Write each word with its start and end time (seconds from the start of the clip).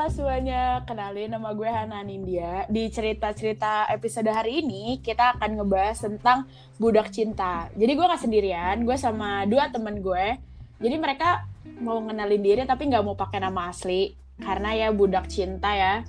halo 0.00 0.16
semuanya. 0.16 0.80
Kenalin 0.88 1.28
nama 1.28 1.52
gue 1.52 1.68
Hana 1.68 2.00
Nindya. 2.00 2.64
Di 2.72 2.88
cerita-cerita 2.88 3.84
episode 3.92 4.32
hari 4.32 4.64
ini, 4.64 4.96
kita 5.04 5.36
akan 5.36 5.60
ngebahas 5.60 6.00
tentang 6.00 6.48
budak 6.80 7.12
cinta. 7.12 7.68
Jadi 7.76 8.00
gue 8.00 8.08
gak 8.08 8.24
sendirian, 8.24 8.80
gue 8.88 8.96
sama 8.96 9.44
dua 9.44 9.68
temen 9.68 10.00
gue. 10.00 10.40
Jadi 10.80 10.96
mereka 10.96 11.44
mau 11.84 12.00
ngenalin 12.00 12.40
diri 12.40 12.62
tapi 12.64 12.88
nggak 12.88 13.04
mau 13.04 13.12
pakai 13.12 13.44
nama 13.44 13.68
asli. 13.68 14.16
Karena 14.40 14.72
ya 14.72 14.88
budak 14.88 15.28
cinta 15.28 15.68
ya, 15.76 16.00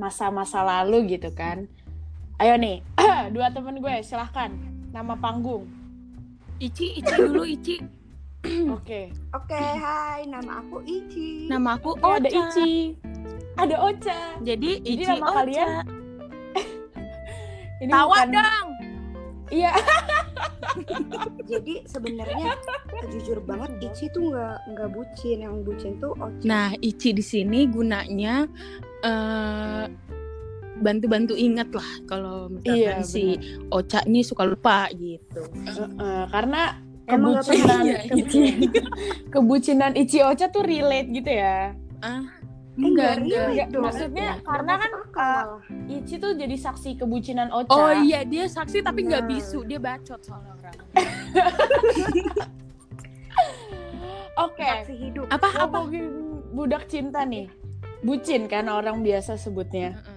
masa-masa 0.00 0.64
lalu 0.64 1.20
gitu 1.20 1.28
kan. 1.36 1.68
Ayo 2.40 2.56
nih, 2.56 2.80
dua 3.36 3.52
temen 3.52 3.76
gue, 3.76 4.00
silahkan. 4.00 4.56
Nama 4.88 5.20
panggung. 5.20 5.68
Ici, 6.64 6.96
Ici 6.96 7.12
dulu 7.12 7.44
Ici. 7.44 7.76
Oke. 8.80 9.12
Oke, 9.36 9.60
hai, 9.60 10.24
nama 10.32 10.64
aku 10.64 10.80
Ici. 10.88 11.44
Nama 11.44 11.76
aku 11.76 11.92
Oh, 12.00 12.16
Ocha. 12.16 12.24
ada 12.24 12.28
Ici. 12.32 12.96
Ada 13.54 13.76
Ocha. 13.80 14.18
Jadi 14.40 14.70
Jadi 14.80 14.92
Ici 14.96 15.04
nama 15.06 15.24
Ocha. 15.24 15.34
kalian 15.36 15.68
Ini 17.80 17.90
Tawa 17.90 18.08
bukan- 18.08 18.30
dong. 18.32 18.66
Iya. 19.48 19.72
Jadi 21.44 21.74
sebenarnya 21.84 22.56
jujur 23.06 23.38
banget 23.40 23.70
Ici 23.82 24.04
tuh 24.08 24.32
nggak 24.32 24.56
nggak 24.68 24.88
bucin, 24.90 25.36
yang 25.38 25.54
bucin 25.62 25.92
tuh 25.98 26.12
Ocha. 26.16 26.42
Nah, 26.42 26.68
Ici 26.76 27.10
di 27.10 27.20
sini 27.20 27.66
gunanya 27.66 28.44
eh 29.00 29.84
bantu-bantu 30.74 31.32
inget 31.32 31.70
lah 31.70 31.86
kalau 32.04 32.50
misalkan 32.50 32.74
Iya, 32.74 32.94
si 33.06 33.38
Ocha 33.68 34.02
ini 34.04 34.20
suka 34.20 34.42
lupa 34.42 34.90
gitu. 34.90 35.40
Eh, 35.94 36.24
karena 36.28 36.82
Emang 37.04 37.36
nggak 37.36 37.44
kebucinan, 37.46 37.68
pernah. 37.68 37.84
Iya, 37.84 37.98
kebucinan, 38.08 38.56
kebucinan 39.30 39.92
Ichi 39.94 40.18
Ocha 40.18 40.48
tuh 40.48 40.64
relate 40.64 41.08
gitu 41.12 41.30
ya. 41.30 41.76
Ah, 42.00 42.16
Eh, 42.16 42.22
enggak, 42.74 42.90
nggak 42.90 43.12
enggak. 43.22 43.44
relate 43.48 43.70
dong. 43.70 43.84
Maksudnya 43.86 44.28
Nggak 44.34 44.44
karena 44.44 44.72
kan 44.76 44.90
malah. 45.14 45.46
Ichi 45.86 46.14
tuh 46.18 46.32
jadi 46.34 46.56
saksi 46.58 46.90
kebucinan 46.98 47.48
Ocha. 47.50 47.70
Oh 47.70 47.92
iya, 48.02 48.20
dia 48.26 48.44
saksi 48.46 48.82
tapi 48.82 49.06
nggak 49.06 49.22
Nah. 49.22 49.30
bisu, 49.30 49.58
dia 49.62 49.78
bacot 49.78 50.20
soal 50.20 50.42
orang. 50.42 50.76
Oke. 54.44 54.66
Saksi 54.66 54.94
hidup. 54.98 55.26
Apa 55.30 55.48
apa? 55.54 55.78
Budak 56.50 56.90
cinta 56.90 57.22
nih. 57.22 57.46
Bucin 58.02 58.50
kan 58.50 58.68
orang 58.68 59.00
biasa 59.00 59.38
sebutnya. 59.38 59.94
Heeh. 59.96 60.13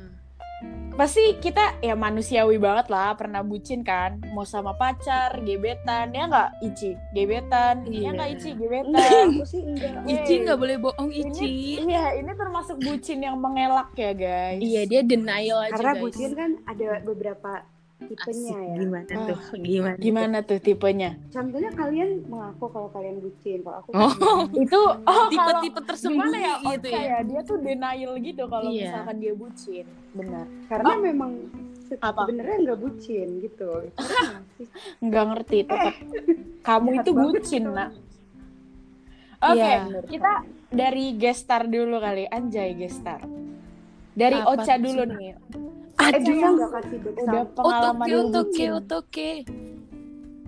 Pasti 0.98 1.38
kita 1.38 1.78
ya 1.78 1.94
manusiawi 1.94 2.58
banget 2.58 2.90
lah 2.90 3.14
pernah 3.14 3.46
bucin 3.46 3.86
kan. 3.86 4.18
Mau 4.34 4.42
sama 4.42 4.74
pacar, 4.74 5.38
gebetan, 5.46 6.10
ya 6.10 6.26
nggak 6.26 6.50
Ichi? 6.60 6.98
Gebetan, 7.14 7.86
ya 7.86 7.94
Iya. 7.94 8.10
nggak 8.18 8.30
Ichi? 8.34 8.50
Enggak, 8.50 8.62
Gebetan. 8.66 9.28
aku 9.30 9.46
sih 9.46 9.62
enggak. 9.62 9.94
Ici 10.10 10.34
nggak 10.42 10.58
boleh 10.58 10.78
bohong 10.82 11.12
Ini, 11.14 11.30
Ici. 11.30 11.46
iya, 11.86 12.18
ini 12.18 12.34
termasuk 12.34 12.82
bucin 12.82 13.22
yang 13.22 13.38
mengelak 13.38 13.94
ya 13.94 14.10
guys. 14.12 14.58
Iya, 14.58 14.82
dia 14.84 15.02
denial 15.06 15.58
aja 15.64 15.78
Karena 15.78 15.94
guys. 15.94 16.02
bucin 16.02 16.32
kan 16.34 16.52
ada 16.66 16.90
beberapa 17.06 17.52
tipenya 18.00 18.54
Asik, 18.54 18.62
ya. 18.62 18.76
gimana 18.78 19.10
Ah. 19.12 19.26
tuh? 19.26 19.40
Gimana? 19.60 19.96
Gimana 19.98 20.38
tuh 20.40 20.60
tipenya? 20.60 21.10
Contohnya 21.28 21.72
kalian 21.72 22.10
mengaku 22.24 22.66
kalau 22.68 22.90
kalian 22.90 23.18
bucin, 23.18 23.60
kalau 23.60 23.78
aku 23.80 23.90
Oh. 23.92 24.14
Itu 24.56 24.80
oh 25.10 25.26
kalau 25.28 25.32
Tipe-tipe 25.32 25.80
tersembunyi 25.84 26.22
gimana 26.24 26.38
ya 26.38 26.54
gitu 26.64 26.88
Ocha 26.88 27.00
ya. 27.00 27.18
Dia 27.24 27.42
tuh 27.42 27.58
denial 27.58 28.14
gitu 28.20 28.44
kalau 28.46 28.70
Iya. 28.70 28.84
misalkan 28.86 29.16
dia 29.18 29.34
bucin. 29.34 29.86
Benar. 30.14 30.46
Karena 30.68 30.94
memang 30.96 31.32
se- 31.84 32.00
Apa? 32.00 32.22
sebenarnya 32.22 32.58
nggak 32.64 32.80
bucin 32.80 33.28
gitu. 33.40 33.70
Nggak 35.06 35.24
ngerti 35.28 35.58
tetap 35.64 35.94
kamu 36.62 36.88
jahat 36.92 37.02
itu 37.02 37.12
bucin, 37.14 37.62
gitu. 37.64 37.72
Nak. 37.72 37.90
Oke, 39.40 39.58
Iya. 39.58 39.78
kita 40.04 40.32
dari 40.70 41.06
gestar 41.16 41.66
dulu 41.66 41.98
kali. 41.98 42.26
Anjay 42.26 42.74
gestar. 42.74 43.22
Dari 44.12 44.34
Apa 44.36 44.54
Ocha 44.56 44.76
dulu 44.76 45.02
Suna? 45.04 45.18
Nih. 45.98 46.06
Eh, 46.06 46.14
Aduh. 46.14 46.26
dia 46.28 46.48
nggak 46.48 46.72
kasih 46.72 46.98
back 47.00 47.16
Udah 47.20 47.44
pengalaman 47.52 48.08
otoke, 48.08 48.32
bucin. 48.32 48.70
otoke. 48.72 49.32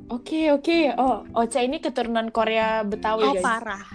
Oke, 0.10 0.42
oke. 0.50 0.78
Oh, 0.96 1.22
Ocha 1.36 1.60
ini 1.60 1.78
keturunan 1.78 2.30
Korea 2.30 2.82
Betawi, 2.82 3.24
Oh, 3.24 3.34
guys. 3.36 3.44
parah. 3.44 3.84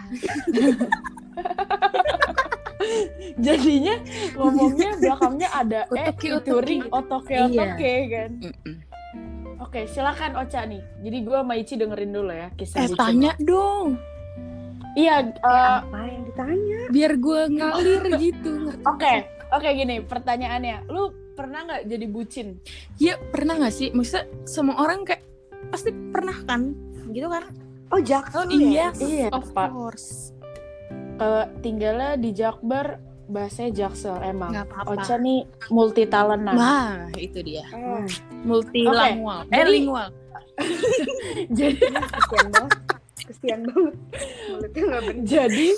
Jadinya 3.36 3.94
ngomongnya 4.34 4.90
belakangnya 4.96 5.48
ada 5.50 5.80
eh 5.88 6.06
Otoke, 6.06 6.20
featuring 6.20 6.82
otoke. 6.88 7.34
otoke 7.34 7.92
Iya. 8.04 8.06
kan. 8.08 8.30
Oke, 9.56 9.80
silakan 9.86 10.32
Ocha 10.36 10.62
nih. 10.62 10.82
Jadi 11.00 11.18
gue 11.20 11.36
sama 11.36 11.54
Ichi 11.56 11.74
dengerin 11.74 12.12
dulu 12.12 12.30
ya 12.30 12.48
kisah 12.52 12.78
Eh, 12.78 12.86
bucin. 12.86 12.98
tanya 12.98 13.32
dong. 13.40 13.96
Iya, 14.94 15.14
eh, 15.26 15.76
Apa 15.80 15.98
yang 16.04 16.22
ditanya? 16.28 16.80
Biar 16.90 17.12
gue 17.16 17.40
ngalir 17.50 18.02
gitu. 18.20 18.52
oke. 18.80 19.14
Oke 19.50 19.68
gini, 19.72 19.98
pertanyaannya. 20.00 20.86
Lu 20.86 21.10
pernah 21.34 21.60
nggak 21.62 21.82
jadi 21.84 22.06
bucin? 22.06 22.48
Ya, 22.96 23.18
pernah 23.20 23.58
gak 23.58 23.74
sih? 23.74 23.90
Maksudnya 23.90 24.24
semua 24.44 24.78
orang 24.78 25.02
kayak 25.02 25.22
pasti 25.68 25.90
pernah 25.90 26.38
kan? 26.42 26.72
Gitu 27.10 27.26
kan? 27.26 27.44
Oh, 27.90 28.00
Jackson 28.00 28.48
iya. 28.48 28.90
ya? 28.90 28.98
Iya, 28.98 29.28
Of 29.30 29.50
Pak. 29.50 29.68
course. 29.68 30.30
Eh, 31.14 31.44
tinggalnya 31.60 32.14
di 32.14 32.30
Jakbar, 32.30 32.98
bahasanya 33.24 33.70
Jaksel 33.76 34.18
emang. 34.20 34.50
Gak 34.50 34.66
apa-apa. 34.66 34.94
Ocha 34.94 35.14
nih 35.16 35.42
multi 35.68 36.04
talentan. 36.04 36.54
Nah, 36.54 37.10
itu 37.14 37.38
dia. 37.40 37.62
Eh, 37.68 38.06
Multilingual. 38.42 39.42
Oke, 39.42 39.50
Eh, 39.50 39.58
jadi- 39.60 39.72
lingual. 39.72 40.08
jadi 41.50 41.78
kesian 41.90 42.46
banget. 42.48 42.72
Kesian 43.24 43.60
banget. 43.64 43.94
Mulutnya 44.46 44.82
nggak 44.84 45.04
jadi 45.24 45.68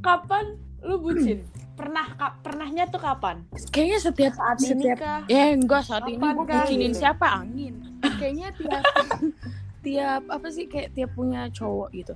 kapan 0.00 0.44
lu 0.80 0.96
bucin? 0.98 1.38
Pernah 1.80 2.06
ka- 2.12 2.36
pernahnya 2.38 2.84
tuh 2.86 3.00
kapan? 3.00 3.40
Kayaknya 3.72 3.98
setiap 3.98 4.34
Saat 4.36 4.58
ini 4.60 4.68
setiap 4.84 4.98
kah? 5.00 5.20
Ya 5.26 5.44
enggak 5.50 5.82
saat 5.82 6.04
ini 6.04 6.20
Kapan 6.20 6.34
gue 6.34 6.44
kah? 6.44 6.56
bucinin 6.60 6.92
siapa 6.92 7.26
angin. 7.32 7.74
Kayaknya 8.02 8.48
tiap 8.52 8.84
tiap 9.86 10.22
apa 10.28 10.48
sih 10.50 10.68
kayak 10.68 10.92
tiap 10.92 11.10
punya 11.10 11.48
cowok 11.48 11.88
gitu. 11.90 12.14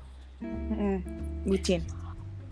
Bucin. 1.42 1.80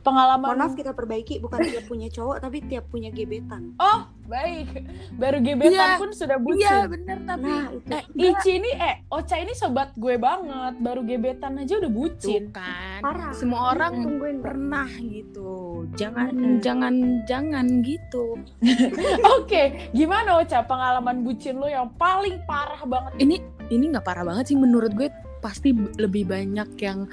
Pengalaman 0.02 0.42
Mohon 0.48 0.60
maaf 0.60 0.74
kita 0.74 0.92
perbaiki 0.92 1.38
bukan 1.38 1.62
tiap 1.62 1.86
punya 1.86 2.08
cowok 2.08 2.36
tapi 2.38 2.58
tiap 2.62 2.84
punya 2.86 3.08
gebetan. 3.08 3.72
Oh, 3.76 4.02
baik. 4.24 4.82
Baru 5.14 5.38
gebetan 5.38 5.70
Iya. 5.88 5.96
pun 5.96 6.10
sudah 6.10 6.36
bucin. 6.36 6.58
Iya 6.60 6.76
bener 6.86 7.18
tapi 7.22 7.46
Nah, 7.46 7.64
itu. 7.70 7.86
eh, 7.88 8.04
Ici 8.12 8.50
ini 8.56 8.70
eh 8.72 8.94
Ocha 9.08 9.36
ini 9.36 9.52
sobat 9.52 9.94
gue 9.94 10.14
banget. 10.16 10.74
Baru 10.76 11.02
gebetan 11.02 11.54
aja 11.56 11.78
udah 11.78 11.86
tuh 11.86 11.94
bucin. 11.94 12.50
kan. 12.50 12.98
Parah. 13.00 13.30
Semua 13.30 13.72
orang 13.72 13.94
Tungguin 13.96 14.38
pernah 14.38 14.90
gitu. 14.90 15.86
Jangan 15.92 16.30
Mm-mm. 16.30 16.58
jangan 16.58 16.94
jangan 17.24 17.66
gitu. 17.80 18.38
Oke, 19.38 19.62
gimana 19.90 20.36
Ocha 20.36 20.62
pengalaman 20.62 21.22
bucin 21.22 21.56
lo 21.56 21.66
yang 21.66 21.90
paling 21.94 22.42
parah 22.42 22.82
banget? 22.82 23.12
Ini 23.18 23.36
ini 23.68 23.84
nggak 23.88 24.02
parah 24.02 24.22
banget 24.22 24.48
sih 24.48 24.58
menurut 24.58 24.90
gue 24.92 25.08
pasti 25.38 25.70
lebih 25.96 26.24
banyak 26.24 26.68
yang 26.76 27.06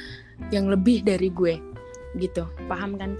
yang 0.47 0.65
lebih 0.65 1.01
dari 1.01 1.29
gue 1.29 1.57
gitu. 2.15 2.47
Paham 2.65 2.95
kan? 2.95 3.13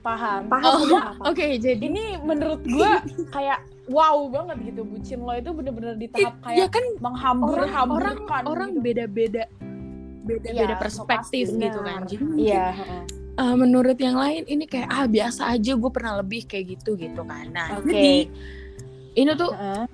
Paham. 0.00 0.46
Paham 0.48 0.64
Oh, 0.64 0.78
udah 0.86 1.02
apa? 1.14 1.22
Oke, 1.30 1.58
jadi 1.58 1.78
Ini 1.78 2.22
menurut 2.22 2.62
gue 2.64 2.90
kayak 3.28 3.62
wow 3.88 4.28
banget 4.28 4.72
gitu 4.72 4.84
bucin 4.84 5.18
lo 5.24 5.32
itu 5.32 5.48
bener-bener 5.48 5.96
di 5.96 6.06
tahap 6.08 6.36
ya 6.44 6.68
kayak 6.68 6.70
kan 6.70 6.84
menghambur 7.00 7.56
orang 7.56 7.64
orang 7.64 7.72
hamburkan 7.72 8.42
orang 8.44 8.70
gitu. 8.76 8.84
beda-beda 8.84 9.44
beda-beda 10.28 10.76
Iya, 10.76 10.76
perspektif 10.76 11.48
pasti, 11.48 11.56
gitu 11.56 11.78
kan 11.80 12.04
jadi 12.04 12.24
Iya. 12.36 12.64
eh, 13.32 13.54
menurut 13.56 13.96
yang 13.96 14.20
lain 14.20 14.44
ini 14.44 14.68
kayak 14.68 14.92
ah 14.92 15.08
biasa 15.08 15.48
aja 15.48 15.72
gue 15.72 15.88
pernah 15.88 16.20
lebih 16.20 16.44
kayak 16.44 16.76
gitu 16.76 17.00
gitu 17.00 17.24
kan 17.24 17.48
nah 17.48 17.80
Oke. 17.80 17.88
jadi 17.88 18.28
ini 19.16 19.32
tuh 19.34 19.50
Heeh. 19.56 19.84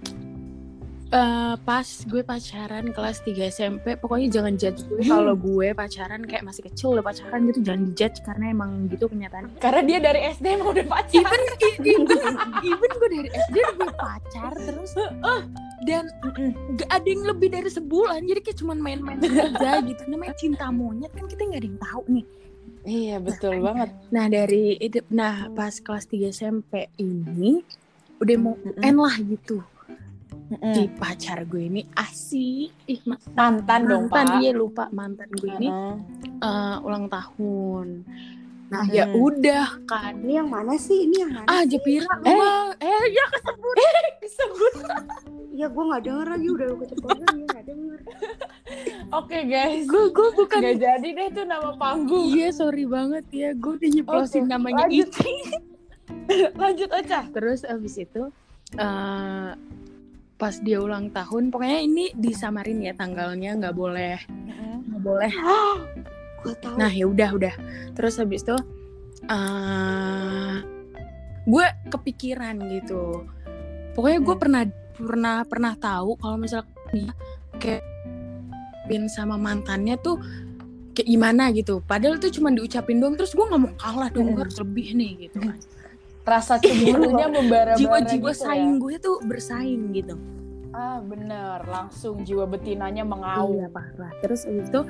Eh, 1.14 1.54
pas 1.62 1.86
gue 1.86 2.22
pacaran 2.22 2.84
kelas 2.90 3.22
3 3.22 3.48
SMP 3.48 3.94
pokoknya 3.94 4.28
jangan 4.34 4.54
judge 4.58 4.82
gue 4.84 5.06
kalau 5.06 5.38
gue 5.38 5.70
pacaran 5.70 6.26
kayak 6.26 6.42
masih 6.42 6.66
kecil 6.66 6.98
udah 6.98 7.04
pacaran 7.06 7.46
gitu 7.46 7.62
jangan 7.62 7.82
judge 7.94 8.18
karena 8.26 8.44
emang 8.50 8.90
gitu 8.90 9.06
kenyataan 9.06 9.46
Karena 9.62 9.80
dia 9.86 9.98
dari 10.02 10.20
SD 10.34 10.44
emang 10.58 10.74
udah 10.74 10.86
pacaran. 10.90 11.40
even 11.62 11.86
even 11.86 12.34
even 12.66 12.90
gue 12.90 13.08
dari 13.14 13.28
SD 13.30 13.54
udah 13.54 13.74
gue 13.78 13.90
pacar 13.94 14.52
terus. 14.58 14.92
Dan 15.84 16.08
gak 16.80 16.90
ada 16.90 17.06
yang 17.06 17.24
lebih 17.28 17.48
dari 17.52 17.68
sebulan 17.68 18.24
jadi 18.24 18.40
kayak 18.40 18.58
cuman 18.58 18.78
main-main 18.80 19.20
aja 19.20 19.84
gitu. 19.84 20.02
Namanya 20.08 20.34
cinta 20.34 20.72
monyet 20.72 21.12
kan 21.12 21.28
kita 21.28 21.44
nggak 21.44 21.60
ada 21.60 21.68
yang 21.68 21.80
tahu 21.80 22.02
nih. 22.10 22.26
Iya 22.84 23.16
betul 23.16 23.64
banget. 23.64 23.88
nah 24.12 24.28
dari 24.28 24.76
itu 24.76 25.00
nah 25.08 25.48
pas 25.52 25.72
kelas 25.72 26.04
3 26.04 26.28
SMP 26.28 26.92
ini 27.00 27.64
udah 28.20 28.36
mau 28.36 28.56
Mm-mm. 28.60 28.84
end 28.84 28.98
lah 29.00 29.16
gitu 29.20 29.64
Mm-mm. 30.46 30.72
si 30.72 30.82
pacar 30.92 31.42
gue 31.42 31.62
ini 31.64 31.82
asik 31.90 32.68
ih 32.84 33.00
ma- 33.04 33.16
Mantan 33.32 33.80
dong 33.82 34.06
mantan 34.06 34.26
pak. 34.28 34.38
iya 34.38 34.52
lupa 34.52 34.84
mantan 34.90 35.28
gue 35.30 35.48
ini 35.50 35.68
eh, 36.38 36.76
ulang 36.80 37.08
tahun 37.08 38.04
nah 38.64 38.80
Hmm. 38.82 38.92
ya 38.92 39.04
udah 39.08 39.66
kan 39.84 40.16
Ini 40.18 40.32
yang 40.36 40.48
mana 40.48 40.74
sih? 40.74 41.04
Ini 41.04 41.16
yang 41.18 41.32
mana? 41.32 41.46
ah 41.46 41.62
Jepira 41.62 42.08
Eh. 42.18 42.32
eh 42.32 42.68
eh 42.82 43.04
ya 43.10 43.24
kesebut 43.34 43.76
Disebut. 44.18 44.74
Ya 45.52 45.66
gue 45.66 45.84
nggak 45.84 46.02
denger 46.02 46.26
lagi 46.26 46.48
udah 46.50 46.66
lu 46.66 46.76
keceplosan 46.78 47.28
ya 47.30 47.44
nggak 47.46 47.64
denger. 47.64 47.98
Oke 49.12 49.38
guys. 49.44 49.84
gue 49.84 50.04
gue 50.10 50.28
bukan 50.34 50.58
Gak 50.60 50.76
jadi 50.78 51.08
deh 51.08 51.26
itu 51.26 51.42
nama 51.42 51.70
panggung. 51.74 52.24
Iya 52.26 52.48
sorry 52.50 52.84
banget 52.84 53.24
ya 53.30 53.52
gue 53.52 53.72
udah 53.74 53.90
nyeplosin 53.90 54.42
Oke, 54.42 54.50
namanya 54.50 54.84
lanjut. 54.86 55.08
Ici 55.08 55.32
Lanjut 56.56 56.88
Ocha. 56.90 57.20
terus 57.28 57.60
abis 57.62 57.94
itu 57.98 58.22
eh 58.74 59.50
pas 60.44 60.60
dia 60.60 60.76
ulang 60.76 61.08
tahun 61.08 61.48
pokoknya 61.48 61.80
ini 61.80 62.04
disamarin 62.12 62.84
ya 62.84 62.92
tanggalnya 62.92 63.56
nggak 63.56 63.72
boleh 63.72 64.20
nggak 64.84 65.00
boleh 65.00 65.32
tahu. 66.60 66.76
Nah 66.76 66.92
ya 66.92 67.08
udah 67.08 67.30
udah. 67.32 67.54
Terus 67.96 68.20
habis 68.20 68.44
itu 68.44 68.52
eh 69.24 70.54
gue 71.48 71.66
kepikiran 71.88 72.60
gitu. 72.76 73.24
Pokoknya 73.96 74.20
gue 74.20 74.34
Hmm. 74.36 74.42
pernah 74.44 74.62
pernah 74.92 75.36
pernah 75.48 75.72
tahu 75.80 76.20
kalau 76.20 76.36
misalnya 76.36 76.68
dia 76.92 77.08
kayak 77.56 77.80
bin 78.84 79.08
sama 79.08 79.40
mantannya 79.40 79.96
tuh 79.96 80.20
kayak 80.92 81.08
gimana 81.08 81.48
gitu. 81.56 81.80
Padahal 81.80 82.20
tuh 82.20 82.28
cuma 82.28 82.52
diucapin 82.52 83.00
doang. 83.00 83.16
Terus 83.16 83.32
gue 83.32 83.48
nggak 83.48 83.62
mau 83.64 83.72
kalah 83.80 84.12
dong. 84.12 84.28
Gue 84.28 84.36
Hmm. 84.36 84.42
harus 84.44 84.60
lebih 84.60 84.92
nih 84.92 85.10
gitu 85.24 85.40
kan. 85.40 85.56
Rasa 86.24 86.56
cemburunya 86.56 87.28
membara-bara 87.36 87.78
Jiwa-jiwa 87.78 88.32
gitu 88.32 88.42
saing 88.48 88.72
ya. 88.76 88.80
gue 88.80 88.94
tuh 88.98 89.16
bersaing 89.24 89.82
gitu. 89.92 90.16
Ah 90.74 90.98
bener, 90.98 91.62
langsung 91.68 92.24
jiwa 92.24 92.48
betinanya 92.48 93.06
mengaum. 93.06 93.54
Iya 93.54 93.68
parah. 93.70 94.10
Terus 94.18 94.42
itu 94.44 94.82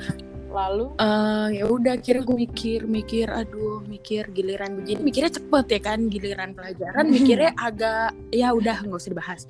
Lalu 0.55 0.87
eh 1.03 1.49
ya 1.59 1.65
udah 1.67 1.99
kira 1.99 2.23
gue 2.23 2.47
mikir 2.47 2.87
mikir 2.87 3.27
aduh 3.27 3.83
mikir 3.83 4.31
giliran 4.31 4.79
begini 4.79 5.03
mikirnya 5.03 5.35
cepet 5.35 5.67
ya 5.67 5.81
kan 5.83 6.07
giliran 6.07 6.55
pelajaran 6.55 7.11
mikirnya 7.11 7.51
agak 7.59 8.15
ya 8.31 8.55
udah 8.55 8.87
nggak 8.87 8.95
usah 8.95 9.11
dibahas 9.11 9.41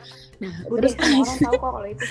nah 0.40 0.64
Udah 0.64 0.88
terus 0.88 0.96
orang 0.96 1.38
tahu 1.44 1.54
kok 1.60 1.70
kalau 1.76 1.88
itu. 1.92 2.04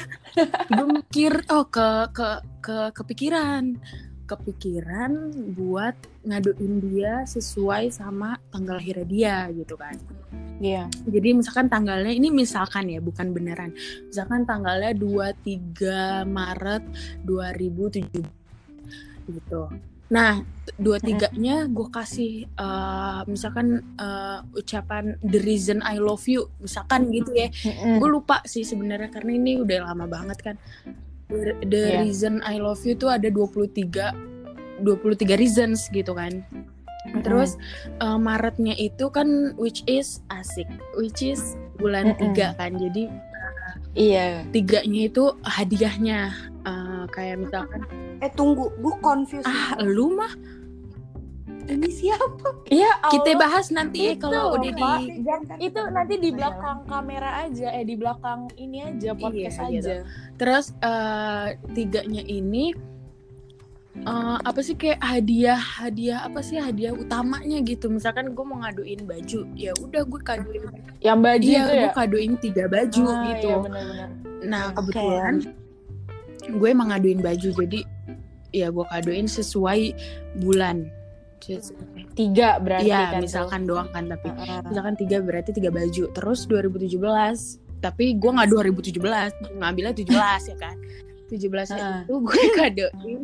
gue 0.69 0.87
mikir 1.01 1.31
oh 1.49 1.65
ke 1.65 1.87
ke 2.13 2.27
ke 2.61 2.77
kepikiran 2.93 3.81
kepikiran 4.23 5.31
buat 5.53 5.95
ngaduin 6.23 6.73
dia 6.79 7.27
sesuai 7.27 7.91
sama 7.91 8.39
tanggal 8.49 8.79
lahirnya 8.79 9.07
dia 9.07 9.37
gitu 9.51 9.75
kan. 9.75 9.95
Iya. 10.63 10.87
jadi 11.09 11.35
misalkan 11.35 11.67
tanggalnya 11.67 12.13
ini 12.13 12.29
misalkan 12.31 12.87
ya 12.87 13.03
bukan 13.03 13.35
beneran. 13.35 13.75
Misalkan 14.07 14.47
tanggalnya 14.47 14.95
23 14.95 16.23
Maret 16.23 16.83
2007 17.27 18.23
gitu. 19.27 19.61
Nah 20.13 20.45
dua 20.79 21.01
tiganya 21.01 21.67
gue 21.67 21.87
kasih 21.91 22.47
eh, 22.47 23.21
misalkan 23.27 23.81
eh, 23.97 24.39
ucapan 24.55 25.17
the 25.25 25.41
reason 25.41 25.83
I 25.83 25.99
love 25.99 26.23
you 26.29 26.47
misalkan 26.61 27.11
gitu 27.11 27.33
ya. 27.33 27.49
Gue 27.99 28.09
lupa 28.09 28.39
sih 28.47 28.63
sebenarnya 28.63 29.09
karena 29.11 29.35
ini 29.35 29.59
udah 29.59 29.89
lama 29.89 30.05
banget 30.07 30.39
kan 30.39 30.55
the, 31.33 31.51
the 31.65 31.81
Iya. 31.89 31.99
reason 32.01 32.33
I 32.41 32.57
love 32.57 32.81
you 32.83 32.93
tuh 32.93 33.09
ada 33.09 33.27
23 33.27 33.89
23 34.81 34.85
reasons 35.35 35.89
gitu 35.89 36.13
kan 36.13 36.45
Terus 37.19 37.59
eh, 37.99 38.15
Maretnya 38.17 38.71
itu 38.73 39.11
kan 39.11 39.51
which 39.59 39.83
is 39.85 40.23
asik, 40.31 40.65
which 40.95 41.19
is 41.19 41.59
bulan 41.75 42.15
Mm-mm. 42.15 42.31
tiga 42.31 42.55
kan. 42.55 42.79
Jadi 42.79 43.11
Iya. 43.93 44.47
tiganya 44.49 45.11
itu 45.11 45.23
hadiahnya 45.43 46.31
eh, 46.63 47.03
kayak 47.11 47.43
misalkan 47.43 47.83
Eh 48.17 48.31
tunggu, 48.31 48.71
gue 48.79 48.95
confused. 49.03 49.43
ah 49.43 49.75
lu 49.77 50.15
mah 50.15 50.31
ini 51.65 51.89
siapa? 51.89 52.47
Iya. 52.65 52.91
kita 53.09 53.31
bahas 53.35 53.67
nanti 53.69 53.99
ya 54.03 54.11
Itu, 54.13 54.25
kalau 54.25 54.55
udah 54.55 54.71
di 54.71 54.83
itu 55.61 55.81
nanti 55.89 56.13
di 56.17 56.29
belakang 56.29 56.83
kamera 56.83 57.43
aja, 57.43 57.67
eh 57.71 57.83
di 57.83 57.93
belakang 57.93 58.51
ini 58.55 58.83
aja 58.83 59.13
podcast 59.13 59.57
Iya, 59.59 59.67
gitu. 59.69 59.89
aja. 59.89 59.95
terus 60.35 60.65
eh, 60.75 61.47
tiganya 61.71 62.21
ini 62.21 62.73
eh, 63.95 64.37
apa 64.39 64.59
sih 64.59 64.73
kayak 64.73 64.99
hadiah 64.99 65.55
hadiah 65.57 66.19
apa 66.21 66.39
sih 66.39 66.57
hadiah 66.57 66.91
utamanya 66.91 67.61
gitu 67.61 67.87
misalkan 67.87 68.31
gue 68.31 68.41
mau 68.41 68.57
ngaduin 68.59 69.03
baju 69.03 69.39
ya 69.53 69.71
udah 69.77 70.01
gue 70.03 70.21
kaduin 70.21 70.63
Yang 70.99 71.19
baju 71.21 71.45
iya 71.45 71.59
itu 71.59 71.71
ya. 71.71 71.81
gue 71.81 71.91
kaduin 71.93 72.33
tiga 72.37 72.63
baju 72.65 73.03
Ah, 73.05 73.21
gitu 73.29 73.47
Iya 73.47 73.57
benar-benar. 73.59 74.09
Nah 74.43 74.63
Oke. 74.67 74.75
kebetulan 74.81 75.35
gue 76.43 76.67
emang 76.67 76.87
ngaduin 76.89 77.21
baju 77.21 77.47
jadi 77.55 77.79
ya 78.51 78.67
gue 78.69 78.85
kadoin 78.85 79.25
sesuai 79.25 79.81
bulan. 80.37 80.85
Tiga 82.13 82.57
berarti 82.57 82.87
Iya 82.87 83.11
kan. 83.11 83.21
misalkan 83.21 83.61
doang 83.63 83.89
kan 83.89 84.05
tapi 84.05 84.29
Heeh. 84.29 84.61
misalkan 84.65 84.95
tiga 84.95 85.17
berarti 85.19 85.51
tiga 85.51 85.69
baju. 85.69 86.03
Terus 86.09 86.39
2017 86.45 86.99
tapi 87.79 88.15
gue 88.15 88.31
nggak 88.31 88.49
2017 88.49 89.59
ngambilnya 89.59 89.93
17 89.93 90.51
ya 90.53 90.57
kan. 90.57 90.75
17 91.27 91.49
Heeh. 91.73 91.97
itu 92.05 92.13
gue 92.19 92.43
kadoin 92.53 93.21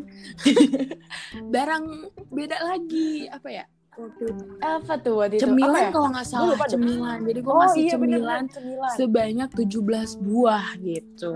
barang 1.54 1.84
beda 2.28 2.58
lagi 2.66 3.30
apa 3.30 3.50
ya 3.54 3.66
waktu 4.02 4.24
itu 4.26 4.44
Apa 4.60 4.94
tuh 4.98 5.14
waktu 5.16 5.36
itu? 5.36 5.44
cemilan 5.44 5.82
ya? 5.82 5.90
kalau 5.90 6.08
nggak 6.10 6.26
salah 6.26 6.48
lupa 6.50 6.66
cemilan 6.66 7.18
jadi 7.22 7.40
gue 7.40 7.50
Oh 7.50 7.60
ngasih 7.60 7.82
iya 7.82 7.92
cemilan 7.92 8.20
bener, 8.42 8.54
cemilan. 8.54 8.92
sebanyak 8.94 9.50
17 9.52 9.80
buah 10.22 10.66
gitu 10.78 11.32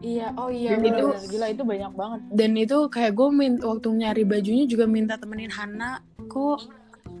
Iya, 0.00 0.26
oh 0.34 0.48
iya 0.48 0.70
Dan 0.72 0.82
itu- 0.84 1.14
gila 1.28 1.46
itu 1.48 1.62
banyak 1.62 1.92
banget. 1.92 2.20
dan 2.30 2.50
itu 2.54 2.76
kayak 2.88 3.12
gue 3.12 3.28
minta 3.30 3.64
waktu 3.64 3.88
nyari 3.92 4.22
bajunya 4.24 4.64
juga 4.64 4.84
minta 4.86 5.14
temenin 5.14 5.50
Hana 5.50 5.98
kok 6.26 6.60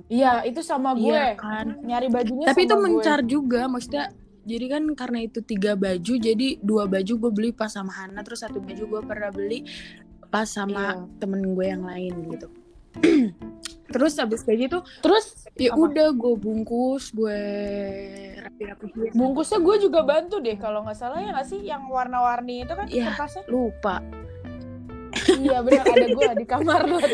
Iya, 0.06 0.44
itu 0.44 0.60
sama 0.60 0.92
gue. 0.92 1.08
iya 1.08 1.32
kan 1.34 1.80
Nyari 1.80 2.06
bajunya 2.06 2.44
tapi 2.44 2.60
itu 2.62 2.70
sama 2.70 2.80
gue. 2.80 2.86
mencar 2.92 3.18
juga 3.22 3.64
maksudnya 3.64 4.12
jadi 4.42 4.66
kan 4.68 4.82
karena 4.92 5.18
itu 5.22 5.38
tiga 5.40 5.72
baju 5.72 6.12
jadi 6.18 6.58
dua 6.58 6.84
baju 6.84 7.12
gue 7.16 7.30
beli 7.32 7.50
pas 7.50 7.70
sama 7.70 7.92
Hana 7.92 8.20
terus 8.20 8.40
satu 8.40 8.58
baju 8.58 8.84
gue 8.88 9.02
pernah 9.02 9.30
beli 9.30 9.64
pas 10.28 10.44
sama 10.44 10.98
Iya. 10.98 11.06
temen 11.16 11.40
gue 11.48 11.64
yang 11.64 11.82
lain 11.82 12.12
gitu 12.28 12.48
terus 13.92 14.16
habis 14.16 14.40
kayak 14.40 14.58
gitu 14.62 14.78
Terus 14.98 15.24
ya 15.54 15.70
Apa? 15.70 15.84
udah 15.84 16.08
gue 16.10 16.34
bungkus 16.34 17.12
gue 17.12 17.38
rapi-rapihin 18.36 19.12
bungkusnya 19.12 19.58
gue 19.58 19.76
juga 19.80 20.00
bantu 20.00 20.36
deh 20.38 20.56
kalau 20.56 20.80
nggak 20.80 20.96
salah 20.96 21.18
ya 21.18 21.30
nggak 21.30 21.46
sih 21.46 21.60
yang 21.60 21.86
warna-warni 21.86 22.62
itu 22.62 22.72
kan 22.72 22.86
Iya. 22.86 23.12
kertasnya. 23.12 23.44
lupa 23.46 24.00
iya 25.34 25.60
benar 25.60 25.84
ada 25.86 26.06
gue 26.08 26.24
di 26.34 26.46
kamar 26.46 26.80
lo. 26.82 26.98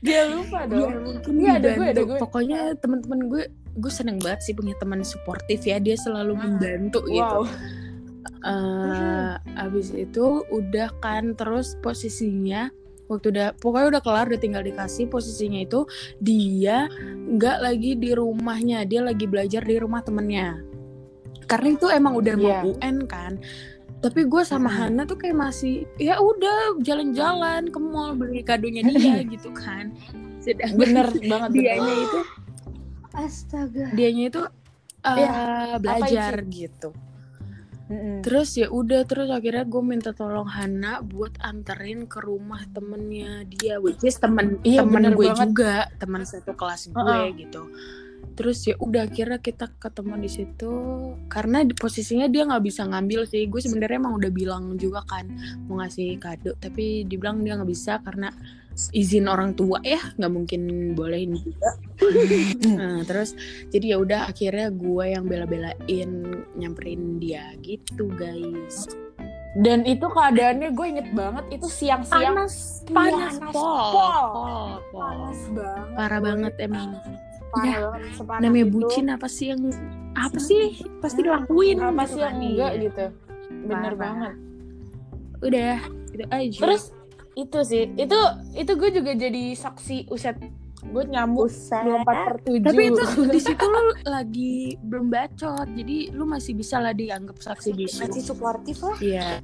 Dia 0.00 0.26
lupa 0.28 0.62
Ya, 0.62 0.68
dong. 0.68 0.90
mungkin 1.00 1.32
Iya, 1.38 1.52
ada 1.56 1.68
gue, 1.72 1.86
ada 1.88 2.02
gue. 2.04 2.18
pokoknya 2.18 2.60
teman-teman 2.76 3.20
gue 3.26 3.42
gue 3.72 3.92
seneng 3.92 4.18
banget 4.18 4.42
sih 4.42 4.52
punya 4.52 4.74
teman 4.76 5.00
suportif 5.00 5.62
ya 5.62 5.78
dia 5.78 5.96
selalu 5.96 6.36
membantu 6.36 7.00
gitu 7.04 7.22
Wow. 7.22 7.46
eh 8.42 9.32
abis 9.56 9.90
itu 9.92 10.26
udah 10.48 10.90
kan 10.98 11.32
terus 11.32 11.78
posisinya 11.78 12.68
waktu 13.06 13.30
udah 13.30 13.48
pokoknya 13.56 13.86
udah 13.90 14.02
kelar 14.02 14.26
udah 14.26 14.40
tinggal 14.40 14.60
dikasih 14.60 15.06
posisinya 15.06 15.60
itu 15.60 15.84
dia 16.18 16.86
nggak 17.28 17.58
lagi 17.60 17.94
di 17.94 18.10
rumahnya 18.10 18.82
dia 18.82 19.00
lagi 19.00 19.24
belajar 19.24 19.60
di 19.60 19.76
rumah 19.76 20.00
temennya 20.00 20.62
karena 21.44 21.68
itu 21.70 21.86
emang 21.86 22.14
udah 22.14 22.34
mau 22.34 22.48
Iya. 22.48 22.60
UN 22.72 22.96
kan 23.04 23.32
tapi 23.98 24.24
gue 24.24 24.42
sama 24.42 24.66
Mm. 24.66 24.76
Hana 24.76 25.02
tuh 25.04 25.14
kayak 25.14 25.36
masih 25.36 25.86
ya 25.94 26.18
udah 26.18 26.80
jalan-jalan 26.80 27.68
ke 27.68 27.78
mall 27.78 28.12
beli 28.12 28.40
kadonya 28.40 28.82
dia 28.82 29.22
gitu 29.34 29.50
kan 29.50 29.94
sedangkan 30.38 30.74
Bener 30.76 31.06
banget. 31.22 31.50
dianya 31.52 31.94
itu 32.00 32.18
Astaga. 33.12 33.86
dianya 33.92 34.24
itu 34.26 34.42
eh, 35.02 35.16
Iya, 35.18 35.36
belajar 35.78 36.34
gitu 36.48 36.90
Terus 38.22 38.56
ya 38.56 38.70
udah 38.70 39.04
terus 39.04 39.28
akhirnya 39.28 39.66
gue 39.66 39.82
minta 39.84 40.14
tolong 40.14 40.48
Hana 40.48 41.02
buat 41.04 41.36
anterin 41.42 42.06
ke 42.08 42.22
rumah 42.22 42.62
temennya 42.70 43.44
dia, 43.44 43.76
which 43.82 44.00
is 44.06 44.16
temen 44.16 44.62
Iya, 44.62 44.86
temen 44.86 45.12
gue 45.12 45.26
banget. 45.28 45.38
juga, 45.44 45.74
teman 45.98 46.22
satu 46.24 46.56
kelas 46.56 46.88
gue 46.88 47.02
Heeh. 47.02 47.26
gitu. 47.36 47.68
Terus 48.32 48.64
ya 48.64 48.80
udah 48.80 49.04
akhirnya 49.04 49.44
kita 49.44 49.68
ketemu 49.76 50.24
di 50.24 50.30
situ 50.32 50.72
karena 51.28 51.68
di 51.68 51.76
posisinya 51.76 52.32
dia 52.32 52.48
nggak 52.48 52.64
bisa 52.64 52.88
ngambil 52.88 53.28
sih. 53.28 53.44
Gue 53.44 53.60
sebenarnya 53.60 54.00
emang 54.00 54.16
udah 54.16 54.30
bilang 54.32 54.64
juga 54.80 55.04
kan 55.04 55.28
mau 55.68 55.82
ngasih 55.84 56.16
kado, 56.16 56.56
tapi 56.56 57.04
dibilang 57.04 57.44
dia 57.44 57.60
nggak 57.60 57.68
bisa 57.68 58.00
karena 58.00 58.32
izin 58.90 59.26
orang 59.26 59.52
tua 59.52 59.78
ya 59.82 60.00
nggak 60.16 60.32
mungkin 60.32 60.62
bolehin 60.92 61.36
juga. 61.36 61.70
Nah, 62.72 63.06
terus 63.06 63.38
jadi 63.68 63.94
ya 63.94 63.96
udah 63.96 64.20
akhirnya 64.26 64.68
gue 64.68 65.04
yang 65.08 65.24
bela-belain 65.24 66.10
nyamperin 66.52 67.16
dia 67.16 67.54
gitu 67.60 68.10
guys. 68.10 68.90
Dan 69.54 69.84
itu 69.84 70.02
keadaannya 70.02 70.72
gue 70.72 70.86
inget 70.88 71.08
banget 71.12 71.44
itu 71.52 71.68
siang-siang 71.68 72.34
panas 72.34 72.82
panas, 72.88 73.36
panas 73.36 73.52
pol. 73.52 73.62
pol 73.62 73.92
pol 73.92 74.66
pol 74.88 75.00
panas 75.04 75.40
banget. 75.52 75.88
parah 75.92 76.20
banget 76.20 76.54
emang 76.58 76.88
Parah 77.52 77.68
Ya, 77.68 78.40
namanya 78.40 78.64
itu. 78.64 78.72
bucin 78.72 79.06
apa 79.06 79.28
sih 79.28 79.52
yang 79.52 79.60
apa 80.14 80.40
sih 80.40 80.80
pasti 80.98 81.20
dilakuin 81.20 81.78
apa 81.78 82.02
gitu 82.02 82.10
sih 82.10 82.20
yang 82.22 82.34
enggak 82.34 82.72
Iya. 82.72 82.82
gitu. 82.82 83.04
Bener 83.62 83.92
Parah. 83.92 84.00
banget. 84.00 84.34
udah 85.42 85.74
itu 86.08 86.24
aja 86.28 86.58
Terus 86.58 86.82
itu 87.32 87.58
sih, 87.64 87.88
itu 87.96 88.18
itu 88.52 88.72
gue 88.76 88.90
juga 88.92 89.12
jadi 89.16 89.56
saksi 89.56 90.12
uset 90.12 90.36
gue 90.82 91.04
nyamuk 91.06 91.46
24 91.46 92.02
per 92.02 92.34
7 92.42 92.58
tapi 92.66 92.82
itu 92.90 93.02
di 93.30 93.38
situ 93.38 93.64
lu 93.70 93.94
lagi 94.02 94.74
belum 94.82 95.14
bacot 95.14 95.70
jadi 95.78 96.10
lu 96.10 96.26
masih 96.26 96.58
bisa 96.58 96.82
lah 96.82 96.90
dianggap 96.90 97.38
saksi 97.38 97.70
bisu 97.70 98.02
Masih 98.02 98.22
suportif 98.26 98.82
lah. 98.82 98.98
iya. 98.98 99.38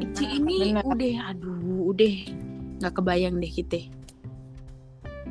Ici 0.00 0.40
ini 0.40 0.72
Bener. 0.72 0.84
udah 0.88 1.14
aduh 1.36 1.92
udah 1.92 2.14
nggak 2.80 2.92
kebayang 2.96 3.36
deh 3.36 3.52
kita 3.52 3.84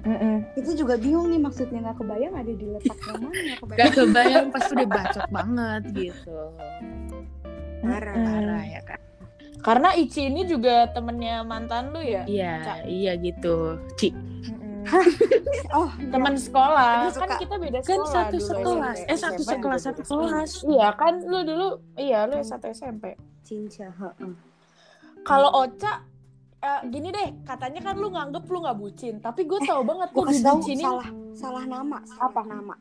Mm-mm. 0.02 0.42
Kita 0.58 0.74
juga 0.74 0.98
bingung 0.98 1.30
nih 1.30 1.38
maksudnya 1.38 1.78
nggak 1.86 1.98
kebayang 2.02 2.34
ada 2.34 2.54
di 2.58 2.66
letak 2.66 2.98
yang 3.06 3.22
mana 3.22 3.38
nggak 3.38 3.60
kebayang. 3.62 3.78
Gak 3.78 3.92
kebayang 3.94 4.46
pas 4.50 4.66
udah 4.66 4.88
bacot 4.90 5.26
banget 5.30 5.82
gitu. 5.94 6.38
Parah, 7.86 8.14
Mm-mm. 8.18 8.26
Parah 8.26 8.64
ya 8.66 8.82
kan. 8.82 9.00
Karena 9.62 9.94
Ici 9.94 10.26
ini 10.26 10.42
juga 10.44 10.90
temennya 10.90 11.42
mantan 11.42 11.90
lu 11.90 12.02
ya? 12.02 12.26
Iya, 12.26 12.54
Cak. 12.62 12.78
iya 12.84 13.14
gitu. 13.16 13.78
Ci, 13.94 14.10
Mm-mm. 14.10 14.82
Oh, 15.72 15.86
Teman 16.10 16.34
sekolah, 16.34 17.08
Aku 17.08 17.22
kan 17.22 17.30
kita 17.38 17.56
beda 17.56 17.80
kan 17.80 18.02
sekolah 18.02 18.10
satu 18.12 18.34
dulu 18.34 18.48
sekelas. 18.50 18.98
SMP. 18.98 19.06
Eh 19.06 19.16
satu 19.16 19.34
SMP 19.38 19.52
sekelas, 19.54 19.80
juga 19.80 19.88
satu 19.88 20.02
kelas. 20.02 20.52
Iya 20.66 20.88
kan 20.92 21.14
lu 21.22 21.40
dulu, 21.44 21.68
iya 21.96 22.20
lu 22.26 22.38
satu 22.42 22.66
SMP. 22.68 23.14
cinca. 23.42 23.88
heeh. 23.92 24.34
Kalau 25.22 25.50
Ocha, 25.56 26.02
eh, 26.60 26.82
gini 26.88 27.10
deh, 27.10 27.30
katanya 27.44 27.82
kan 27.84 27.96
lu 27.96 28.10
nganggep 28.10 28.44
lu 28.44 28.58
nggak 28.60 28.74
bucin, 28.76 29.16
tapi 29.18 29.46
gue 29.46 29.60
tau 29.62 29.82
banget 29.82 30.10
Gue 30.12 30.26
dibucinin. 30.28 30.82
salah 30.82 31.08
salah 31.32 31.64
nama, 31.64 31.98
salah 32.04 32.26
Apa? 32.28 32.42
nama. 32.44 32.76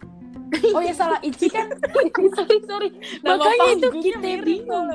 Oh 0.73 0.81
ya 0.81 0.91
salah 0.91 1.21
Ici 1.21 1.47
kan, 1.47 1.69
sorry 2.35 2.59
sorry. 2.65 2.89
Makanya 3.21 3.67
itu 3.77 3.89
kita 3.95 4.19
bingung. 4.41 4.89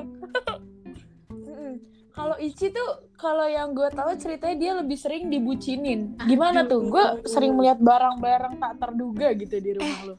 Kalau 2.15 2.35
Ici 2.37 2.71
tuh, 2.71 2.89
kalau 3.15 3.43
yang 3.43 3.71
gue 3.71 3.91
tahu 3.91 4.15
ceritanya 4.15 4.55
dia 4.55 4.71
lebih 4.73 4.95
sering 4.95 5.27
dibucinin. 5.27 6.15
Gimana 6.21 6.63
tuh? 6.63 6.87
Gue 6.87 7.03
sering 7.25 7.53
melihat 7.53 7.77
barang-barang 7.77 8.55
tak 8.55 8.73
terduga 8.77 9.35
gitu 9.35 9.55
di 9.57 9.71
rumah 9.73 9.99
lu. 10.05 10.15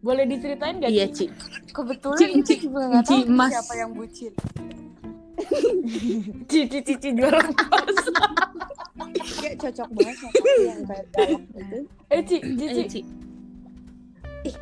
Boleh 0.00 0.24
diceritain 0.24 0.76
gak 0.76 0.90
Iya, 0.90 1.06
Ci? 1.06 1.30
Kebetulan 1.70 2.18
Ci- 2.18 2.42
Ci- 2.42 2.60
juga 2.62 2.98
Ci 3.00 3.14
tahu 3.14 3.28
emas. 3.28 3.50
siapa 3.52 3.74
yang 3.76 3.90
bucin. 3.92 4.32
Cici 6.50 6.78
cici 6.82 7.08
jualan 7.12 7.46
kos. 7.52 7.98
Kayak 9.36 9.56
cocok 9.60 9.88
banget 9.92 10.16
sama 10.16 10.32
yang 10.58 10.80
kayak 10.82 11.04
gitu. 11.06 11.78
Eh 12.08 12.20
Ci, 12.22 12.36
Cici. 12.56 13.00
Eh. 14.42 14.54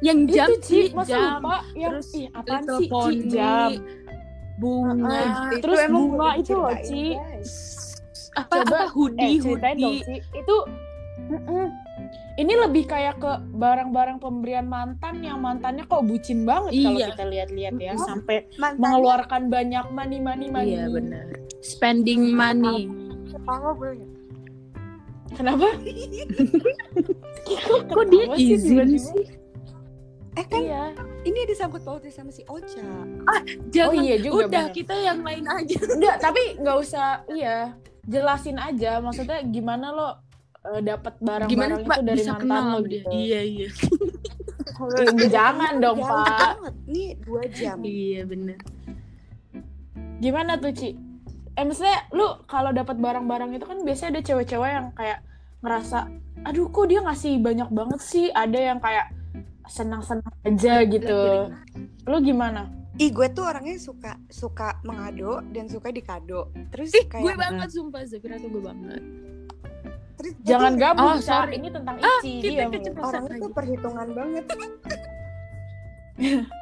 Yang 0.00 0.18
jam 0.32 0.48
itu 0.48 0.58
Ci, 0.58 0.78
Ci, 0.80 0.96
masa 0.96 1.10
jam. 1.12 1.28
lupa? 1.38 1.56
Yang, 1.70 1.90
Terus 1.92 2.08
ih 2.10 2.26
apaan 2.32 2.62
sih 2.64 2.88
Ci? 2.88 3.14
Jam. 3.28 3.70
Bunga, 4.60 5.08
Ah, 5.10 5.50
Terus 5.56 5.78
emang 5.82 6.04
bunga 6.06 6.28
itu 6.36 6.52
loh, 6.52 6.74
Ci. 6.78 7.04
apa 8.30 8.54
Coba, 8.54 8.76
apa 8.78 8.92
hoodie, 8.92 9.24
eh, 9.26 9.38
dong, 9.40 9.58
hoodie. 9.58 9.98
Ci. 10.00 10.14
Itu, 10.36 10.56
ini 12.36 12.52
lebih 12.54 12.84
kayak 12.86 13.18
ke 13.18 13.32
barang-barang 13.52 14.18
pemberian 14.18 14.64
mantan 14.64 15.20
yang 15.20 15.38
mantannya 15.38 15.84
kok 15.84 16.02
bucin 16.02 16.44
banget 16.44 16.72
kalau 16.74 16.96
Iya. 16.96 17.06
kita 17.10 17.24
lihat-lihat 17.26 17.74
ya. 17.76 17.92
Mm-mm. 17.92 18.06
Sampai 18.06 18.36
Mantannya 18.52 18.80
mengeluarkan 18.80 19.42
banyak 19.48 19.84
money, 19.90 20.18
money, 20.18 20.46
money. 20.48 20.72
Iya 20.72 20.86
benar. 20.88 21.26
Spending 21.60 22.32
money. 22.32 22.88
ketawa 23.26 23.70
gue. 23.72 23.92
Kenapa? 25.30 25.68
Kok 27.86 28.04
dia 28.08 28.24
izin 28.34 28.98
sih? 28.98 29.24
Eh 30.32 30.44
kan 30.44 30.60
Iya. 30.60 30.84
Ini 31.20 31.40
disangkut 31.44 31.84
pautnya 31.84 32.12
sama 32.12 32.32
si 32.32 32.42
Ocha. 32.48 32.80
Jangan. 33.68 33.92
Oh 33.92 33.94
iya 34.00 34.16
juga, 34.16 34.48
Udah 34.48 34.68
benar. 34.68 34.72
kita 34.72 34.94
yang 34.96 35.20
lain 35.20 35.44
aja. 35.44 35.78
Enggak, 35.96 36.16
tapi 36.20 36.42
nggak 36.56 36.76
usah, 36.80 37.24
iya. 37.28 37.76
Jelasin 38.08 38.56
aja, 38.56 38.98
maksudnya 38.98 39.44
gimana 39.44 39.92
lo 39.92 40.08
eh, 40.72 40.80
dapat 40.80 41.14
Gimana 41.20 41.46
barang-barang 41.46 41.84
Pak 41.84 41.98
itu 42.00 42.06
dari 42.08 42.18
bisa 42.18 42.32
mantan 42.32 42.42
kenal 42.42 42.64
lo 42.64 42.78
gitu. 42.88 43.08
Iya 43.12 43.40
iya. 43.44 43.68
Eh, 44.80 45.28
Jangan 45.28 45.72
dong, 45.76 45.98
Jauh 46.00 46.08
Pak. 46.08 46.24
banget. 46.56 46.74
Nih 46.88 47.10
dua 47.20 47.42
jam. 47.52 47.76
Iya 47.84 48.20
benar. 48.24 48.58
Gimana 50.20 50.56
tuh, 50.56 50.72
Ci? 50.72 50.96
Eh, 51.52 51.64
maksudnya 51.68 52.08
lu 52.16 52.24
kalau 52.48 52.72
dapat 52.72 52.96
barang-barang 52.96 53.52
itu 53.52 53.64
kan 53.68 53.84
biasanya 53.84 54.16
ada 54.16 54.22
cewek-cewek 54.24 54.70
yang 54.72 54.88
kayak 54.96 55.20
ngerasa, 55.60 56.08
aduh 56.48 56.72
kok 56.72 56.88
dia 56.88 57.04
ngasih 57.04 57.36
banyak 57.44 57.68
banget 57.68 58.00
sih. 58.00 58.26
Ada 58.32 58.58
yang 58.72 58.80
kayak 58.80 59.12
senang-senang 59.70 60.34
aja 60.42 60.82
gitu. 60.84 61.20
Lu 62.04 62.18
gimana? 62.18 62.66
Ih 62.96 63.08
gue 63.08 63.30
tuh 63.30 63.46
orangnya 63.46 63.78
suka 63.78 64.18
suka 64.28 64.76
mengado 64.82 65.40
dan 65.48 65.64
suka 65.66 65.88
dikado. 65.88 66.50
Terus 66.68 66.90
Ih, 66.92 67.06
kayak 67.06 67.22
gue 67.22 67.34
banget 67.34 67.68
sumpah 67.70 68.02
Zafira 68.04 68.36
tuh 68.36 68.50
gue 68.50 68.60
banget. 68.60 69.02
terus 70.20 70.36
Jangan 70.44 70.76
jadi 70.76 70.82
gabung, 70.84 71.06
Oh, 71.06 71.16
sorry. 71.16 71.56
Ini 71.56 71.68
tentang 71.72 71.96
Ah, 71.96 72.20
Ici. 72.20 72.44
kita 72.44 72.68
dia 72.68 72.80
tuh 72.84 72.92
lagi. 73.40 73.56
perhitungan 73.56 74.08
banget. 74.12 74.44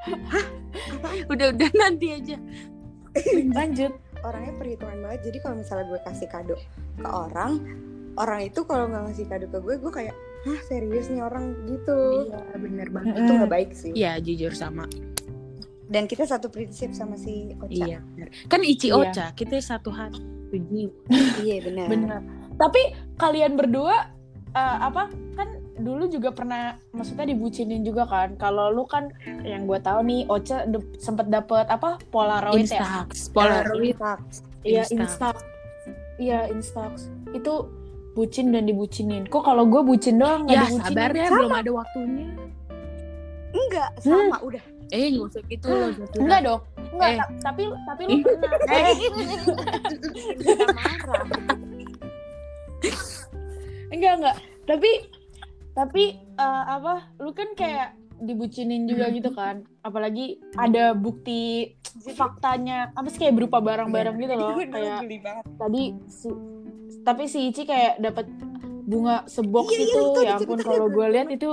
Udah 1.26 1.46
udah 1.50 1.70
nanti 1.74 2.06
aja. 2.14 2.36
Lanjut. 3.50 3.92
Orangnya 4.22 4.52
perhitungan 4.54 4.98
banget. 5.00 5.20
Jadi 5.26 5.38
kalau 5.42 5.56
misalnya 5.58 5.86
gue 5.86 6.00
kasih 6.02 6.28
kado 6.30 6.54
ke 6.94 7.08
orang, 7.08 7.52
orang 8.14 8.40
itu 8.46 8.60
kalau 8.62 8.86
nggak 8.86 9.10
ngasih 9.10 9.26
kado 9.26 9.46
ke 9.46 9.58
gue, 9.58 9.74
gue 9.76 9.92
kayak, 9.92 10.14
hah 10.38 10.60
serius 10.64 11.08
nih 11.08 11.20
orang 11.20 11.54
gitu. 11.66 12.28
Iya 12.30 12.40
benar 12.54 12.88
banget. 12.90 13.14
Itu 13.16 13.32
nggak 13.34 13.50
baik 13.50 13.70
sih. 13.72 13.90
Iya 13.92 14.18
jujur 14.18 14.52
sama. 14.52 14.86
Dan 15.88 16.04
kita 16.04 16.28
satu 16.28 16.52
prinsip 16.52 16.92
sama 16.92 17.16
si 17.16 17.56
Ocha. 17.58 17.72
Iya 17.72 17.98
benar. 18.04 18.28
Kan 18.46 18.60
Ici 18.60 18.88
Iya. 18.88 18.96
Ocha 19.00 19.26
kita 19.32 19.56
satu 19.58 19.88
hati. 19.88 20.20
Iya 21.42 21.56
benar. 21.64 21.86
Bener. 21.88 22.20
Tapi 22.54 22.82
kalian 23.16 23.56
berdua 23.56 24.12
eh, 24.52 24.78
apa 24.80 25.08
kan 25.34 25.48
dulu 25.78 26.10
juga 26.10 26.34
pernah 26.34 26.74
maksudnya 26.90 27.24
dibucinin 27.24 27.82
juga 27.82 28.04
kan. 28.04 28.36
Kalau 28.36 28.68
lu 28.68 28.84
kan 28.84 29.08
yang 29.42 29.64
gue 29.64 29.78
tahu 29.78 30.02
nih 30.04 30.26
Ocha 30.26 30.64
de- 30.64 30.92
sempet 30.98 31.28
dapet 31.28 31.64
apa 31.66 31.96
Polaroid 32.10 32.66
ya. 32.66 32.82
Instax, 32.84 33.32
Polaroid. 33.32 33.96
Instax. 33.96 34.22
Iya 34.62 34.82
Instax. 34.84 35.00
Instax. 35.00 35.36
Iya 36.18 36.38
Instax. 36.50 36.92
Itu 37.30 37.70
bucin 38.18 38.50
dan 38.50 38.66
dibucinin. 38.66 39.22
Kok 39.24 39.42
kalau 39.44 39.62
gue 39.64 39.78
bucin 39.80 40.18
doang 40.18 40.42
nggak 40.42 40.52
Ya 40.52 40.62
dibucinin? 40.66 40.90
sabar 40.90 41.10
ya 41.12 41.26
belum 41.30 41.52
ada 41.54 41.70
waktunya. 41.72 42.26
Enggak, 43.48 43.90
sama 44.02 44.36
udah. 44.42 44.64
Eh 44.88 45.06
nggak 45.08 45.24
usah 45.24 45.42
gitu 45.46 45.66
loh. 45.68 45.90
Zafira. 45.94 46.18
Enggak 46.18 46.40
dong. 46.42 46.60
Enggak, 46.90 47.08
Eh. 47.08 47.16
ta- 47.16 47.32
tapi 47.44 47.62
tapi 47.86 48.02
lu 48.04 48.16
pernah. 48.24 48.66
Eh, 50.40 50.66
marah. 50.68 51.24
Enggak 53.92 54.12
enggak. 54.18 54.36
Tapi 54.64 54.90
tapi 55.72 56.04
eh, 56.18 56.62
apa? 56.66 56.94
Lu 57.18 57.30
kan 57.30 57.54
kayak 57.54 57.94
dibucinin 58.18 58.84
juga 58.84 59.08
gitu 59.08 59.30
kan. 59.30 59.62
Apalagi 59.80 60.42
ada 60.54 60.90
bukti 60.92 61.72
faktanya 62.10 62.90
apa 62.92 63.08
sih 63.08 63.18
kayak 63.18 63.34
berupa 63.34 63.58
barang-barang 63.58 64.16
gitu 64.18 64.34
loh. 64.34 64.52
Kayak 64.58 65.06
tadi 65.54 65.82
si 66.06 66.28
tapi 67.08 67.24
si 67.24 67.48
Ici 67.48 67.64
kayak 67.64 68.04
dapat 68.04 68.28
bunga 68.84 69.24
sebox 69.24 69.72
Iya, 69.72 69.76
iya, 69.80 69.84
itu 69.88 70.00
itu 70.00 70.20
ya 70.20 70.34
ampun 70.36 70.58
kalau 70.60 70.86
gue 70.92 71.06
lihat 71.08 71.28
itu 71.32 71.50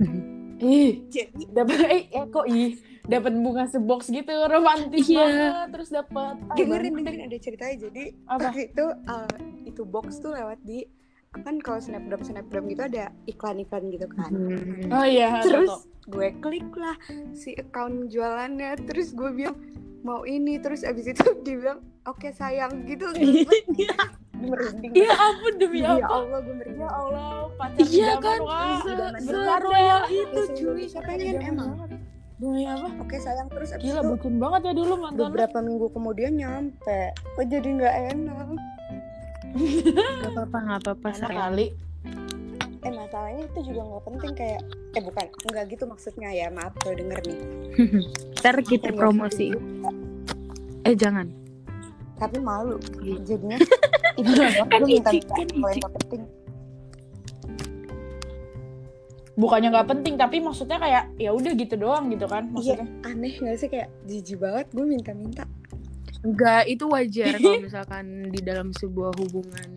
ih 0.62 0.90
Jadi 1.10 1.42
dapat 1.50 1.78
eh, 1.90 2.02
eh, 2.14 2.26
kok 2.30 2.46
ih 2.46 2.78
dapat 3.04 3.32
bunga 3.34 3.66
sebox 3.66 4.06
gitu 4.06 4.32
romantis 4.46 5.06
Iya. 5.10 5.18
banget 5.18 5.68
terus 5.74 5.88
dapat 5.90 6.34
dengerin 6.54 6.94
dengerin 6.94 7.22
ada 7.26 7.38
ceritanya 7.42 7.76
jadi 7.90 8.04
Apa? 8.30 8.38
waktu 8.54 8.60
itu 8.70 8.86
uh, 9.10 9.34
itu 9.66 9.82
box 9.82 10.22
tuh 10.22 10.32
lewat 10.38 10.62
di 10.62 10.86
kan 11.34 11.58
kalau 11.58 11.82
snapgram 11.82 12.22
snapgram 12.22 12.70
gitu 12.70 12.86
ada 12.86 13.10
iklan-iklan 13.26 13.90
gitu 13.90 14.06
kan. 14.06 14.30
Hmm. 14.30 14.86
oh 14.94 15.02
iya 15.02 15.42
terus 15.42 15.66
tahu. 15.66 16.14
gue 16.14 16.28
klik 16.38 16.70
lah 16.78 16.94
si 17.34 17.58
account 17.58 18.06
jualannya. 18.06 18.78
Terus 18.86 19.18
gue 19.18 19.34
bilang 19.34 19.58
mau 20.06 20.22
ini. 20.22 20.62
Terus 20.62 20.86
abis 20.86 21.10
itu 21.10 21.26
dia 21.44 21.58
bilang 21.58 21.82
oke 22.06 22.30
sayang 22.30 22.86
gitu 22.86 23.10
Gue 24.44 24.52
merinding 24.52 24.92
ya 24.94 25.12
ampun 25.14 25.52
demi 25.54 25.78
ya 25.78 25.88
apa 25.94 26.06
Allah 26.12 26.38
gue 26.38 26.54
merinding 26.54 26.80
ya 26.80 26.90
Allah 26.90 27.26
pacar 27.54 27.86
Iya 27.86 28.12
kan, 28.18 28.38
wah. 28.40 28.76
se- 28.76 28.90
Idaman 28.90 29.14
se- 29.16 29.32
banget. 29.32 29.46
Berkarya. 29.62 29.98
itu 30.06 30.24
Bahasa 30.30 30.50
cuy. 30.50 30.60
Indonesia 30.60 31.00
pengen 31.02 31.36
emang 31.42 31.70
demi 32.34 32.62
apa 32.64 32.88
oke 32.98 33.16
sayang 33.16 33.48
terus 33.48 33.70
abis 33.70 33.84
gila 33.84 34.00
itu 34.00 34.08
bucin 34.10 34.34
banget 34.36 34.60
ya 34.60 34.72
dulu 34.74 34.92
mantan 34.98 35.18
beberapa 35.24 35.58
minggu 35.60 35.86
kemudian 35.88 36.32
nyampe 36.34 37.00
kok 37.14 37.46
jadi 37.46 37.68
nggak 37.72 37.94
enak 38.10 38.46
Gak 39.54 40.28
apa-apa 40.28 40.56
gak 40.60 40.78
apa-apa 40.80 41.06
Enak 41.08 41.18
sayang. 41.20 41.38
kali 41.40 41.66
eh 42.76 42.92
masalahnya 42.92 43.42
itu 43.46 43.60
juga 43.64 43.80
nggak 43.82 44.02
penting 44.04 44.32
kayak 44.34 44.60
eh 44.92 45.00
bukan 45.00 45.24
nggak 45.46 45.64
gitu 45.70 45.84
maksudnya 45.86 46.28
ya 46.28 46.46
maaf 46.50 46.74
kalau 46.76 46.92
denger 46.92 47.16
nih 47.22 47.38
Ntar 48.36 48.56
kita 48.60 48.92
promosi. 48.92 49.54
Eh 50.82 50.92
jangan. 50.92 51.30
tapi 52.14 52.36
malu 52.38 52.76
Iya. 53.00 53.16
jadinya 53.24 53.56
itu 54.14 54.30
Kan 54.34 54.80
minta 54.88 55.10
minta 55.10 55.34
kan 55.82 55.92
penting. 56.00 56.22
Bukannya 59.34 59.68
nggak 59.74 59.88
penting 59.90 60.14
tapi 60.14 60.38
maksudnya 60.38 60.78
kayak 60.78 61.10
ya 61.18 61.34
udah 61.34 61.52
gitu 61.58 61.74
doang 61.74 62.06
gitu 62.14 62.30
kan 62.30 62.46
iya 62.54 62.78
maksudnya. 62.78 62.86
aneh 63.02 63.34
nggak 63.34 63.56
sih 63.58 63.66
kayak 63.66 63.90
jijik 64.06 64.38
banget 64.38 64.66
gue 64.70 64.86
minta 64.86 65.10
minta. 65.10 65.42
Enggak, 66.24 66.64
itu 66.70 66.84
wajar 66.88 67.36
kalau 67.42 67.60
misalkan 67.60 68.06
di 68.32 68.40
dalam 68.40 68.72
sebuah 68.72 69.12
hubungan. 69.20 69.68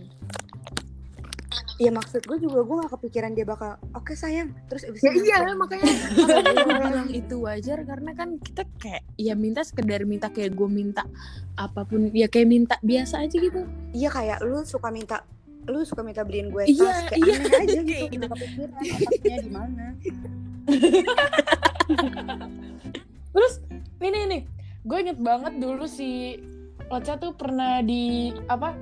Iya 1.78 1.92
maksud 1.92 2.22
gue 2.22 2.38
juga 2.40 2.60
gue 2.60 2.76
gak 2.82 2.92
kepikiran 2.92 3.32
dia 3.32 3.46
bakal 3.46 3.76
oke 3.92 4.12
sayang 4.12 4.52
terus 4.66 4.84
abis 4.84 5.00
Ya 5.00 5.12
itu 5.12 5.24
iya, 5.24 5.38
nyampe. 5.46 5.62
makanya 5.62 5.86
bilang 6.68 7.08
itu 7.22 7.36
wajar 7.38 7.80
karena 7.82 8.12
kan 8.12 8.30
kita 8.38 8.66
kayak 8.78 9.04
ya 9.16 9.34
minta 9.34 9.62
sekedar 9.62 10.04
minta 10.04 10.28
kayak 10.28 10.52
gue 10.52 10.66
minta 10.66 11.06
apa 11.56 11.82
pun 11.82 12.10
ya 12.12 12.26
kayak 12.26 12.48
minta 12.48 12.76
biasa 12.82 13.22
aja 13.22 13.36
gitu. 13.36 13.64
iya 13.92 14.10
kayak 14.10 14.42
lu 14.42 14.60
suka 14.62 14.90
minta 14.90 15.22
lu 15.64 15.84
suka 15.84 16.02
minta 16.02 16.22
beliin 16.22 16.50
gue 16.50 16.64
Iya, 16.66 16.82
tas 16.82 17.00
kayak 17.08 17.20
iya. 17.22 17.36
aneh 17.38 17.54
aja 17.54 17.80
gitu 17.84 17.88
Kayak 17.88 18.10
gitu. 18.10 18.18
nggak 18.18 18.32
kepikiran 18.34 18.72
otaknya 18.74 19.38
di 19.38 19.52
mana 19.52 19.86
Terus 23.30 23.54
ini 24.00 24.20
nih, 24.28 24.42
gue 24.84 24.98
inget 25.00 25.20
banget 25.20 25.54
dulu 25.58 25.86
si 25.86 26.42
Ocha 26.88 27.16
tuh 27.16 27.32
pernah 27.32 27.80
di 27.80 28.32
apa? 28.48 28.74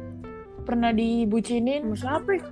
Pernah 0.65 0.91
dibucinin. 0.91 1.85
Sama 1.87 1.95
siapa 1.95 2.31
ya? 2.33 2.43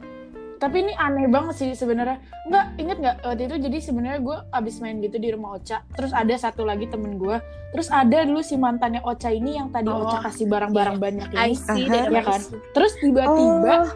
Tapi 0.53 0.79
ini 0.79 0.93
aneh 0.95 1.27
banget 1.27 1.55
sih 1.57 1.69
sebenarnya. 1.73 2.23
Enggak, 2.47 2.65
inget 2.77 2.97
nggak 2.97 3.15
waktu 3.21 3.43
itu 3.43 3.55
jadi 3.59 3.77
sebenarnya 3.83 4.19
gue 4.21 4.37
abis 4.49 4.79
main 4.79 4.95
gitu 4.97 5.17
di 5.17 5.29
rumah 5.29 5.59
Ocha. 5.59 5.83
Terus 5.91 6.15
ada 6.15 6.31
satu 6.33 6.63
lagi 6.63 6.87
temen 6.87 7.19
gue. 7.19 7.35
Terus 7.73 7.91
ada 7.91 8.23
dulu 8.23 8.39
si 8.39 8.55
mantannya 8.55 9.03
Ocha 9.03 9.27
ini 9.27 9.59
yang 9.59 9.67
tadi 9.69 9.91
Oh, 9.91 10.07
Ocha 10.07 10.23
kasih 10.23 10.47
barang-barang 10.47 10.97
banyak 10.97 11.27
I 11.35 11.51
ini. 11.51 11.57
see, 11.57 11.83
dari 11.83 12.07
Iya 12.07 12.21
I 12.21 12.23
kan? 12.23 12.41
Terus 12.71 12.93
tiba-tiba 12.95 13.73
Oh. 13.75 13.91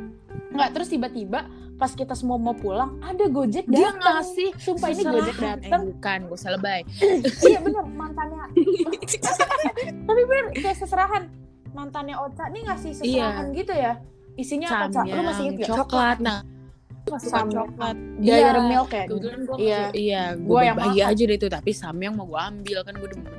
nggak 0.56 0.70
terus 0.72 0.88
tiba-tiba 0.88 1.40
pas 1.76 1.92
kita 1.92 2.16
semua 2.16 2.40
mau 2.40 2.56
pulang 2.56 2.96
ada 3.02 3.28
Gojek 3.28 3.68
Dia 3.68 3.92
datang. 3.92 4.00
ngasih 4.00 4.48
Sumpah 4.56 4.88
ini 4.88 5.02
Gojek 5.04 5.36
datang. 5.36 5.80
Eh, 5.84 5.88
bukan, 5.92 6.18
gue 6.24 6.38
salah 6.40 6.56
lebay. 6.56 6.80
iya 7.44 7.60
bener 7.60 7.84
mantannya 7.84 8.40
tapi 10.08 10.22
bener 10.22 10.44
kayak 10.54 10.76
seserahan 10.76 11.28
mantannya 11.76 12.16
Ocha 12.16 12.48
nih 12.48 12.62
ngasih 12.64 12.90
seserahan 12.94 13.52
gitu 13.52 13.70
ya 13.70 13.92
isinya 14.34 14.68
apa 14.68 14.86
Ca? 14.90 15.02
lu 15.06 15.20
masih 15.22 15.42
inget 15.46 15.58
gak? 15.62 15.76
coklat. 15.78 16.18
Nah, 16.18 16.40
suka 17.14 17.40
Samyang. 17.40 17.56
coklat. 17.70 17.96
Dairy 18.18 18.60
milk 18.66 18.90
ya 18.90 19.04
Kebetulan 19.06 19.40
gue 19.42 19.56
Iya. 19.58 19.82
iya, 19.94 20.22
gue 20.34 20.44
Gua 20.46 20.60
yang 20.60 20.76
makan. 20.76 21.06
aja 21.06 21.22
deh 21.22 21.36
itu, 21.36 21.48
tapi 21.48 21.70
Samyang 21.72 22.12
mau 22.12 22.26
gue 22.26 22.40
ambil 22.42 22.78
kan 22.82 22.94
gue 22.94 23.10
demen. 23.10 23.32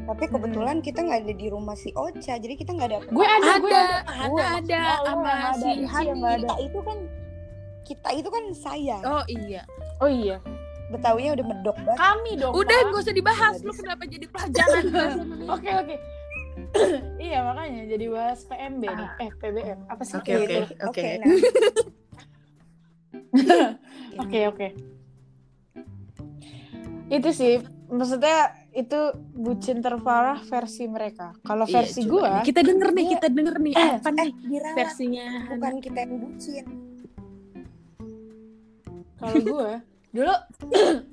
tapi 0.00 0.24
kebetulan 0.24 0.80
kita 0.80 1.04
nggak 1.04 1.20
ada 1.20 1.34
di 1.34 1.46
rumah 1.46 1.74
si 1.74 1.92
Ocha 1.92 2.34
jadi 2.34 2.54
kita 2.54 2.72
nggak 2.72 2.88
ada 2.88 2.98
gue 3.04 3.26
ada 3.28 3.52
gue 3.58 3.68
Ada, 3.68 4.24
Gua- 4.24 4.48
ada, 4.56 4.82
sama 5.04 5.32
si 5.52 5.70
Hani. 5.84 6.16
kita 6.38 6.54
itu 6.62 6.78
kan 6.80 6.98
kita 7.84 8.08
itu 8.14 8.28
kan 8.30 8.44
saya 8.54 8.96
Oh 9.02 9.20
iya. 9.26 9.62
oh 9.98 10.08
iya 10.08 10.40
betawinya 10.88 11.36
udah 11.36 11.46
medok 11.46 11.76
banget 11.78 12.00
kami 12.00 12.30
dong 12.34 12.52
Udah 12.54 12.78
gak 12.88 12.96
usah 12.98 13.12
dibahas, 13.12 13.54
lu 13.60 13.72
kenapa 13.74 14.08
jadi 14.08 14.24
pelajaran 14.26 14.84
oke 15.54 15.70
oke 15.76 15.94
iya 17.20 17.38
makanya 17.42 17.82
jadi 17.86 18.06
bahas 18.08 18.40
PMB 18.42 18.82
nih. 18.84 19.08
Eh 19.18 19.30
PBM 19.32 19.78
apa 19.86 20.02
sih 20.02 20.14
Oke, 20.16 20.32
oke. 20.34 20.56
oke. 20.58 20.84
Oke. 20.84 21.06
nah. 21.18 21.26
Oke 24.18 24.40
oke. 24.46 24.68
Itu 27.08 27.28
sih 27.30 27.60
maksudnya 27.88 28.38
itu 28.70 28.98
bucin 29.32 29.78
terparah 29.78 30.38
versi 30.42 30.84
mereka. 30.84 31.32
Kalau 31.40 31.64
Iya, 31.64 31.74
versi 31.78 32.00
gue 32.02 32.20
nih. 32.20 32.44
Kita 32.44 32.60
denger 32.60 32.88
nih, 32.90 33.02
Iya. 33.02 33.12
kita 33.14 33.26
denger 33.28 33.56
nih. 33.58 33.74
Eh, 33.74 33.92
apa 33.96 34.08
eh 34.08 34.14
nih 34.14 34.32
diralat 34.44 34.76
versinya? 34.76 35.26
Bukan 35.50 35.74
kita 35.78 35.98
yang 35.98 36.14
bucin. 36.18 36.64
Kalau 39.16 39.34
gue 39.36 39.70
dulu 40.16 40.34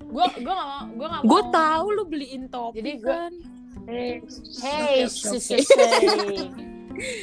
gue 0.07 0.25
gue 0.37 0.53
gak 0.53 0.67
mau 0.67 0.83
gue 0.89 1.07
gak 1.07 1.21
mau. 1.21 1.27
Gue 1.27 1.41
tahu 1.49 1.85
lu 1.91 2.03
beliin 2.05 2.43
topi 2.47 2.79
Jadi 2.79 2.91
gua- 2.97 3.11
kan. 3.27 3.33
Hey 3.85 4.21
oke, 5.03 5.07
susu 5.07 5.53
oke. 5.53 5.85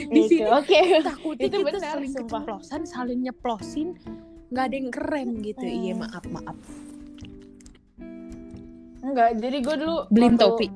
Di 0.07 0.21
sini 0.23 0.45
oke 0.45 0.78
Takutnya 1.00 1.47
Itu 1.49 1.57
kita 1.57 1.69
benar, 1.73 1.97
saling 1.97 2.12
sumpah. 2.12 2.40
keceplosan, 2.45 2.81
saling 2.85 3.21
nyeplosin, 3.21 3.88
nggak 4.49 4.64
ada 4.64 4.75
yang 4.76 4.90
keren 4.90 5.28
gitu. 5.40 5.64
Hmm. 5.64 5.81
Iya 5.81 5.95
maaf 5.99 6.25
maaf. 6.28 6.59
enggak 9.02 9.35
jadi 9.37 9.59
gue 9.59 9.76
dulu 9.78 9.97
Beliin 10.09 10.37
topi. 10.37 10.66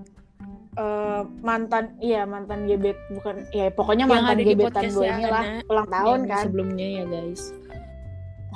eh, 0.75 1.23
mantan 1.41 1.95
iya 2.01 2.25
mantan 2.25 2.67
gebet 2.67 2.99
bukan 3.09 3.47
ya 3.49 3.71
pokoknya 3.71 4.05
Yang 4.05 4.13
mantan 4.13 4.37
gebetan 4.43 4.85
gue 4.91 5.07
inilah 5.07 5.45
Ana. 5.47 5.63
ulang 5.65 5.89
tahun 5.89 6.19
Yang 6.19 6.29
kan 6.29 6.45
Sebelumnya 6.45 6.87
ya 6.91 7.05
guys. 7.07 7.43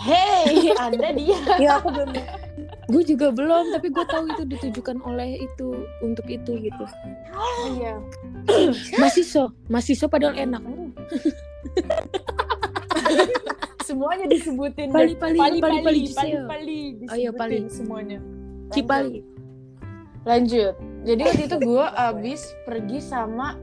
Hey 0.01 0.73
anda 0.75 1.13
dia 1.13 1.39
ya 1.65 1.79
aku 1.79 1.89
belum 1.93 2.11
Gue 2.91 3.07
juga 3.07 3.31
belum, 3.31 3.71
tapi 3.71 3.87
gue 3.87 4.03
tahu 4.03 4.27
itu 4.27 4.43
ditujukan 4.51 4.99
oleh 5.07 5.39
itu 5.39 5.71
untuk 6.03 6.27
itu 6.27 6.59
gitu. 6.59 6.85
iya 7.71 7.95
Masih 9.03 9.23
so, 9.23 9.55
masih 9.71 9.95
so 9.95 10.11
padahal 10.11 10.35
enak. 10.35 10.59
semuanya 13.87 14.27
disebutin 14.27 14.91
Pali, 14.91 15.15
pali, 15.15 15.39
pali 15.39 15.59
pali, 15.59 15.79
pali 15.83 15.83
pali, 15.83 16.03
pali 16.11 16.35
pali 16.47 16.81
Oh 17.07 17.17
iya, 17.17 17.31
pali. 17.31 17.67
semuanya 17.67 18.19
Cipali. 18.71 19.23
lanjut 20.23 20.75
jadi 21.03 21.23
waktu 21.27 21.43
itu 21.47 21.57
gue 21.59 21.87
abis 21.97 22.41
pergi 22.63 22.99
sama 22.99 23.55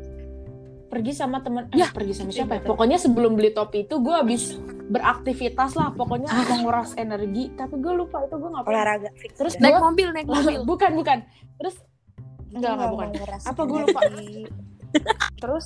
pergi 0.87 1.11
sama 1.11 1.39
temen 1.39 1.67
eh, 1.67 1.77
Ya, 1.77 1.87
pergi 1.87 2.13
sama 2.13 2.31
siapa 2.31 2.57
ya? 2.57 2.61
pokoknya 2.71 2.95
sebelum 2.95 3.33
beli 3.33 3.51
topi 3.51 3.83
itu 3.83 3.95
gue 3.97 4.15
abis 4.15 4.55
beraktivitas 4.87 5.73
lah 5.73 5.91
pokoknya 5.91 6.27
Ah. 6.27 6.47
menguras 6.49 6.95
energi 6.95 7.51
tapi 7.53 7.75
gue 7.75 7.93
lupa 7.93 8.21
itu 8.21 8.33
gue 8.33 8.49
ngapain 8.49 8.71
olahraga 8.71 9.09
terus 9.31 9.53
ya. 9.53 9.61
Naik 9.61 9.73
gue 9.73 9.83
mobil, 9.83 10.07
naik 10.09 10.25
mobil. 10.25 10.59
bukan 10.63 10.91
bukan 10.93 11.17
terus 11.55 11.75
enggak 12.49 12.71
enggak 12.71 12.73
nggak 12.73 12.89
bukan 12.89 13.07
Apa 13.43 13.61
gua 13.61 13.79
lupa? 13.81 13.99
terus 15.37 15.65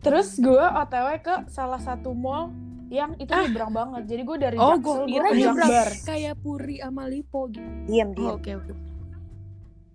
terus 0.00 0.28
gue 0.38 0.54
otw 0.62 0.94
ke 1.18 1.34
salah 1.48 1.78
satu 1.78 2.12
mall 2.12 2.54
yang 2.86 3.18
itu 3.18 3.26
Ah. 3.28 3.42
nyebrang 3.42 3.72
banget 3.72 4.02
jadi 4.06 4.22
gue 4.22 4.36
dari 4.38 4.56
Oh, 4.56 4.72
Jaksel 4.72 4.78
gue 4.78 4.94
gue 4.94 5.06
kira 5.10 5.26
ke 5.26 5.34
nyebrang 5.36 5.68
Jakbar 5.68 5.88
kayak 6.06 6.34
Puri 6.38 6.76
sama 6.78 7.04
Lipo 7.04 7.40
gitu. 7.50 7.66
diam 7.84 8.08
Oh, 8.08 8.14
diam 8.14 8.34
Oke, 8.36 8.50
oke. 8.54 8.72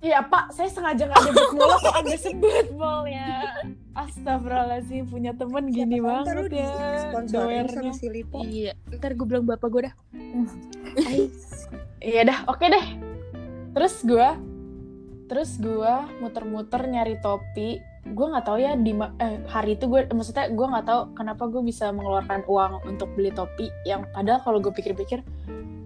Iya 0.02 0.26
pak, 0.26 0.50
saya 0.50 0.66
sengaja 0.66 1.06
nggak 1.06 1.22
nyebut 1.30 1.50
mall 1.62 1.78
kok 1.78 1.94
anda 1.94 2.18
sebut 2.18 2.68
mallnya. 2.74 3.54
Astagfirullahaladzim, 3.94 5.06
punya 5.06 5.32
temen 5.38 5.70
gini 5.70 6.02
Siapa 6.02 6.10
lu 6.10 6.12
banget 6.26 6.52
ya. 6.58 6.74
Doernya. 7.30 7.70
sama 7.70 7.94
si 7.94 8.08
Lipo 8.10 8.42
Iya, 8.42 8.74
ntar 8.98 9.14
gue 9.14 9.26
bilang 9.30 9.46
bapak 9.46 9.70
gue 9.70 9.82
dah. 9.86 9.96
Iya 12.02 12.26
dah, 12.26 12.50
oke 12.50 12.66
deh. 12.66 12.86
Terus 13.78 14.02
gue, 14.02 14.30
terus 15.30 15.62
gue 15.62 15.94
muter-muter 16.18 16.82
nyari 16.90 17.22
topi. 17.22 17.78
Gue 18.02 18.26
nggak 18.26 18.50
tahu 18.50 18.58
ya 18.58 18.74
di 18.74 18.98
eh, 18.98 19.38
hari 19.46 19.78
itu 19.78 19.86
gue, 19.86 20.10
maksudnya 20.10 20.50
gue 20.50 20.66
nggak 20.66 20.86
tahu 20.90 21.02
kenapa 21.14 21.46
gue 21.46 21.62
bisa 21.62 21.94
mengeluarkan 21.94 22.42
uang 22.50 22.90
untuk 22.90 23.14
beli 23.14 23.30
topi. 23.30 23.70
Yang 23.86 24.10
padahal 24.18 24.42
kalau 24.42 24.58
gue 24.58 24.74
pikir-pikir, 24.74 25.22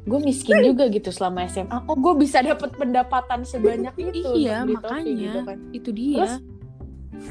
gue 0.06 0.20
miskin 0.22 0.62
juga 0.64 0.86
gitu 0.88 1.10
selama 1.10 1.46
SMA. 1.46 1.74
Oh, 1.84 1.94
gue 1.94 2.14
bisa 2.16 2.40
dapat 2.40 2.72
pendapatan 2.72 3.42
sebanyak 3.42 3.94
itu 3.98 4.22
Iya, 4.38 4.62
makanya. 4.64 5.02
gitu 5.12 5.40
kan. 5.42 5.58
Itu 5.72 5.90
dia. 5.92 6.18
Terus, 6.22 6.34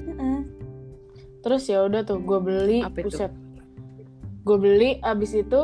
Mm-mm. 0.03 0.39
Terus 1.41 1.63
ya 1.65 1.79
udah 1.81 2.03
tuh 2.03 2.19
gue 2.19 2.39
beli, 2.41 2.79
Apa 2.81 2.99
itu? 2.99 3.15
Gue 4.43 4.57
beli 4.59 4.91
abis 4.99 5.33
itu 5.37 5.61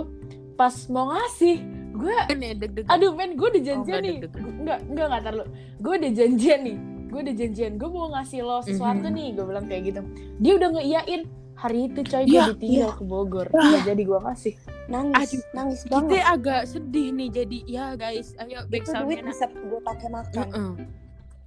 pas 0.54 0.72
mau 0.86 1.08
ngasih, 1.08 1.56
gue 1.94 2.14
Kan 2.22 2.38
ya, 2.38 2.52
aduh 2.86 3.12
men 3.12 3.32
gue 3.32 3.48
udah 3.48 3.58
Oh, 3.58 3.66
janjian 3.66 3.84
nggak 3.90 4.00
nih. 4.00 4.16
deg-degan. 4.20 4.44
Enggak, 4.56 4.78
enggak 4.86 5.06
enggak 5.06 5.22
tar 5.22 5.34
lu. 5.34 5.44
Gue 5.80 5.92
udah 5.96 6.12
janjian 6.14 6.60
nih. 6.62 6.76
Gue 7.10 7.20
udah 7.20 7.34
janjian, 7.34 7.72
gue 7.74 7.88
mau 7.90 8.08
ngasih 8.08 8.40
lo 8.40 8.62
sesuatu 8.62 9.02
Mhm. 9.02 9.12
nih, 9.12 9.28
gue 9.34 9.44
bilang 9.44 9.66
kayak 9.66 9.82
gitu. 9.84 10.00
Dia 10.38 10.52
udah 10.54 10.68
ngeiyain 10.70 11.22
hari 11.60 11.86
itu 11.86 12.00
coy 12.02 12.22
gue 12.22 12.32
Iya, 12.32 12.44
ditinggal 12.50 12.90
ke 12.94 13.04
Bogor. 13.04 13.46
Nggak 13.46 13.82
jadi 13.86 14.02
gue 14.02 14.20
kasih. 14.22 14.54
nangis 14.86 15.28
Aduh, 15.30 15.42
nangis 15.52 15.78
Kita 15.82 15.92
banget 15.94 16.24
agak 16.26 16.60
sedih 16.66 17.08
nih 17.12 17.28
jadi 17.30 17.58
ya 17.64 17.86
guys. 17.94 18.32
Ayo 18.36 18.64
back 18.64 18.82
itu 18.82 18.92
duit 18.96 19.18
bisa 19.22 19.44
gue 19.46 19.80
pakai 19.80 20.08
makan 20.08 20.34
Heeh. 20.42 20.70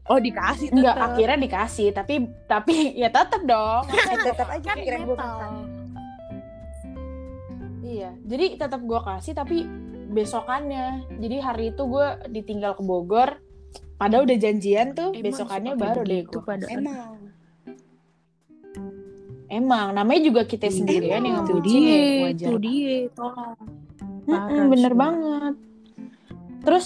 Oh 0.03 0.19
dikasih 0.19 0.67
Enggak, 0.69 0.93
tetep. 0.93 1.07
akhirnya 1.07 1.37
dikasih, 1.41 1.87
tapi 1.91 2.13
tapi 2.45 2.75
ya 3.01 3.09
tetap 3.09 3.41
dong. 3.41 3.83
eh, 3.87 4.19
tetap 4.21 4.47
aja 4.47 4.63
Kan 4.65 4.75
pikiran 4.77 4.99
gue 5.01 5.17
makan 5.17 5.51
Iya, 7.83 8.09
jadi 8.21 8.45
tetap 8.57 8.81
gue 8.81 8.99
kasih 9.01 9.33
tapi 9.33 9.67
besokannya. 10.09 10.85
Jadi 11.15 11.35
hari 11.37 11.65
itu 11.69 11.83
gue 11.83 12.07
ditinggal 12.29 12.73
ke 12.73 12.81
Bogor. 12.81 13.37
Padahal 13.95 14.23
udah 14.23 14.37
janjian 14.37 14.91
tuh, 14.91 15.11
Emang 15.11 15.23
besokannya 15.25 15.73
baru 15.73 16.01
deh 16.01 16.21
gitu 16.21 16.39
gue. 16.39 16.55
emang 16.69 17.22
Emang, 19.53 19.93
namanya 19.93 20.21
juga 20.23 20.41
kita 20.43 20.65
sendirian 20.67 21.21
yang 21.21 21.45
itu 21.45 21.53
ngebucin 21.53 21.77
ya, 21.77 21.85
dia, 21.85 22.23
wajar. 22.25 22.47
itu 22.49 22.55
dia, 22.57 22.95
tolong. 23.13 23.53
Mm-mm, 24.23 24.63
bener 24.67 24.89
sih. 24.89 24.97
banget. 24.97 25.55
Terus 26.63 26.85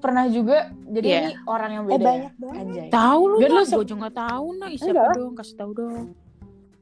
pernah 0.00 0.24
juga, 0.26 0.58
jadi 0.84 1.06
Iya. 1.06 1.20
ini 1.20 1.32
orang 1.44 1.70
yang 1.70 1.84
eh 1.84 1.88
beda 1.88 2.00
ya. 2.00 2.08
banyak 2.08 2.34
banget 2.34 2.60
Anjay. 2.64 2.88
Tahu 2.90 3.20
lu 3.22 3.36
Biar 3.38 3.50
lu 3.50 3.62
gue 3.62 3.84
juga 3.84 3.98
nggak 4.00 4.16
tahu 4.18 4.46
nah. 4.56 4.68
Siapa 4.72 5.12
dong? 5.12 5.32
Kasih 5.34 5.56
tahu 5.56 5.70
dong. 5.72 6.04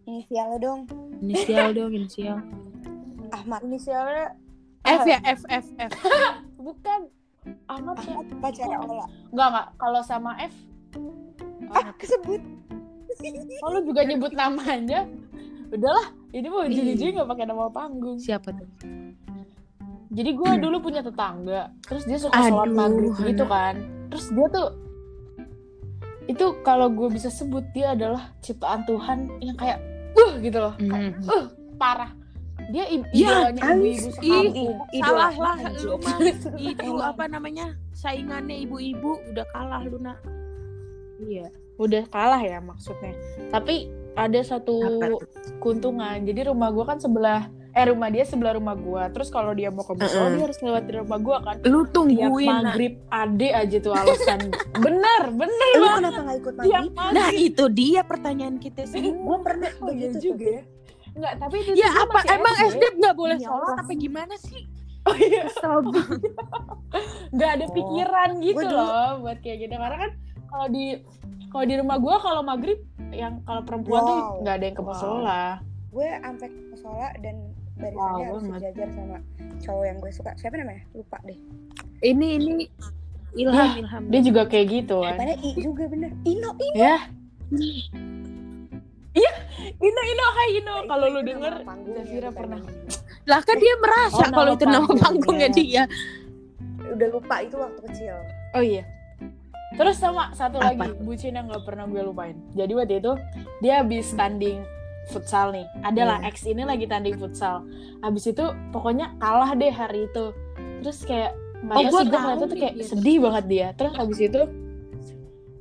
inisial 0.02 0.46
lo 0.48 0.56
dong 0.56 0.80
Inisial 1.20 1.68
dong, 1.70 1.92
inisial. 1.98 2.38
Ahmad 3.28 3.60
Inisialnya 3.60 4.26
F 4.80 5.02
ya, 5.04 5.18
F, 5.20 5.40
F, 5.44 5.66
F. 5.76 5.92
bukan 6.64 7.00
Ahmad 7.66 7.96
ya. 7.98 8.16
Ahmad 8.16 8.26
pacar 8.40 8.66
Ola 8.72 9.04
Enggak, 9.28 9.48
enggak. 9.52 9.66
Kalau 9.76 10.00
sama 10.00 10.32
F, 10.40 10.54
ah 11.68 11.92
kesebut 11.94 12.40
oh, 13.62 13.68
lu 13.70 13.80
juga 13.84 14.00
nyebut 14.02 14.32
namanya. 14.32 15.04
Udahlah, 15.68 16.06
ini 16.30 16.46
mau 16.46 16.64
ujung-ujung 16.64 17.12
nggak 17.12 17.28
pakai 17.28 17.44
nama 17.44 17.68
panggung. 17.68 18.16
Siapa 18.16 18.50
tuh? 18.50 18.68
Jadi 20.08 20.30
gue 20.32 20.50
dulu 20.56 20.76
punya 20.80 21.04
tetangga, 21.04 21.68
terus 21.84 22.02
dia 22.02 22.16
suka 22.16 22.40
sholat 22.40 22.72
maghrib 22.72 23.12
Hana. 23.12 23.28
gitu 23.28 23.44
kan. 23.44 23.74
Terus 24.08 24.26
dia 24.30 24.46
tuh 24.48 24.68
itu 26.24 26.46
kalau 26.62 26.88
gue 26.88 27.08
bisa 27.08 27.28
sebut 27.28 27.64
dia 27.70 27.92
adalah 27.92 28.32
ciptaan 28.38 28.84
Tuhan 28.84 29.18
yang 29.38 29.56
kayak 29.56 29.80
uh 30.14 30.32
gitu 30.38 30.58
loh 30.58 30.74
Hmm. 30.76 31.16
uh 31.24 31.44
parah 31.76 32.12
dia 32.68 32.84
i- 32.84 33.00
Ya, 33.14 33.48
ibu-ibu 33.48 34.12
sekampung 34.12 34.76
Idola. 34.90 35.32
Salah 35.32 35.32
lah 35.32 35.56
lu 35.72 35.96
mah 35.96 36.16
itu 36.68 36.90
apa 37.00 37.24
namanya 37.26 37.66
saingannya 37.92 38.60
ibu-ibu 38.60 39.16
udah 39.24 39.44
kalah 39.48 39.80
lu 39.82 39.96
nak. 39.98 40.20
Iya 41.20 41.48
udah 41.76 42.04
kalah 42.08 42.38
ya 42.38 42.58
maksudnya 42.58 43.14
tapi 43.48 43.86
ada 44.12 44.40
satu 44.40 44.82
Apa 44.82 45.14
keuntungan 45.58 46.18
jadi 46.22 46.50
rumah 46.50 46.70
gua 46.70 46.84
kan 46.86 46.98
sebelah 46.98 47.46
eh 47.70 47.86
rumah 47.86 48.10
dia 48.10 48.26
sebelah 48.26 48.58
rumah 48.58 48.74
gua 48.74 49.06
terus 49.06 49.30
kalau 49.30 49.54
dia 49.54 49.70
mau 49.70 49.86
ke 49.86 49.94
musola 49.94 50.26
Mm-mm. 50.26 50.34
dia 50.34 50.44
harus 50.50 50.58
lewatin 50.58 50.94
rumah 50.98 51.20
gua 51.22 51.36
kan 51.38 51.54
Lu 51.62 51.80
tiap 51.80 51.94
tungguin. 51.94 52.48
Nak. 52.50 52.62
maghrib 52.64 52.94
ade 53.06 53.48
aja 53.52 53.76
tuh 53.78 53.92
alasan 53.94 54.40
bener 54.84 55.22
bener 55.30 55.68
Lu 55.70 55.78
banget 55.80 56.02
kenapa 56.02 56.20
nggak 56.20 56.38
ikut 56.40 56.54
tiap 56.58 56.82
maghrib? 56.90 57.14
Nah 57.14 57.28
itu 57.30 57.64
dia 57.70 58.00
pertanyaan 58.02 58.56
kita 58.58 58.82
sih. 58.82 59.14
Gue 59.14 59.38
pernah 59.38 59.70
oh 59.70 59.86
iya 59.86 60.10
begitu 60.10 60.16
juga 60.24 60.46
ya 60.50 60.62
Enggak, 61.08 61.34
tapi 61.36 61.56
itu 61.60 61.70
Ya 61.74 61.90
apa 61.92 62.18
emang 62.28 62.54
SD 62.58 62.82
nggak 62.96 63.16
boleh 63.16 63.36
Ya 63.36 63.46
sholat 63.46 63.74
apa 63.76 63.92
gimana 63.94 64.34
sih? 64.38 64.62
Oh 65.02 65.16
iya, 65.16 65.46
nggak 67.34 67.50
ada 67.50 67.64
Oh. 67.64 67.72
pikiran 67.72 68.30
gitu 68.40 68.66
loh 68.66 69.22
buat 69.22 69.38
kayak 69.40 69.58
gitu. 69.62 69.74
Karena 69.74 69.96
kan 69.98 70.10
kalau 70.48 70.66
di 70.66 70.84
kalau 71.48 71.64
di 71.64 71.74
rumah 71.76 71.96
gua 71.96 72.16
kalau 72.18 72.42
maghrib 72.42 72.80
yang 73.10 73.40
kalau 73.42 73.62
perempuan 73.62 74.00
tuh 74.02 74.14
Wow. 74.14 74.40
nggak 74.42 74.54
ada 74.54 74.64
yang 74.64 74.76
ke 74.76 74.82
Wow. 74.82 74.90
musola. 74.90 75.42
gue 75.88 76.08
sampai 76.14 76.46
ke 76.46 76.60
musola 76.68 77.08
dan 77.18 77.36
barisannya 77.74 77.96
Wow, 78.20 78.28
harus 78.28 78.42
sejajar 78.44 78.88
sama 78.90 79.16
cowok 79.58 79.84
yang 79.84 79.96
gue 79.98 80.10
suka 80.10 80.30
siapa 80.34 80.54
namanya 80.54 80.82
lupa 80.92 81.16
deh 81.22 81.38
Ini 82.00 82.26
ini 82.36 82.50
Ilham 83.34 83.54
Ya, 83.54 83.76
Ilham. 83.78 84.02
Dia 84.06 84.20
juga 84.22 84.42
kayak 84.44 84.66
gitu 84.70 84.96
kan. 85.00 85.14
Padahal 85.14 85.36
I 85.38 85.50
juga 85.54 85.84
bener 85.84 86.10
Ino 86.22 86.50
Ino 86.54 86.74
Ya. 86.74 86.96
Iya, 89.10 89.32
Ino 89.74 90.00
Ino 90.02 90.24
Hai 90.30 90.48
Ino. 90.54 90.74
Kalau 90.84 91.06
lu 91.08 91.20
denger 91.20 91.52
panggungnya, 91.60 92.02
Zafira 92.02 92.30
pernah. 92.30 92.60
Lah 93.26 93.40
kan 93.42 93.56
dia 93.56 93.74
merasa 93.76 94.22
Oh, 94.22 94.30
kalau 94.30 94.52
itu 94.54 94.64
nama 94.64 94.80
panggungnya. 94.80 95.02
panggungnya 95.02 95.48
dia. 95.50 95.82
udah 96.88 97.08
lupa 97.10 97.36
itu 97.38 97.52
waktu 97.54 97.80
kecil 97.84 98.16
Oh 98.54 98.62
iya. 98.62 98.80
Terus 99.70 99.96
sama 99.96 100.32
satu 100.32 100.56
Apa? 100.56 100.72
lagi 100.72 100.96
bucin 100.98 101.32
yang 101.32 101.44
nggak 101.46 101.62
pernah 101.62 101.84
gue 101.84 102.00
lupain. 102.00 102.36
Jadi 102.52 102.72
waktu 102.72 102.94
itu 102.98 103.12
dia 103.60 103.80
habis 103.80 104.08
tanding 104.12 104.64
futsal 105.06 105.50
nih. 105.50 105.68
Adalah 105.82 106.20
Iya. 106.20 106.28
ex 106.28 106.44
ini 106.44 106.62
lagi 106.62 106.84
tanding 106.84 107.16
futsal. 107.16 107.64
Habis 107.98 108.28
itu 108.28 108.44
pokoknya 108.70 109.16
kalah 109.16 109.52
deh 109.52 109.68
hari 109.68 110.06
itu. 110.06 110.32
Terus 110.80 111.00
kayak 111.02 111.32
Oh, 111.58 111.74
gua 111.82 112.00
sih 112.00 112.08
gue 112.08 112.46
tuh 112.46 112.54
kayak 112.56 112.74
dia. 112.76 112.86
sedih 112.86 113.18
banget 113.18 113.44
dia. 113.46 113.66
Terus 113.74 113.92
habis 113.92 114.18
itu 114.20 114.40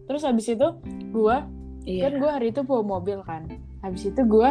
terus 0.06 0.24
habis 0.24 0.46
itu 0.46 0.68
gue 1.10 1.36
Iya. 1.84 2.02
kan 2.06 2.14
gue 2.16 2.30
hari 2.30 2.48
itu 2.50 2.62
bawa 2.62 2.84
mobil 2.94 3.20
kan. 3.24 3.48
Habis 3.82 4.08
itu 4.08 4.22
gue 4.22 4.50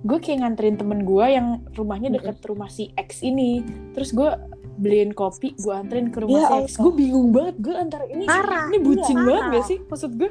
gue 0.00 0.18
kayak 0.18 0.40
nganterin 0.40 0.74
temen 0.74 1.04
gue 1.04 1.26
yang 1.26 1.46
rumahnya 1.74 2.08
deket 2.10 2.40
rumah 2.42 2.66
si 2.66 2.90
X 2.96 3.20
ini. 3.20 3.60
Terus 3.92 4.10
gue 4.10 4.30
beliin 4.80 5.12
kopi, 5.12 5.52
gue 5.54 5.70
anterin 5.70 6.08
ke 6.08 6.18
rumah 6.18 6.34
Ya 6.34 6.42
si. 6.42 6.50
Allah. 6.50 6.80
Gue 6.80 6.92
bingung 6.96 7.28
banget, 7.30 7.54
gue 7.60 7.74
antara 7.74 8.04
ini 8.06 8.24
Parah. 8.24 8.66
ini 8.66 8.78
bucin 8.80 9.12
Iya, 9.12 9.22
banget 9.22 9.38
parah. 9.38 9.52
gak 9.52 9.64
sih? 9.66 9.78
Maksud 9.82 10.10
gue 10.16 10.30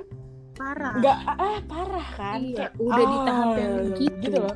Parah. 0.51 0.93
nggak 0.97 1.17
ah 1.31 1.59
parah 1.63 2.07
kan? 2.12 2.38
Iya, 2.38 2.57
Kayak, 2.59 2.71
udah 2.79 3.05
di 3.05 3.17
tahap 3.21 3.45
ah, 3.45 3.55
yang 3.55 3.73
gitu. 3.95 4.38
loh. 4.39 4.55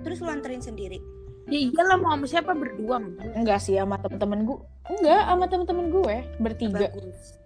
terus 0.00 0.20
lu 0.20 0.28
anterin 0.28 0.60
sendiri 0.60 1.00
Ya 1.44 1.60
iyalah 1.60 1.96
mau 1.96 2.10
sama 2.10 2.24
siapa 2.24 2.52
berdua. 2.52 3.00
Enggak 3.36 3.60
sih 3.60 3.74
sama 3.74 4.00
temen-temen 4.00 4.44
gue. 4.44 4.58
Enggak 4.86 5.22
sama 5.22 5.44
temen-temen 5.44 5.86
gue 5.90 6.14
bertiga. 6.38 6.88
bagus 6.88 7.40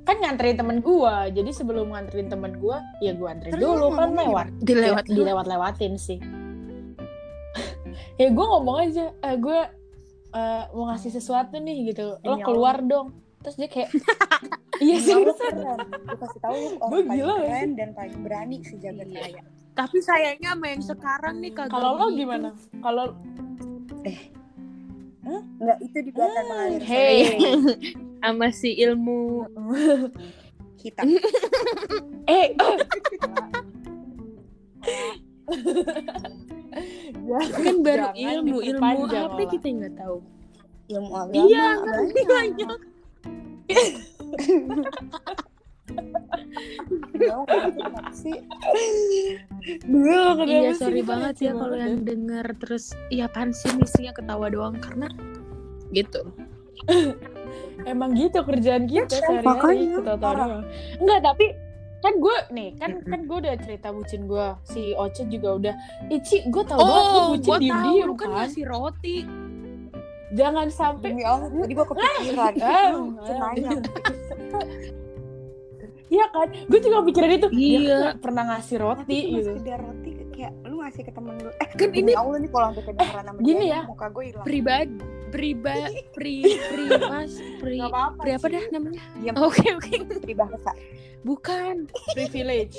Kan 0.00 0.16
nganterin 0.18 0.56
temen 0.56 0.80
gue. 0.80 1.14
Jadi 1.30 1.50
sebelum 1.50 1.88
nganterin 1.88 2.28
temen 2.28 2.52
gue, 2.56 2.76
ya 3.00 3.12
gue 3.12 3.24
anterin 3.24 3.52
Terus 3.52 3.62
dulu 3.62 3.80
lu 3.80 3.88
kan 3.94 4.10
lewat. 4.12 4.46
Dilewat 4.60 5.02
Ya, 5.02 5.08
dilewat-lewatin 5.14 5.92
sih. 5.96 6.18
ya 8.20 8.28
gue 8.28 8.46
ngomong 8.46 8.76
aja, 8.82 9.12
eh, 9.14 9.36
gue 9.36 9.58
eh, 10.30 10.62
mau 10.74 10.84
ngasih 10.90 11.10
sesuatu 11.12 11.56
nih 11.58 11.94
gitu. 11.94 12.18
Lo 12.22 12.36
keluar 12.42 12.82
dong. 12.82 13.14
Terus 13.40 13.56
dia 13.56 13.68
kayak, 13.72 13.88
iya 14.84 14.96
sih. 15.00 15.16
Nggak, 15.16 15.26
lu 15.26 15.32
keren 15.32 15.56
gue 16.04 16.16
kasih 16.20 16.40
tahu 16.44 16.54
lu 16.54 16.68
orang 16.76 16.90
paling 16.90 17.08
gila 17.16 17.34
keren 17.40 17.70
dan 17.72 17.88
paling 17.96 18.18
berani 18.20 18.56
sejagat 18.60 19.08
Iya. 19.08 19.20
raya 19.24 19.42
Tapi 19.70 19.96
sayangnya 20.04 20.50
yang 20.60 20.82
sekarang 20.84 21.40
nih 21.40 21.52
kagak. 21.56 21.72
Kalau 21.72 21.96
lo 21.96 22.06
begitu. 22.12 22.20
gimana? 22.26 22.48
Kalau 22.84 23.06
Enggak, 25.60 25.78
itu 25.84 25.98
dibiarkan 26.08 26.44
mengalir 26.48 26.82
hey, 26.88 27.16
sama 28.24 28.48
si 28.48 28.72
ilmu 28.80 29.44
hitam 30.80 31.12
eh, 32.32 32.56
kan 37.52 37.76
baru 37.82 38.06
Jangan 38.14 38.16
ilmu 38.16 38.58
ilmu 38.62 39.02
apa 39.06 39.42
kita 39.46 39.66
nggak 39.68 39.94
tahu. 39.98 40.16
ilmu 40.88 41.12
agama 41.14 41.34
Iya, 41.36 41.66
ngerti 41.78 42.22
banyak. 42.26 42.68
banyak. 42.68 42.78
Sih 48.12 48.36
Gue 49.84 50.20
Iya 50.46 50.72
sorry 50.74 51.02
banget 51.02 51.36
ya 51.40 51.52
kalau 51.54 51.76
yang 51.76 52.02
denger 52.02 52.46
terus 52.58 52.90
iya 53.08 53.26
apaan 53.26 53.52
sih 53.52 53.70
misinya 53.76 54.10
ketawa 54.10 54.48
doang 54.48 54.78
karena 54.80 55.06
gitu. 55.90 56.22
Emang 57.90 58.14
gitu 58.14 58.40
kerjaan 58.40 58.86
kita 58.86 59.10
sehari-hari 59.10 59.90
ketawa 59.92 60.18
doang. 60.38 60.64
Enggak, 60.96 61.20
tapi 61.24 61.46
kan 62.00 62.16
gue 62.16 62.36
nih 62.50 62.68
kan 62.74 62.90
kan 63.02 63.20
gue 63.22 63.36
udah 63.38 63.54
cerita 63.56 63.88
bucin 63.90 64.24
gue 64.24 64.46
si 64.64 64.92
Oce 64.94 65.22
juga 65.26 65.48
udah. 65.54 65.74
Ici 66.08 66.44
gue 66.44 66.62
tau 66.62 66.76
banget 66.76 67.04
lu 67.04 67.12
Oh, 67.14 67.26
bucin 67.30 67.52
diem 67.58 67.78
diem 67.78 68.06
lu 68.06 68.14
kan 68.14 68.26
kan? 68.26 68.36
ngasih 68.40 68.64
roti. 68.64 69.16
jangan 70.30 70.66
sampai 70.66 71.10
demi 71.10 71.22
Allah 71.22 71.50
tadi 71.50 71.72
gue 71.72 71.86
kepikiran. 71.86 72.52
Ah, 72.56 72.90
cenayang. 73.26 73.82
iya 76.08 76.24
kan? 76.28 76.48
Gue 76.66 76.78
juga 76.78 76.98
pikirin 77.02 77.32
itu. 77.36 77.48
Dia 77.50 77.58
Iya. 77.60 77.78
kan 77.78 77.98
nggak 78.00 78.18
pernah 78.20 78.44
ngasih 78.48 78.76
tapi 78.76 78.84
roti 78.86 79.18
cuma 79.20 79.36
gitu. 79.36 79.50
sekedar 79.52 79.78
roti 79.80 80.09
kayak 80.40 80.52
lu 80.64 80.80
ngasih 80.80 81.02
ke 81.02 81.12
temen 81.12 81.34
lu 81.36 81.50
eh 81.54 81.68
Kan 81.70 81.90
ini- 81.92 82.16
Allah 82.16 82.38
nih 82.38 82.48
kalau 82.48 82.66
sampai 82.70 82.84
kedengeran 82.86 83.24
sama 83.26 83.38
gini 83.40 83.60
dia 83.62 83.74
ya. 83.74 83.80
muka 83.84 84.06
gue 84.08 84.24
hilang 84.26 84.44
Pribadi 84.44 84.94
pribadi 85.30 85.94
pri 86.16 86.34
pri 86.42 86.84
mas 87.04 87.32
pri 87.60 87.76
Gak 87.78 87.88
apa-apa 87.88 88.18
pri 88.18 88.30
apa 88.32 88.40
sih. 88.40 88.50
dah 88.50 88.64
namanya? 88.72 89.02
Diam. 89.14 89.34
Oke 89.38 89.66
oke. 89.70 89.94
peribahasa 90.18 90.72
Bukan. 91.20 91.74
privilege 92.10 92.76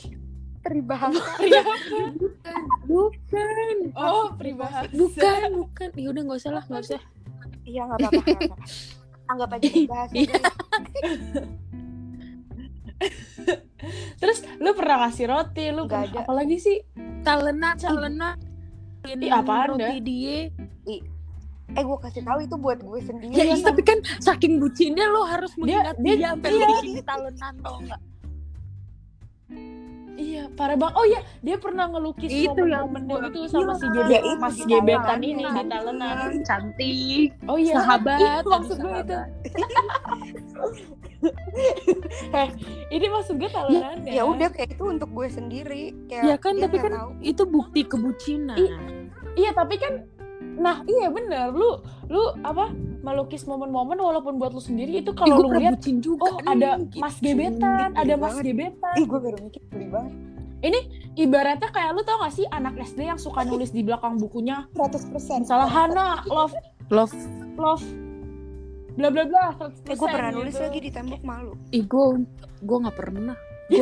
peribahasa 0.60 1.22
Bukan. 2.84 3.76
oh 3.94 4.28
peribahasa 4.34 4.90
Bukan, 4.92 5.50
bukan. 5.56 5.90
Ya 5.96 6.08
udah 6.08 6.22
nggak 6.24 6.40
usah 6.40 6.52
lah, 6.52 6.64
nggak 6.66 6.84
usah. 6.84 7.02
iya 7.64 7.82
nggak 7.84 7.98
apa-apa 8.00 8.22
anggap 9.32 9.50
aja 9.54 9.64
peribahasa 9.64 10.14
Iya. 10.14 10.38
terus 14.22 14.40
lu 14.58 14.72
pernah 14.72 15.04
ngasih 15.04 15.26
roti 15.26 15.66
lu 15.70 15.86
pernah 15.86 16.06
ada. 16.06 16.20
apalagi 16.22 16.58
sih 16.58 16.78
Talena, 17.22 17.74
talena. 17.76 18.34
Ih, 19.04 19.30
apaan 19.30 19.76
roti 19.76 19.82
dah? 19.82 19.94
dia. 20.00 20.38
eh 21.72 21.82
gue 21.82 21.98
kasih 22.00 22.22
tahu 22.22 22.40
itu 22.42 22.56
buat 22.56 22.80
gue 22.80 23.00
sendiri 23.00 23.32
Ya, 23.32 23.44
iya, 23.48 23.56
tapi 23.58 23.80
kan 23.80 23.96
saking 24.20 24.60
bucinnya 24.60 25.08
lo 25.08 25.24
harus 25.24 25.56
mengingat 25.56 25.96
dia- 25.98 26.20
dia, 26.20 26.30
sampai 26.30 26.50
iya. 26.52 26.68
bikin 26.68 27.00
talenan 27.02 27.54
tau 27.62 27.78
nggak? 27.80 28.02
iya 30.14 30.44
parah 30.52 30.76
banget 30.76 30.96
oh 30.96 31.06
iya 31.08 31.22
dia 31.40 31.56
pernah 31.56 31.88
ngelukis 31.88 32.30
Itu 32.30 32.62
yang 32.64 32.92
gua- 32.92 33.24
gitu 33.26 33.48
sama 33.48 33.74
Iya, 33.74 33.74
si 33.74 33.86
ya 33.86 33.92
gebet 33.96 34.22
itu 34.22 34.36
mas 34.38 34.58
gebetan 34.60 35.20
ini 35.24 35.44
di 35.44 35.64
talenan 35.66 36.18
Cantik. 36.44 37.30
oh 37.48 37.58
iya 37.58 37.74
Sahabat. 37.80 38.20
Ih, 38.20 38.28
tadi 38.28 38.50
maksud 38.50 38.78
gue 38.78 38.92
itu 38.92 39.16
sahabat. 39.16 39.28
eh 42.42 42.50
ini 42.90 43.06
maksud 43.08 43.38
gue 43.38 43.50
talenan 43.50 44.04
ya 44.06 44.26
udah 44.26 44.50
kayak 44.50 44.76
itu 44.76 44.84
untuk 44.90 45.10
gue 45.14 45.28
sendiri 45.30 45.84
kayak 46.10 46.24
Ya 46.26 46.36
kan, 46.38 46.58
tapi 46.58 46.78
kan 46.82 46.92
tahu. 46.92 47.10
itu 47.22 47.44
bukti 47.46 47.82
kebucinan. 47.86 48.58
Ih, 48.58 48.72
iya 49.38 49.52
tapi 49.54 49.78
kan 49.78 50.06
nah 50.42 50.84
iya 50.84 51.08
bener 51.08 51.54
lu 51.54 51.80
lu 52.12 52.24
apa 52.44 52.74
melukis 53.02 53.48
momen-momen 53.48 53.96
walaupun 53.98 54.36
buat 54.38 54.52
lu 54.52 54.60
sendiri 54.60 55.00
itu 55.00 55.14
kalau 55.16 55.48
lu 55.48 55.58
lihat 55.58 55.80
juga. 55.80 56.28
oh 56.28 56.38
ada 56.44 56.78
nih, 56.78 57.00
mas 57.00 57.16
gitu. 57.18 57.34
gebetan 57.34 57.94
Gede 57.94 58.02
ada 58.02 58.14
mas 58.18 58.26
banget. 58.36 58.44
gebetan 58.52 58.94
ih 59.00 59.06
gue 59.08 59.20
baru 59.22 59.38
mikir 59.42 59.62
beli 59.72 59.88
banget 59.88 60.14
ibaratnya 61.18 61.70
kayak 61.74 61.92
lu 61.98 62.02
tau 62.06 62.22
gak 62.22 62.34
sih 62.34 62.46
anak 62.50 62.78
SD 62.78 63.10
yang 63.10 63.20
suka 63.20 63.42
nulis 63.44 63.74
di 63.74 63.82
belakang 63.82 64.18
bukunya 64.18 64.66
100% 64.78 65.12
misalnya 65.46 65.68
Hana 65.68 66.08
love 66.30 66.54
Love. 66.92 67.16
love 67.56 67.84
bla 68.92 69.08
bla 69.08 69.24
bla 69.24 69.44
100% 69.58 69.88
eh 69.88 69.96
gue 69.96 70.08
pernah 70.08 70.32
nulis 70.32 70.52
gitu. 70.52 70.62
lagi 70.62 70.80
di 70.80 70.90
tembok 70.90 71.22
malu 71.22 71.54
Ih, 71.70 71.84
gue 71.84 72.06
gue 72.60 72.78
nggak 72.80 72.98
pernah. 72.98 73.38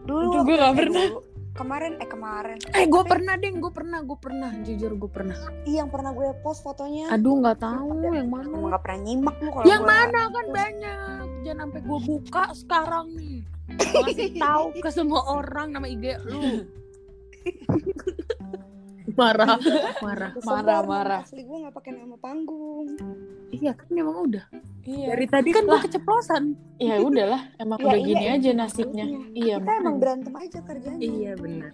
dulu 0.00 0.22
Itu 0.22 0.30
waktu- 0.32 0.44
gue 0.44 0.56
nggak 0.56 0.76
pernah. 0.76 1.04
dulu. 1.04 1.18
kemarin 1.52 1.92
eh 1.94 2.08
kemarin 2.08 2.56
Eh, 2.72 2.86
gue 2.86 3.02
pernah 3.04 3.34
deh, 3.34 3.50
gue 3.52 3.68
pernah, 3.70 3.98
gue 4.00 4.16
pernah. 4.16 4.50
Jujur 4.60 4.94
gue 4.94 5.10
pernah. 5.10 5.36
Ih, 5.62 5.76
yang 5.76 5.88
pernah 5.88 6.10
gue 6.10 6.30
post 6.40 6.62
fotonya 6.62 7.10
Aduh, 7.10 7.36
nggak 7.38 7.58
tahu 7.58 7.90
yang 8.06 8.26
mana. 8.26 8.46
emang 8.48 8.70
gak 8.70 8.80
pernah 8.80 9.00
nyimak 9.02 9.36
lu 9.36 9.50
kalau 9.50 9.64
Yang 9.64 9.82
gue- 9.82 9.90
mana 9.90 10.20
kan 10.26 10.46
banyak. 10.48 11.24
Jangan 11.40 11.58
sampai 11.60 11.80
gue 11.82 11.98
buka 12.06 12.44
sekarang 12.54 13.06
nih. 13.12 13.38
Ngasih 13.72 14.30
tahu 14.36 14.64
ke 14.74 14.88
semua 14.90 15.20
orang 15.28 15.68
nama 15.70 15.86
IG 15.86 16.04
lu. 16.22 16.40
marah 19.12 19.56
marah 20.04 20.30
Marah, 20.40 20.80
marah. 20.82 21.20
asli 21.22 21.42
gue 21.42 21.56
nggak 21.58 21.72
pakai 21.72 21.90
nama 21.92 22.16
panggung 22.16 22.86
iya 23.50 23.72
kan 23.72 23.88
emang 23.90 24.18
udah 24.26 24.44
Iya. 24.80 25.12
dari 25.12 25.26
tadi 25.26 25.50
kan 25.52 25.62
gue 25.62 25.78
keceplosan 25.82 26.44
Ya 26.76 26.96
udahlah, 26.98 27.52
emang 27.56 27.78
Ya, 27.82 27.84
udah 27.86 27.96
iya, 27.96 28.06
gini 28.06 28.24
iya. 28.24 28.32
aja 28.34 28.50
nasibnya. 28.54 29.04
Iya, 29.30 29.54
kita 29.58 29.72
emang 29.76 29.96
berantem 29.96 30.32
aja 30.32 30.58
kerjanya 30.60 30.98
iya 30.98 31.32
benar 31.34 31.72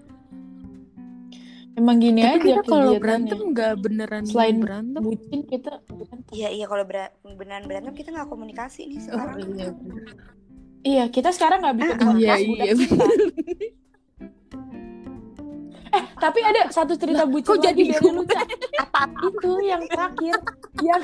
emang 1.72 1.96
gini 1.96 2.20
tapi 2.20 2.34
aja 2.34 2.44
kita 2.56 2.62
kalau 2.64 2.92
berantem 2.96 3.38
nggak 3.46 3.72
beneran 3.78 4.24
Selain 4.24 4.56
berantem 4.56 5.02
bucin 5.02 5.40
kita 5.44 5.76
berantem. 5.86 6.32
iya 6.32 6.48
iya 6.50 6.64
kalau 6.64 6.82
ber- 6.82 7.12
beneran 7.22 7.64
berantem 7.64 7.92
kita 7.92 8.08
nggak 8.10 8.26
komunikasi 8.26 8.80
nih 8.86 8.96
oh, 8.96 9.02
sekarang 9.06 9.36
iya 9.46 9.66
bener. 9.70 10.02
Iya, 10.82 11.04
kita 11.08 11.30
sekarang 11.30 11.58
nggak 11.60 11.76
bikin 11.76 11.96
Ah, 11.96 12.06
podcast 12.06 12.40
iya, 12.40 12.64
iya. 12.64 12.74
Eh, 16.16 16.22
tapi 16.22 16.40
ada 16.40 16.60
satu 16.68 16.96
cerita 16.96 17.22
Lah, 17.22 17.28
bucin 17.28 17.44
kok 17.46 17.60
lagi 17.60 17.66
jadi 17.68 17.82
dari 17.92 18.08
lu, 18.08 18.22
Cak. 18.24 18.46
Itu 19.22 19.50
yang 19.60 19.82
terakhir, 19.84 20.36
yang 20.80 21.02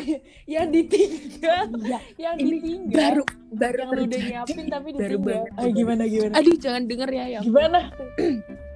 yang 0.49 0.67
ditinggal, 0.69 1.63
Iya, 1.77 1.99
yang 2.17 2.35
ini 2.37 2.49
ditinggal. 2.57 2.97
baru 2.97 3.23
baru 3.53 3.77
yang 3.77 3.89
lu 3.89 3.93
udah 3.93 4.09
terjadi. 4.09 4.31
nyiapin 4.33 4.65
tapi 4.67 4.89
Baru 4.91 4.97
ditinggal. 4.97 5.21
banget. 5.23 5.53
Ah, 5.55 5.69
gimana 5.71 6.03
gimana? 6.07 6.33
aduh 6.35 6.57
jangan 6.57 6.83
denger 6.87 7.11
ya 7.11 7.25
yang 7.31 7.43
Gimana? 7.45 7.81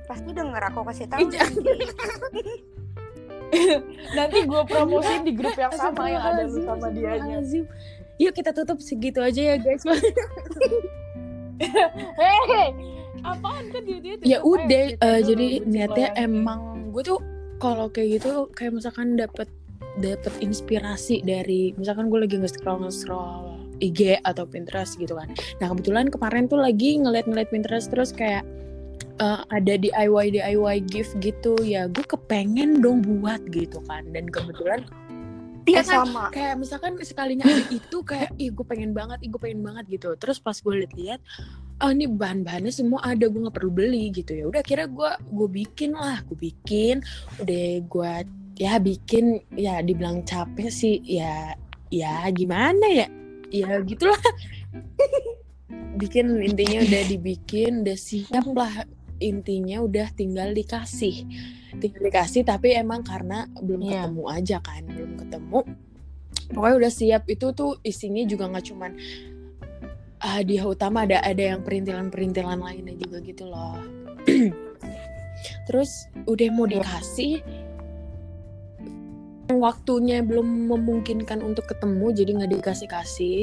pasti 0.07 0.31
denger 0.31 0.63
aku 0.63 0.81
kasih 0.85 1.07
tahu 1.09 1.19
Ih, 1.19 1.27
jangan. 1.27 1.53
nanti. 4.13 4.39
Gue 4.45 4.63
promosiin 4.63 5.23
di 5.23 5.33
grup 5.33 5.57
yang 5.57 5.73
sama 5.73 6.05
yang 6.07 6.23
ada 6.23 6.43
lu 6.45 6.61
sama 6.61 6.87
dianya. 6.91 7.41
Yuk 8.17 8.33
kita 8.33 8.53
tutup 8.53 8.77
segitu 8.79 9.21
aja 9.21 9.41
ya 9.41 9.57
guys. 9.57 9.85
Hei, 12.21 12.69
apaan 13.27 13.65
kan 13.75 13.83
dia 13.83 13.99
dia 13.99 14.15
ya 14.23 14.39
aja 14.39 14.47
udah, 14.47 14.85
eh, 14.95 14.97
dulu 14.99 15.29
jadi 15.29 15.49
niatnya 15.67 16.09
ini. 16.15 16.25
emang 16.27 16.61
gue 16.95 17.03
tuh 17.03 17.19
kalau 17.59 17.87
kayak 17.91 18.21
gitu 18.21 18.47
kayak 18.55 18.73
misalkan 18.77 19.17
dapet 19.19 19.49
dapet 19.99 20.33
inspirasi 20.45 21.25
dari 21.25 21.73
misalkan 21.81 22.13
gue 22.13 22.21
lagi 22.21 22.37
nge-scroll 22.37 22.85
nge-scroll 22.85 23.57
IG 23.81 24.21
atau 24.25 24.49
Pinterest 24.49 24.97
gitu 24.97 25.13
kan. 25.21 25.29
Nah 25.61 25.69
kebetulan 25.69 26.09
kemarin 26.09 26.49
tuh 26.49 26.57
lagi 26.61 26.97
ngeliat-ngeliat 26.97 27.49
Pinterest 27.53 27.93
terus 27.93 28.09
kayak 28.13 28.45
eh, 29.21 29.43
ada 29.53 29.75
DIY 29.77 30.37
DIY 30.37 30.77
gift 30.89 31.17
gitu 31.21 31.57
ya 31.65 31.89
gue 31.89 32.05
kepengen 32.05 32.81
dong 32.85 33.05
buat 33.05 33.41
gitu 33.53 33.81
kan 33.89 34.05
dan 34.13 34.29
kebetulan 34.29 34.85
Iya 35.67 35.83
kan? 35.83 36.07
sama 36.07 36.31
kayak 36.31 36.63
misalkan 36.63 36.95
sekalinya 37.03 37.43
ada 37.43 37.65
itu 37.75 37.99
kayak 38.07 38.31
ih 38.39 38.55
gue 38.55 38.63
pengen 38.63 38.95
banget 38.95 39.19
ih 39.27 39.29
gue 39.35 39.41
pengen 39.43 39.67
banget 39.67 39.99
gitu 39.99 40.15
terus 40.15 40.39
pas 40.39 40.55
gue 40.55 40.87
lihat-lihat 40.87 41.19
oh 41.83 41.91
ini 41.93 42.09
bahan-bahannya 42.09 42.73
semua 42.73 43.05
ada 43.05 43.29
gue 43.29 43.41
nggak 43.41 43.57
perlu 43.57 43.73
beli 43.73 44.09
gitu. 44.15 44.33
Ya 44.33 44.45
udah 44.49 44.63
kira 44.65 44.89
gue 44.89 45.11
gue 45.29 45.49
bikin 45.51 45.93
lah 45.93 46.25
gue 46.25 46.39
bikin. 46.39 47.05
Udah 47.43 47.65
gue 47.85 48.13
ya 48.57 48.81
bikin 48.81 49.45
ya 49.53 49.85
dibilang 49.85 50.25
capek 50.25 50.73
sih 50.73 51.05
ya 51.05 51.53
ya 51.93 52.25
gimana 52.33 52.87
ya? 52.89 53.07
Ya 53.53 53.79
gitulah. 53.85 54.19
Bikin 55.97 56.29
intinya 56.45 56.85
udah 56.85 57.03
dibikin 57.09 57.81
udah 57.81 57.97
siap 57.97 58.45
lah. 58.53 58.85
Intinya 59.17 59.81
udah 59.81 60.13
tinggal 60.13 60.53
dikasih. 60.53 61.25
Tinggal 61.81 62.03
dikasih 62.13 62.45
tapi 62.45 62.77
emang 62.77 63.01
karena 63.01 63.49
belum 63.65 63.81
Iya. 63.81 64.05
ketemu 64.05 64.23
aja 64.29 64.57
kan 64.61 64.83
belum 64.85 65.13
ketemu. 65.25 65.61
Pokoknya 66.53 66.77
udah 66.85 66.93
siap. 66.93 67.23
Itu 67.33 67.57
tuh 67.57 67.81
isinya 67.81 68.21
juga 68.29 68.45
nggak 68.53 68.67
cuman 68.69 68.93
hadiah 70.19 70.65
utama 70.65 71.05
ada 71.05 71.21
ada 71.21 71.43
yang 71.55 71.61
perintilan 71.61 72.09
perintilan 72.09 72.59
lainnya 72.59 72.97
juga 72.97 73.21
gitu 73.21 73.45
loh. 73.45 73.77
Terus 75.67 75.91
udah 76.25 76.49
mau 76.51 76.65
Iya. 76.65 76.81
dikasih 76.81 77.33
waktunya 79.49 80.21
belum 80.21 80.43
memungkinkan 80.67 81.39
untuk 81.39 81.71
ketemu 81.71 82.11
jadi 82.11 82.31
nggak 82.35 82.53
dikasih 82.57 82.89
kasih 82.91 83.41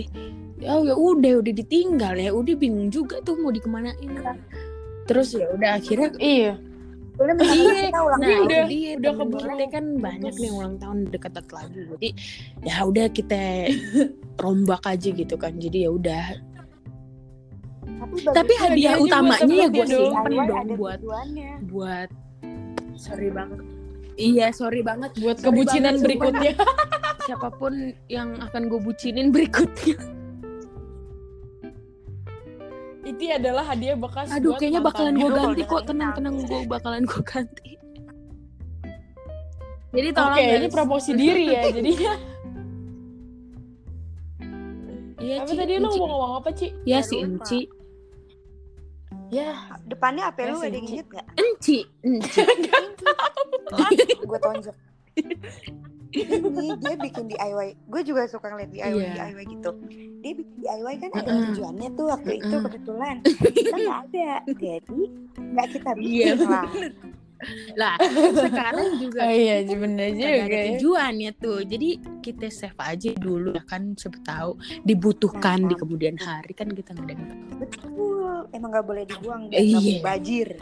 ya 0.59 0.75
ya 0.77 0.93
udah 0.93 1.39
udah 1.39 1.53
ditinggal 1.53 2.15
ya. 2.15 2.31
Udah 2.31 2.55
bingung 2.55 2.87
juga 2.87 3.19
tuh 3.21 3.35
mau 3.35 3.51
dikemanain. 3.51 3.95
Terus 5.05 5.35
ya 5.35 5.47
udah 5.49 5.77
akhirnya 5.77 6.09
Iya. 6.17 6.53
Minta 7.13 7.45
Iya, 7.45 7.93
ulang 7.93 8.19
nah 8.19 8.25
tahun. 8.25 8.45
udah- 8.49 8.65
dia 8.65 8.91
udah 8.97 9.11
keburu 9.13 9.45
kita 9.53 9.65
kan 9.69 9.85
banyak 10.01 10.33
nih 10.33 10.47
yang 10.49 10.57
ulang 10.57 10.77
tahun 10.81 10.97
deket-deket 11.07 11.51
lagi. 11.53 11.79
Jadi 11.85 12.09
ya 12.63 12.75
udah 12.81 13.05
kita 13.07 13.41
rombak 14.41 14.81
aja 14.83 15.09
gitu 15.13 15.35
kan. 15.37 15.53
Jadi 15.55 15.85
ya 15.85 15.93
udah 15.93 16.23
Tapi, 18.03 18.33
tapi 18.35 18.53
hadiah 18.59 18.95
utamanya 18.99 19.55
ya 19.55 19.67
gue 19.67 19.85
simpen 19.87 20.33
dong 20.43 20.67
buat 20.75 20.99
tujuannya. 20.99 21.51
buat 21.71 22.09
sorry 22.95 23.29
banget 23.31 23.59
iya 24.15 24.47
sorry 24.53 24.81
banget 24.83 25.11
Buat 25.17 25.37
Sorry 25.39 25.47
kebucinan 25.49 25.93
banget, 25.95 26.05
berikutnya. 26.05 26.51
siapa 27.25 27.47
pun 27.49 27.73
yang 28.07 28.35
akan 28.37 28.61
gue 28.67 28.79
bucinin 28.83 29.31
berikutnya 29.31 29.95
Itu 33.03 33.23
adalah 33.27 33.63
hadiah 33.67 33.95
bekas 33.95 34.31
aduh 34.31 34.55
buat 34.55 34.59
kayaknya 34.59 34.81
bakalan 34.83 35.13
gue 35.15 35.29
ganti 35.31 35.63
kok 35.63 35.83
tenang 35.87 36.11
tenang 36.15 36.35
gue 36.39 36.59
bakalan 36.67 37.03
gue 37.03 37.21
ganti 37.23 37.71
jadi 39.93 40.09
tolong 40.09 40.37
ini 40.41 40.57
guys. 40.65 40.73
promosi 40.73 41.11
diri 41.13 41.45
ya. 41.53 41.61
Jadinya 41.69 42.13
iya 45.23 45.35
apa 45.39 45.47
Ci, 45.47 45.55
tadi 45.55 45.73
lu 45.77 45.87
mau 45.87 45.95
ngomong 46.03 46.33
apa, 46.41 46.49
Ci? 46.51 46.67
ya 46.83 46.99
Ya, 46.99 46.99
si 47.05 47.17
lupa. 47.21 47.45
Enci 49.33 49.41
Ya, 49.41 49.51
Depannya 49.83 50.23
apa 50.29 50.39
lu 50.45 50.61
Ya, 50.61 50.69
ada 50.69 50.77
inget 50.77 51.07
gak? 51.09 51.25
Enci 51.33 51.77
Enci 51.99 52.41
gue 54.29 54.39
tonjok. 54.39 54.75
Ini 56.13 56.77
dia 56.77 56.93
bikin 56.95 57.25
DIY. 57.25 57.89
Gue 57.89 58.01
juga 58.05 58.29
suka 58.29 58.53
ngeliat 58.53 58.69
DIY 58.69 58.93
Iya. 58.93 59.13
DIY 59.33 59.43
gitu. 59.49 59.69
Dia 60.21 60.31
bikin 60.31 60.57
DIY 60.59 60.93
kan 61.01 61.09
ada 61.11 61.31
tujuannya 61.49 61.89
tuh 61.91 62.05
waktu 62.07 62.31
itu 62.37 62.55
kebetulan. 62.55 63.15
Kita 63.25 63.73
nggak 63.73 63.99
ada. 64.07 64.31
Jadi 64.61 65.01
nggak 65.35 65.67
kita 65.73 65.89
Iya, 65.97 65.97
bikin 65.97 66.37
lah. 66.45 66.65
Lah 67.73 67.95
sekarang 68.47 68.87
juga 68.97 69.19
oh 69.23 69.31
iya, 69.31 69.55
bener 69.65 70.07
juga 70.11 70.29
ada 70.43 70.53
ya. 70.53 70.63
tujuannya 70.75 71.31
tuh 71.35 71.59
jadi 71.63 71.89
kita 72.19 72.47
save 72.47 72.79
aja 72.79 73.09
dulu 73.13 73.51
ya 73.53 73.63
kan 73.63 73.93
siapa 73.93 74.19
tahu 74.21 74.51
dibutuhkan 74.81 75.59
di 75.61 75.73
Nah. 75.73 75.79
kemudian 75.79 76.15
hari 76.15 76.53
kan 76.53 76.69
kita 76.69 76.93
nggak 76.93 77.13
ada. 77.13 77.35
Betul. 77.57 78.47
Emang 78.51 78.69
nggak 78.69 78.85
boleh 78.85 79.03
dibuang 79.03 79.41
biar 79.47 79.59
Iya. 79.59 79.73
nggak 79.73 79.83
mubazir. 79.99 80.49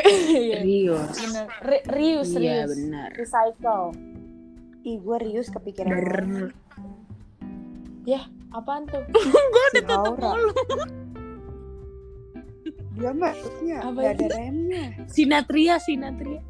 Iya. 0.00 0.58
serius 0.64 1.12
Bener. 1.12 1.46
Ri- 1.60 1.84
Rius, 1.86 2.30
iya 2.32 2.64
Rius. 2.64 2.70
benar 2.72 3.10
Recycle. 3.12 3.84
Ih, 4.80 4.96
gue 4.96 5.16
rius 5.20 5.48
kepikiran 5.50 5.92
Ber 5.92 6.00
orang. 6.00 6.28
Apaan 8.50 8.82
tuh? 8.88 9.04
si 9.76 9.84
Haura. 9.84 10.32
Dia 13.00 13.10
mah 13.10 13.32
maksudnya 13.32 13.76
Apa 13.80 13.90
nggak 13.90 14.12
ada 14.12 14.20
itu? 14.22 14.36
remnya. 14.36 14.84
sinatria 15.06 15.74
sinatria 15.78 16.40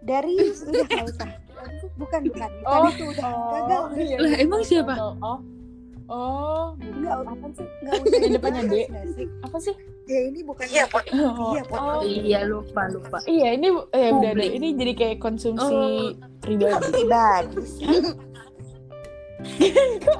Dari 0.00 0.34
udah 0.62 0.84
nggak 0.86 1.04
usah. 1.06 1.28
Bukan 1.96 2.20
bukan. 2.28 2.50
Oh, 2.62 2.86
itu 2.86 3.04
udah 3.08 3.26
Oh, 3.26 3.50
gagal. 3.50 3.82
iya, 3.98 4.16
Lah, 4.16 4.30
iya, 4.30 4.36
emang 4.40 4.60
tahu, 4.60 4.68
siapa? 4.70 4.94
Oh. 5.18 5.38
Oh, 6.08 6.64
Enggak, 6.78 7.20
apa 7.22 7.46
sih? 7.50 7.66
nggak 7.78 7.92
usah 7.98 8.18
Di 8.18 8.28
depannya 8.30 8.62
D. 8.64 8.74
Apa 9.42 9.56
sih? 9.58 9.74
Ya 10.06 10.20
ini 10.24 10.40
bukan 10.40 10.64
Iya, 10.66 10.84
pot. 10.86 11.04
Oh, 11.06 11.52
Iya, 11.52 11.62
pot. 11.64 11.76
oh. 11.78 12.00
iya 12.00 12.38
lupa 12.42 12.82
lupa 12.88 13.18
Iya, 13.24 13.48
ini 13.54 13.68
eh 13.90 14.08
udah 14.10 14.30
ada. 14.30 14.40
Publik. 14.40 14.50
Ini 14.54 14.68
jadi 14.74 14.92
kayak 14.94 15.18
konsumsi 15.18 15.76
Oh. 15.76 16.12
pribadi. 16.38 16.88
Pribadi. 16.90 17.56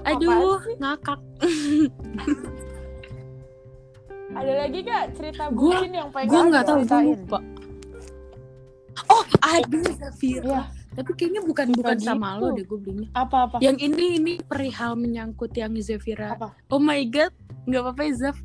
aduh 0.04 0.62
ngakak 0.76 1.18
Ada 4.38 4.52
lagi 4.56 4.78
gak 4.80 5.04
cerita 5.12 5.42
Gua- 5.50 5.76
bucin 5.76 5.92
yang 5.92 6.08
pengen 6.08 6.28
gue 6.28 6.42
nggak 6.48 6.64
tahu 6.64 6.78
gue 6.80 7.00
lupa 7.12 7.38
oh 9.08 9.22
ada 9.40 9.78
Zafira 9.94 10.46
Iya. 10.48 10.60
tapi 10.94 11.10
kayaknya 11.14 11.42
bukan 11.42 11.66
bukan 11.70 11.96
sama 11.98 12.34
gitu. 12.34 12.40
lo 12.40 12.46
deh 12.52 12.64
gue 12.64 12.78
belinya 12.78 13.08
Apa-apa? 13.14 13.56
yang 13.58 13.76
ini 13.76 14.04
ini 14.16 14.32
perihal 14.40 14.94
menyangkut 14.94 15.52
yang 15.52 15.70
Zafira 15.78 16.34
Apa? 16.34 16.50
oh 16.68 16.78
my 16.78 17.02
god 17.06 17.30
nggak 17.64 17.80
apa-apa 17.80 18.02
ya, 18.04 18.14
Zaf 18.16 18.38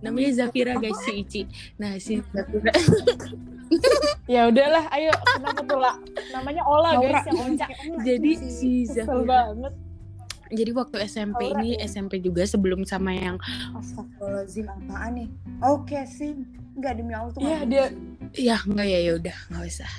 namanya 0.00 0.30
Zafira 0.36 0.74
guys 0.76 0.98
si 1.00 1.12
Ici 1.16 1.42
nah 1.76 1.94
si 1.96 2.18
Zafira 2.28 2.72
Ya 4.26 4.44
udahlah, 4.46 4.84
ayo 4.92 5.08
kenapa 5.32 5.60
tuh 5.64 5.80
lah? 5.80 5.96
Namanya 6.30 6.60
Ola 6.62 6.92
guys, 6.94 7.24
yang 7.24 7.56
onca. 7.56 7.66
jadi 8.04 8.30
si 8.38 8.84
Kesel 8.84 9.04
Zafira 9.08 9.24
banget. 9.24 9.72
Jadi 10.52 10.70
waktu 10.72 10.96
SMP 11.02 11.48
Aura, 11.48 11.58
ini 11.58 11.74
ya. 11.74 11.84
SMP 11.84 12.20
juga 12.20 12.44
sebelum 12.44 12.84
sama 12.84 13.10
yang 13.10 13.36
Astagfirullahaladzim 13.72 14.68
apaan 14.68 15.12
nih? 15.16 15.28
Oke 15.60 15.98
sih. 16.04 16.36
Enggak 16.72 16.92
demi 16.94 17.12
Allah 17.12 17.32
tuh. 17.32 17.40
Iya, 17.40 17.56
nggak 17.58 17.68
dia- 17.68 17.92
bisa. 17.92 18.38
ya 18.38 18.56
enggak 18.62 18.86
ya 18.86 18.98
ya 19.00 19.12
udah 19.14 19.36
nggak 19.48 19.64
usah 19.66 19.92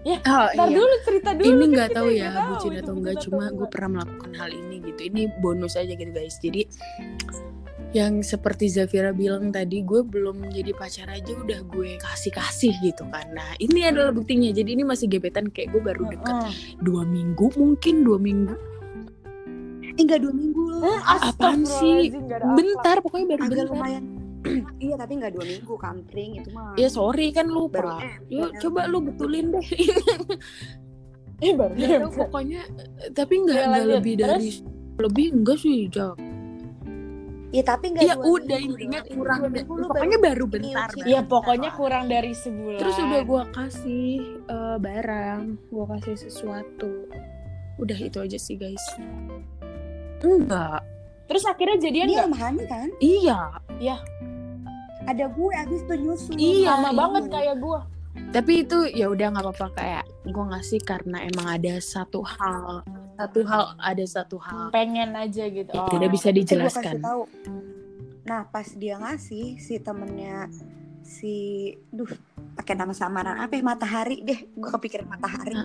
Ya, 0.00 0.16
oh, 0.16 0.48
Ntar 0.48 0.64
iya. 0.64 0.76
dulu 0.80 0.94
cerita 1.04 1.30
dulu. 1.36 1.44
ini 1.44 1.60
kan 1.60 1.70
nggak 1.70 1.90
tahu 1.92 2.08
nggak 2.08 2.24
ya 2.24 2.30
bucin 2.48 2.72
atau 2.72 2.94
enggak 2.96 3.16
cuma 3.20 3.44
gue 3.52 3.68
pernah 3.68 3.90
melakukan 3.92 4.32
hal 4.32 4.48
ini 4.48 4.74
gitu 4.80 5.00
ini 5.04 5.22
bonus 5.38 5.76
aja 5.76 5.92
gitu 5.92 6.08
guys 6.08 6.40
jadi 6.40 6.64
yang 7.90 8.22
seperti 8.22 8.70
Zafira 8.70 9.10
bilang 9.10 9.50
tadi 9.50 9.82
gue 9.82 10.06
belum 10.06 10.46
jadi 10.54 10.70
pacar 10.78 11.10
aja 11.10 11.34
udah 11.34 11.60
gue 11.66 11.98
kasih 11.98 12.30
kasih 12.30 12.74
gitu 12.86 13.02
kan. 13.10 13.26
Nah 13.34 13.58
ini 13.58 13.82
adalah 13.82 14.14
buktinya. 14.14 14.54
Jadi 14.54 14.78
ini 14.78 14.86
masih 14.86 15.10
gebetan 15.10 15.50
kayak 15.50 15.74
gue 15.74 15.82
baru 15.82 16.06
deket. 16.06 16.34
Dua 16.78 17.02
minggu 17.02 17.50
mungkin 17.58 18.06
dua 18.06 18.18
minggu. 18.22 18.54
Eh, 19.98 20.02
enggak 20.06 20.22
dua 20.22 20.30
minggu. 20.30 20.62
Loh. 20.70 20.86
Hmm, 20.86 21.02
apaan 21.34 21.60
sih? 21.66 22.14
nggak 22.14 22.38
apa. 22.46 22.54
bentar 22.54 22.96
pokoknya 23.02 23.26
baru 23.34 23.42
Agak 23.42 23.50
bentar. 23.58 23.66
lumayan. 23.74 24.04
iya, 24.86 24.94
tapi 24.96 25.12
enggak 25.18 25.32
dua 25.36 25.44
minggu 25.44 25.74
kampring 25.76 26.30
itu 26.40 26.48
mah. 26.56 26.72
ya 26.78 26.88
sorry 26.88 27.28
kan 27.28 27.44
Baru 27.44 27.68
lupa 27.68 28.00
eh, 28.00 28.14
yuk 28.32 28.56
coba 28.56 28.88
lu 28.88 29.02
betulin 29.04 29.50
deh. 29.52 29.66
Eh, 31.40 31.56
baru 31.56 31.72
Nggak 31.72 32.00
tahu, 32.04 32.12
pokoknya 32.28 32.60
tapi 33.16 33.34
nggak 33.40 33.56
Ya, 33.56 33.64
nggak 33.72 33.86
lebih 33.96 34.14
dari 34.20 34.60
lebih 35.00 35.26
enggak 35.40 35.56
sih 35.56 35.88
Jok 35.88 36.20
Iya, 37.50 37.62
tapi 37.64 37.90
enggak 37.90 38.04
ya 38.04 38.14
udah 38.14 38.58
minggu 38.58 38.78
intinya 38.78 39.00
kurang 39.04 39.40
minggu 39.48 39.74
pokoknya 39.84 40.18
baru 40.18 40.44
Iya, 40.44 40.52
bentar 40.52 40.88
Iya 41.02 41.20
pokoknya 41.24 41.70
kurang 41.72 42.04
dari 42.06 42.30
sebulan. 42.32 42.78
terus 42.78 42.96
udah 42.96 43.22
gue 43.22 43.42
kasih 43.50 44.10
eh, 44.46 44.76
barang 44.78 45.40
gue 45.66 45.84
kasih 45.90 46.16
sesuatu 46.20 46.92
udah 47.76 47.98
itu 47.98 48.18
aja 48.18 48.36
sih 48.36 48.54
guys 48.54 48.84
enggak 50.20 50.82
Terus 51.24 51.46
akhirnya 51.46 51.78
jadian 51.80 52.06
Dia 52.06 52.14
nggak? 52.16 52.26
sama 52.26 52.36
Hani 52.38 52.64
kan? 52.66 52.88
iya 52.98 53.38
Ada 55.02 55.26
gue 55.26 55.50
abis 55.56 55.80
itu 55.80 55.94
nyusul. 55.96 56.34
Iya, 56.36 56.70
Sama 56.72 56.90
iya. 56.90 56.98
banget 56.98 57.24
kayak 57.28 57.56
gue. 57.58 57.80
tapi 58.30 58.52
itu 58.60 58.78
ya 58.90 59.06
udah 59.06 59.26
nggak 59.28 59.44
apa-apa 59.44 59.66
kayak 59.72 60.04
gue 60.24 60.44
ngasih 60.44 60.80
karena 60.80 61.22
emang 61.24 61.46
ada 61.48 61.78
satu 61.78 62.20
hal 62.20 62.82
satu 63.20 63.40
hal 63.44 63.62
ada 63.76 64.04
satu 64.04 64.36
hal 64.36 64.68
Pengen 64.70 65.12
aja 65.12 65.44
gitu. 65.46 65.72
Oh. 65.72 65.88
tidak 65.88 66.08
bisa 66.10 66.28
Eh, 66.28 66.36
dijelaskan 66.36 66.96
kasih 66.96 67.00
tahu. 67.00 67.22
Nah, 68.22 68.46
pas 68.46 68.68
dia 68.70 68.96
ngasih 68.96 69.56
si 69.56 69.74
temennya 69.76 70.48
si 71.02 71.34
duh 71.88 72.06
pakai 72.54 72.74
nama 72.74 72.92
samaran 72.92 73.36
apa 73.36 73.52
ya 73.52 73.62
matahari 73.62 74.22
deh 74.22 74.46
gue 74.46 74.70
kepikiran 74.70 75.08
matahari 75.08 75.58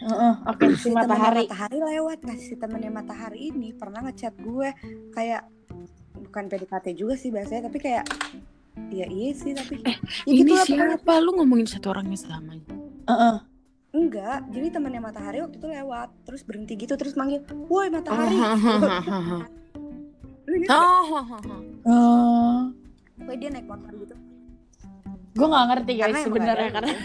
Heeh, 0.00 0.32
Oke 0.46 0.72
si 0.72 0.80
si 0.80 0.88
temennya 0.88 1.10
matahari. 1.10 1.44
matahari 1.44 1.78
lewat 1.82 2.18
nah 2.22 2.36
si 2.38 2.54
temennya 2.54 2.90
matahari 2.90 3.40
ini 3.50 3.72
pernah 3.72 4.00
ngechat 4.00 4.38
gue 4.38 4.68
kayak 5.10 5.42
bukan 6.22 6.44
PDKT 6.46 6.86
juga 6.94 7.18
sih 7.18 7.28
biasanya 7.28 7.66
tapi 7.66 7.78
kayak 7.80 8.04
ya 8.88 9.04
iya 9.04 9.30
sih 9.34 9.50
tapi 9.50 9.82
ya 9.82 9.96
ini 10.24 10.46
gitu 10.46 10.54
siapa 10.70 11.18
lu 11.18 11.34
ngomongin 11.34 11.66
satu 11.66 11.90
orang 11.90 12.06
yang 12.06 12.20
sama 12.20 12.54
Heeh. 13.02 13.36
Enggak 13.90 14.46
jadi 14.54 14.66
temennya 14.70 15.02
matahari 15.02 15.42
waktu 15.42 15.58
itu 15.58 15.66
lewat 15.66 16.08
terus 16.22 16.46
berhenti 16.46 16.78
gitu 16.78 16.94
terus 16.94 17.18
manggil 17.18 17.42
woi 17.66 17.90
matahari? 17.90 18.38
Oh. 21.86 22.70
Pokoknya 23.18 23.38
dia 23.38 23.50
naik 23.54 23.66
motor 23.70 23.92
gitu 23.94 24.14
Gue 25.30 25.46
nggak 25.46 25.66
ngerti 25.70 25.92
guys 25.94 26.18
sebenarnya 26.26 26.70
karena. 26.74 26.94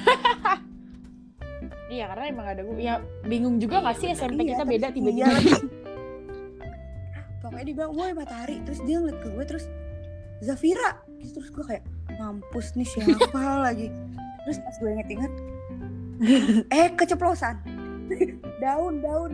Iya 1.86 2.12
karena 2.12 2.26
emang 2.28 2.48
ada 2.50 2.62
gue. 2.66 2.76
Ya 2.82 2.98
bingung 3.24 3.62
juga 3.62 3.80
nggak 3.80 3.96
sih 4.02 4.10
SMP 4.12 4.44
Iya, 4.44 4.58
kita 4.58 4.64
beda 4.66 4.88
iya 4.90 4.96
tiba-tiba. 4.98 5.30
lagi. 5.32 5.54
pokoknya 7.46 7.66
dia 7.72 7.76
bilang 7.78 7.94
woi 7.94 8.12
matahari 8.18 8.58
terus 8.66 8.82
dia 8.84 8.98
ngeliat 8.98 9.22
ke 9.22 9.28
gue 9.30 9.46
terus 9.46 9.66
Zafira 10.42 10.98
terus 11.22 11.50
gue 11.54 11.64
kayak 11.64 11.86
mampus 12.18 12.74
nih 12.74 12.90
siapa 12.90 13.38
lagi 13.70 13.94
terus 14.44 14.58
pas 14.66 14.76
gue 14.82 14.90
inget-inget 14.92 15.32
eh 16.74 16.88
keceplosan 16.94 17.56
daun 18.64 19.02
daun 19.02 19.32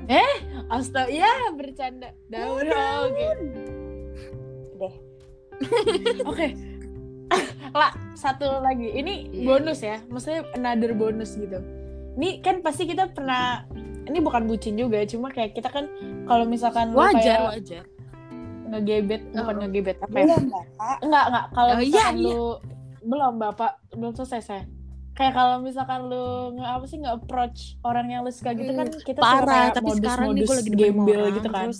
Astaga, 0.71 1.11
ya 1.11 1.51
bercanda. 1.51 2.15
Daun. 2.31 2.63
oh, 2.63 3.11
Oke. 3.11 3.27
Deh. 4.79 4.93
Oke. 6.31 6.47
Lah, 7.71 7.91
satu 8.15 8.63
lagi. 8.63 8.87
Ini 8.87 9.13
Iya. 9.29 9.43
bonus 9.43 9.79
ya. 9.83 9.99
Maksudnya 10.07 10.47
another 10.55 10.95
bonus 10.95 11.35
gitu. 11.35 11.59
Ini 12.15 12.39
kan 12.39 12.63
pasti 12.63 12.87
kita 12.87 13.11
pernah 13.11 13.67
ini 14.07 14.23
bukan 14.23 14.47
bucin 14.47 14.79
juga, 14.79 15.03
cuma 15.03 15.27
kayak 15.27 15.51
kita 15.53 15.67
kan 15.67 15.91
kalau 16.23 16.47
misalkan 16.47 16.95
lu 16.95 17.03
wajar 17.03 17.19
kayak 17.19 17.51
wajar 17.51 17.83
ngegebet, 18.71 19.21
bukan 19.35 19.55
Oh. 19.55 19.59
ngegebet 19.61 19.97
apa 19.99 20.15
ya? 20.15 20.23
belum 20.25 20.43
bapak 20.47 20.95
Enggak, 21.03 21.25
enggak. 21.27 21.45
Kalau 21.51 21.67
Oh, 21.67 21.75
iya, 21.75 21.83
misalkan 21.83 22.15
iya. 22.15 22.23
lu 22.23 22.39
belum 23.01 23.33
Bapak, 23.35 23.71
belum 23.91 24.13
selesai 24.15 24.41
saya. 24.41 24.63
Kayak 25.21 25.37
kalau 25.37 25.61
misalkan 25.61 26.09
lu 26.09 26.25
nge 26.57 26.65
apa 26.65 26.85
sih 26.89 26.97
nge 26.97 27.11
approach 27.13 27.59
orang 27.85 28.09
yang 28.09 28.25
lu 28.25 28.33
suka 28.33 28.57
gitu 28.57 28.73
kan 28.73 28.89
kita 28.89 29.19
parah 29.21 29.69
kayak 29.69 29.77
tapi 29.77 29.89
sekarang 30.01 30.27
nih 30.33 30.41
gue 30.41 30.49
modus-modus 30.49 30.57
lagi 30.57 30.71
gembel 30.73 31.13
orang, 31.21 31.35
gitu 31.37 31.49
kan. 31.53 31.61
terus 31.69 31.79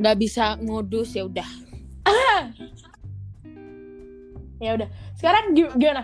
nggak 0.00 0.16
bisa 0.16 0.44
modus 0.64 1.08
ya 1.12 1.22
udah 1.28 1.48
Ya 4.58 4.70
udah. 4.74 4.88
Sekarang 5.14 5.54
gi- 5.54 5.70
gimana? 5.76 6.02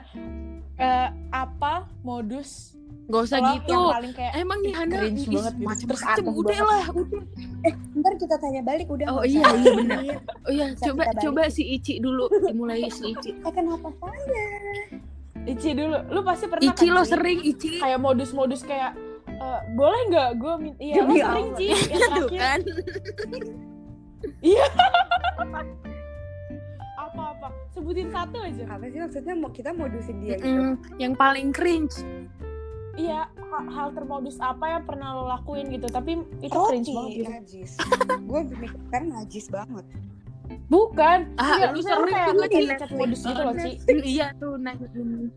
Eh, 0.76 1.08
apa 1.32 1.90
modus 2.04 2.76
nggak 3.04 3.20
usah 3.20 3.38
lo 3.40 3.48
gitu 3.58 3.78
kayak 4.16 4.32
emang 4.38 4.58
nih 4.64 4.72
Hana 4.72 4.96
banget 4.96 5.12
gitu. 5.16 5.36
Terus 5.36 5.48
macem-macem 5.60 6.24
aneh 6.24 6.34
udah 6.34 6.58
banget. 6.60 6.64
lah 6.64 6.84
udah 6.92 7.74
ntar 7.94 8.12
kita 8.16 8.36
tanya 8.36 8.60
balik 8.60 8.86
udah 8.88 9.06
Oh, 9.08 9.20
nggak 9.20 9.28
iya, 9.28 9.44
iya, 9.44 9.64
lanjutin. 9.74 10.18
oh 10.44 10.52
ya 10.52 10.66
Bisa 10.68 10.84
coba 10.88 11.02
coba 11.16 11.42
si 11.48 11.62
Ici 11.66 11.92
dulu 12.04 12.24
dimulai 12.30 12.84
si 12.88 13.12
Ici 13.12 13.30
eh 13.32 13.52
kenapa 13.52 13.88
saya 13.96 14.44
Ici 15.44 15.70
dulu. 15.72 15.96
Lu 16.08 16.20
pasti 16.22 16.44
pernah 16.48 16.64
Ici 16.64 16.86
kan, 16.88 16.94
lo 16.94 17.02
sering 17.04 17.38
Ici 17.40 17.68
kayak 17.76 18.00
modus-modus 18.00 18.64
kayak 18.64 18.96
eh, 19.26 19.60
boleh 19.72 20.00
nggak 20.08 20.28
gue 20.36 20.54
min 20.58 20.74
iya 20.78 21.02
lo 21.02 21.12
sering. 21.12 21.48
Ci 21.54 21.66
yang 21.92 22.00
terakhir. 22.02 22.40
kan. 22.40 22.60
Apa-apa. 26.96 27.48
Sebutin 27.70 28.08
satu 28.10 28.38
aja. 28.40 28.64
Apa 28.66 28.84
sih 28.88 28.98
maksudnya? 28.98 29.34
Mau 29.36 29.50
kita 29.50 29.70
modusin 29.70 30.16
dia 30.24 30.36
gitu? 30.38 30.48
Mm, 30.48 30.74
yang 30.96 31.12
paling 31.14 31.52
cringe. 31.52 32.00
Iya 32.94 33.26
ha- 33.26 33.68
hal 33.74 33.90
termodus 33.90 34.38
apa 34.38 34.70
yang 34.70 34.86
pernah 34.86 35.18
lo 35.18 35.26
lakuin 35.26 35.66
gitu. 35.68 35.90
Tapi 35.90 36.22
itu 36.40 36.54
roti. 36.54 36.70
cringe 36.70 36.90
banget 36.90 37.10
gitu. 37.12 37.30
Najis. 37.30 37.70
Gue 38.22 38.40
mikir 38.46 38.70
sekarang 38.80 39.08
najis 39.12 39.46
banget 39.50 39.84
bukan. 40.68 41.18
Ah, 41.36 41.56
iya, 41.56 41.66
lu 41.72 41.80
sering 41.80 42.14
kayak 42.50 42.66
ngechat 42.76 42.90
modus 42.94 43.20
gitu 43.24 43.40
loh 43.40 43.54
Ci. 43.56 43.70
Iya 43.88 44.26
tuh 44.38 44.54
nah 44.60 44.74
mm. 44.76 45.28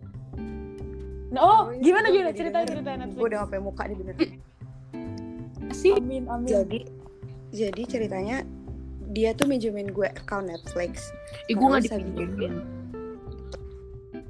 Nah, 1.27 1.41
oh 1.43 1.61
iya, 1.75 1.83
gimana 1.83 2.07
gimana? 2.07 2.31
ceritain 2.31 2.67
gue 2.71 2.83
Netflix. 2.83 3.19
Udah 3.19 3.37
sampai 3.43 3.59
muka 3.59 3.83
nih 3.83 3.95
bener. 3.99 4.15
Sih. 5.75 5.93
Amin 5.99 6.23
amin. 6.31 6.47
Jadi 6.47 6.79
jadi 7.51 7.83
ceritanya 7.83 8.37
dia 9.11 9.31
tuh 9.35 9.47
minjemin 9.47 9.91
gue 9.91 10.07
account 10.07 10.47
Netflix. 10.47 11.11
Ih, 11.51 11.55
gue 11.55 11.67
Terus 11.67 11.75
habis 11.75 11.91
dipinjemin. 11.91 12.53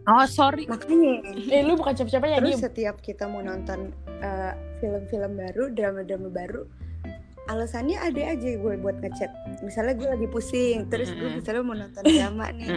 oh 0.10 0.26
sorry. 0.26 0.66
Makanya. 0.66 1.22
Eh 1.54 1.62
lu 1.66 1.78
bukan 1.78 1.94
siapa-siapa 1.94 2.26
ya 2.26 2.38
terus 2.42 2.58
diem. 2.58 2.66
setiap 2.66 2.96
kita 3.06 3.30
mau 3.30 3.46
nonton 3.46 3.94
eh, 4.22 4.54
film-film 4.82 5.38
baru 5.38 5.70
drama-drama 5.74 6.30
baru 6.34 6.66
alasannya 7.48 7.98
ada 7.98 8.22
aja 8.36 8.50
gue 8.54 8.74
buat 8.78 9.00
ngechat. 9.00 9.32
Misalnya 9.64 9.94
gue 9.96 10.08
lagi 10.08 10.28
pusing 10.28 10.88
terus 10.88 11.10
gue 11.10 11.40
misalnya 11.40 11.64
mau 11.64 11.76
nonton 11.76 12.04
drama 12.04 12.46
nih 12.58 12.70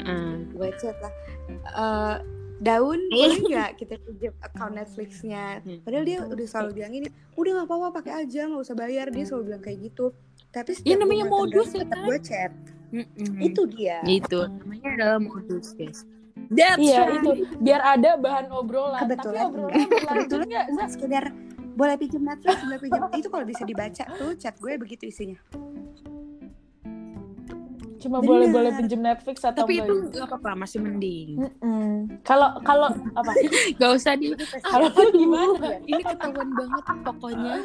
gue 0.48 0.68
chat 0.78 0.96
lah. 0.98 1.12
Eh, 1.50 2.16
daun 2.60 3.00
boleh 3.12 3.38
nggak 3.40 3.70
kita 3.76 3.94
pinjam 4.00 4.34
account 4.40 4.74
Netflixnya? 4.74 5.60
Padahal 5.82 6.04
dia 6.06 6.18
udah 6.22 6.46
selalu 6.46 6.70
bilang 6.78 6.92
ini 6.94 7.08
udah 7.34 7.50
nggak 7.56 7.66
apa-apa 7.66 7.88
pakai 7.98 8.12
aja 8.24 8.46
nggak 8.46 8.62
usah 8.62 8.76
bayar. 8.76 9.06
Dia 9.10 9.24
selalu 9.26 9.42
bilang 9.52 9.62
kayak 9.62 9.78
gitu. 9.90 10.14
Tapi 10.50 10.70
Ya, 10.82 10.98
namanya 10.98 11.26
modus 11.26 11.70
ya 11.74 11.86
kan? 11.86 12.06
gue 12.06 12.18
chat. 12.18 12.52
Mm-mm. 12.90 13.38
itu 13.38 13.62
dia. 13.70 14.02
Itu 14.02 14.50
namanya 14.50 14.88
adalah 14.98 15.18
modus 15.22 15.78
guys. 15.78 16.02
That's 16.50 16.82
iya 16.82 17.06
right. 17.06 17.22
itu. 17.22 17.30
Biar 17.62 17.78
ada 17.84 18.18
bahan 18.18 18.50
obrolan. 18.50 18.98
Kebetulan. 19.06 19.38
tapi 19.38 19.46
obrolan 19.46 19.86
berlanjut 19.86 20.26
kebetulan 20.26 20.46
nggak 20.74 20.88
sekedar 20.90 21.24
boleh 21.80 21.96
pinjam 21.96 22.22
Netflix 22.28 22.56
boleh 22.60 22.78
pinjam. 22.84 23.00
Itu 23.16 23.28
kalau 23.32 23.46
bisa 23.48 23.62
dibaca 23.64 24.04
tuh 24.20 24.30
chat 24.36 24.54
gue 24.60 24.72
begitu 24.76 25.08
isinya. 25.08 25.40
Cuma 28.00 28.20
Bener. 28.20 28.28
boleh 28.28 28.46
boleh 28.48 28.70
pinjem 28.80 29.00
Netflix 29.00 29.44
atau 29.44 29.64
tapi 29.64 29.80
itu 29.80 29.92
enggak 29.92 30.24
nggak 30.24 30.28
apa-apa 30.28 30.60
masih 30.64 30.78
mending. 30.84 31.40
Kalau 32.24 32.60
kalau 32.64 32.88
apa? 33.16 33.32
Nggak 33.76 33.90
usah 33.96 34.12
di 34.16 34.32
kalau 34.64 34.88
gimana? 35.12 35.80
ini 35.84 36.00
ketahuan 36.04 36.48
banget 36.56 36.84
pokoknya. 37.04 37.56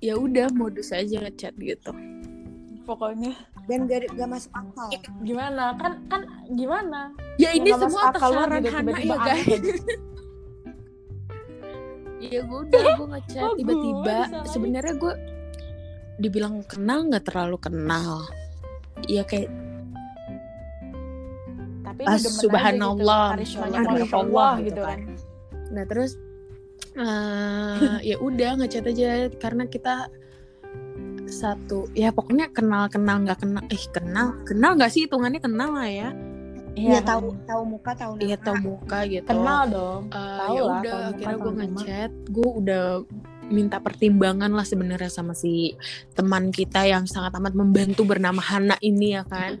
Ya 0.00 0.14
udah 0.20 0.48
modus 0.52 0.92
aja 0.92 1.24
ngechat 1.24 1.56
gitu. 1.60 1.92
Pokoknya. 2.84 3.32
Dan 3.64 3.88
gak, 3.88 4.12
gak 4.12 4.28
masuk 4.28 4.52
akal. 4.52 4.92
Gimana? 5.24 5.72
Kan 5.80 5.92
kan 6.12 6.20
gimana? 6.52 7.16
Ya 7.40 7.56
Ya, 7.56 7.56
ini 7.56 7.72
semua 7.72 8.12
saran 8.12 8.60
gitu, 8.60 8.68
Hana 8.68 8.92
ya 9.00 9.16
guys 9.16 9.80
Iya 12.24 12.40
gue 12.42 12.58
udah 12.64 12.82
gue 12.96 13.06
ngechat. 13.14 13.50
Tiba-tiba 13.56 14.16
sebenarnya 14.46 14.94
gue 14.96 15.14
dibilang 16.16 16.62
kenal 16.64 17.10
nggak 17.10 17.24
terlalu 17.28 17.58
kenal. 17.58 18.24
Iya 19.04 19.22
kayak 19.24 19.50
tapi 21.84 22.02
Ah, 22.10 22.18
aja 22.18 22.26
subhanallah, 22.26 23.38
gitu, 23.38 23.60
Allah, 24.18 24.58
gitu 24.58 24.66
gitu 24.66 24.80
kan. 24.82 24.98
nah 25.70 25.84
terus 25.86 26.18
eh, 26.98 27.96
ya 28.02 28.16
udah 28.18 28.50
ngechat 28.58 28.82
aja 28.90 29.30
karena 29.38 29.70
kita 29.70 30.10
satu 31.24 31.86
ya 31.94 32.10
pokoknya 32.10 32.50
kenal 32.50 32.90
kenal 32.90 33.22
nggak 33.22 33.38
kenal 33.42 33.62
eh 33.70 33.84
kenal 33.94 34.34
kenal 34.42 34.74
nggak 34.74 34.90
sih 34.90 35.06
hitungannya 35.06 35.38
kenal 35.38 35.70
lah 35.70 35.86
ya 35.86 36.10
Iya 36.74 36.98
tahu 37.06 37.30
tahu 37.46 37.62
muka 37.64 37.92
tahu 37.94 38.12
nama. 38.18 38.24
iya 38.26 38.36
tau 38.36 38.56
muka 38.58 38.98
gitu 39.06 39.26
Kenal 39.26 39.62
dong. 39.70 40.02
Eh, 40.10 40.38
Tahu 40.42 40.54
ya 40.54 40.62
lah, 40.62 40.74
udah 40.74 40.92
tahu 40.92 41.02
akhirnya 41.06 41.26
tahu 41.26 41.38
gue 41.38 41.52
ngechat 41.54 42.10
gue 42.28 42.48
udah 42.62 42.84
minta 43.44 43.76
pertimbangan 43.78 44.50
lah 44.50 44.64
sebenarnya 44.64 45.10
sama 45.12 45.36
si 45.36 45.76
teman 46.16 46.48
kita 46.48 46.88
yang 46.88 47.04
sangat 47.04 47.36
amat 47.36 47.52
membantu 47.52 48.02
bernama 48.08 48.40
Hana 48.40 48.76
ini 48.80 49.14
ya 49.14 49.22
kan 49.22 49.60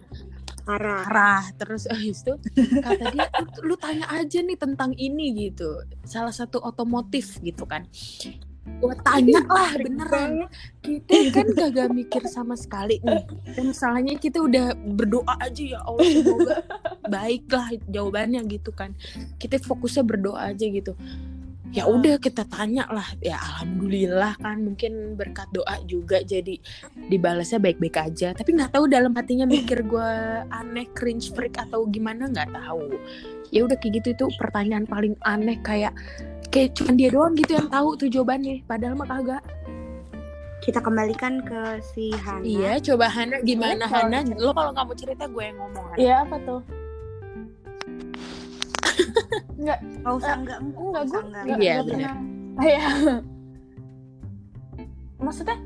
Arah. 0.64 1.04
arah 1.04 1.44
terus 1.60 1.84
habis 1.92 2.24
itu 2.24 2.32
kata 2.80 3.12
dia 3.12 3.28
lu, 3.36 3.46
lu 3.68 3.74
tanya 3.76 4.08
aja 4.08 4.40
nih 4.40 4.56
tentang 4.56 4.96
ini 4.96 5.48
gitu 5.48 5.84
salah 6.08 6.32
satu 6.32 6.64
otomotif 6.64 7.36
gitu 7.44 7.68
kan 7.68 7.84
gue 8.64 8.94
tanya 9.04 9.40
lah 9.44 9.72
beneran. 9.76 10.30
kita 10.80 11.16
kan 11.36 11.46
kagak 11.52 11.88
mikir 11.92 12.22
sama 12.28 12.56
sekali. 12.56 13.00
Nih 13.04 13.24
dan 13.56 13.64
masalahnya 13.72 14.14
kita 14.16 14.40
udah 14.40 14.72
berdoa 14.76 15.34
aja 15.40 15.62
ya 15.62 15.80
Allah 15.84 16.04
semoga 16.04 16.56
baiklah 17.04 17.68
jawabannya 17.88 18.40
gitu 18.48 18.72
kan. 18.72 18.96
Kita 19.36 19.60
fokusnya 19.60 20.04
berdoa 20.04 20.52
aja 20.52 20.64
gitu. 20.64 20.96
Ya 21.74 21.90
udah 21.90 22.22
kita 22.22 22.46
tanya 22.46 22.86
lah. 22.86 23.08
Ya 23.18 23.34
alhamdulillah 23.34 24.38
kan 24.38 24.62
mungkin 24.62 25.18
berkat 25.18 25.50
doa 25.50 25.74
juga 25.84 26.22
jadi 26.22 26.54
dibalasnya 27.10 27.58
baik-baik 27.58 27.98
aja. 27.98 28.30
Tapi 28.30 28.54
nggak 28.54 28.78
tahu 28.78 28.86
dalam 28.86 29.10
hatinya 29.12 29.42
mikir 29.42 29.82
gue 29.82 30.10
aneh 30.54 30.86
cringe 30.94 31.34
freak 31.34 31.58
atau 31.58 31.84
gimana 31.90 32.30
nggak 32.30 32.54
tahu 32.54 32.94
ya 33.54 33.62
udah 33.62 33.78
kayak 33.78 34.02
gitu 34.02 34.08
itu 34.12 34.26
pertanyaan 34.34 34.82
paling 34.84 35.14
aneh 35.22 35.54
kayak 35.60 35.94
kayak 36.50 36.74
cuma 36.74 36.90
dia 36.92 37.08
doang 37.08 37.32
gitu 37.32 37.54
yang 37.54 37.68
tahu 37.68 37.94
tuh 37.94 38.08
jawabannya 38.08 38.60
padahal 38.64 38.94
mah 38.94 39.06
kagak 39.08 39.42
Kita 40.58 40.80
kembalikan 40.80 41.38
ke 41.40 41.60
si 41.84 42.08
Hana. 42.16 42.40
iya 42.40 42.72
coba 42.78 43.04
Hana 43.06 43.36
gimana 43.42 43.84
Iya, 43.84 43.92
Hana 44.00 44.18
cerita- 44.22 44.40
lo 44.40 44.50
kalau 44.50 44.70
nggak 44.72 44.86
mau 44.86 44.96
cerita 44.96 45.24
gue 45.26 45.42
yang 45.44 45.56
ngomong 45.56 45.84
Hana. 45.86 45.96
Iya 45.96 46.14
apa 46.20 46.36
tuh? 46.40 46.60
Nggak 49.60 49.78
usah 50.02 50.34
enggak 50.34 50.58
enggak. 50.58 50.80
Enggak, 50.80 51.02
usah 51.04 51.20
gue 51.20 51.28
enggak, 51.28 51.58
Iya, 51.60 51.74
pernah. 51.78 52.14
Iya. 52.58 52.84
Maksudnya 55.20 55.56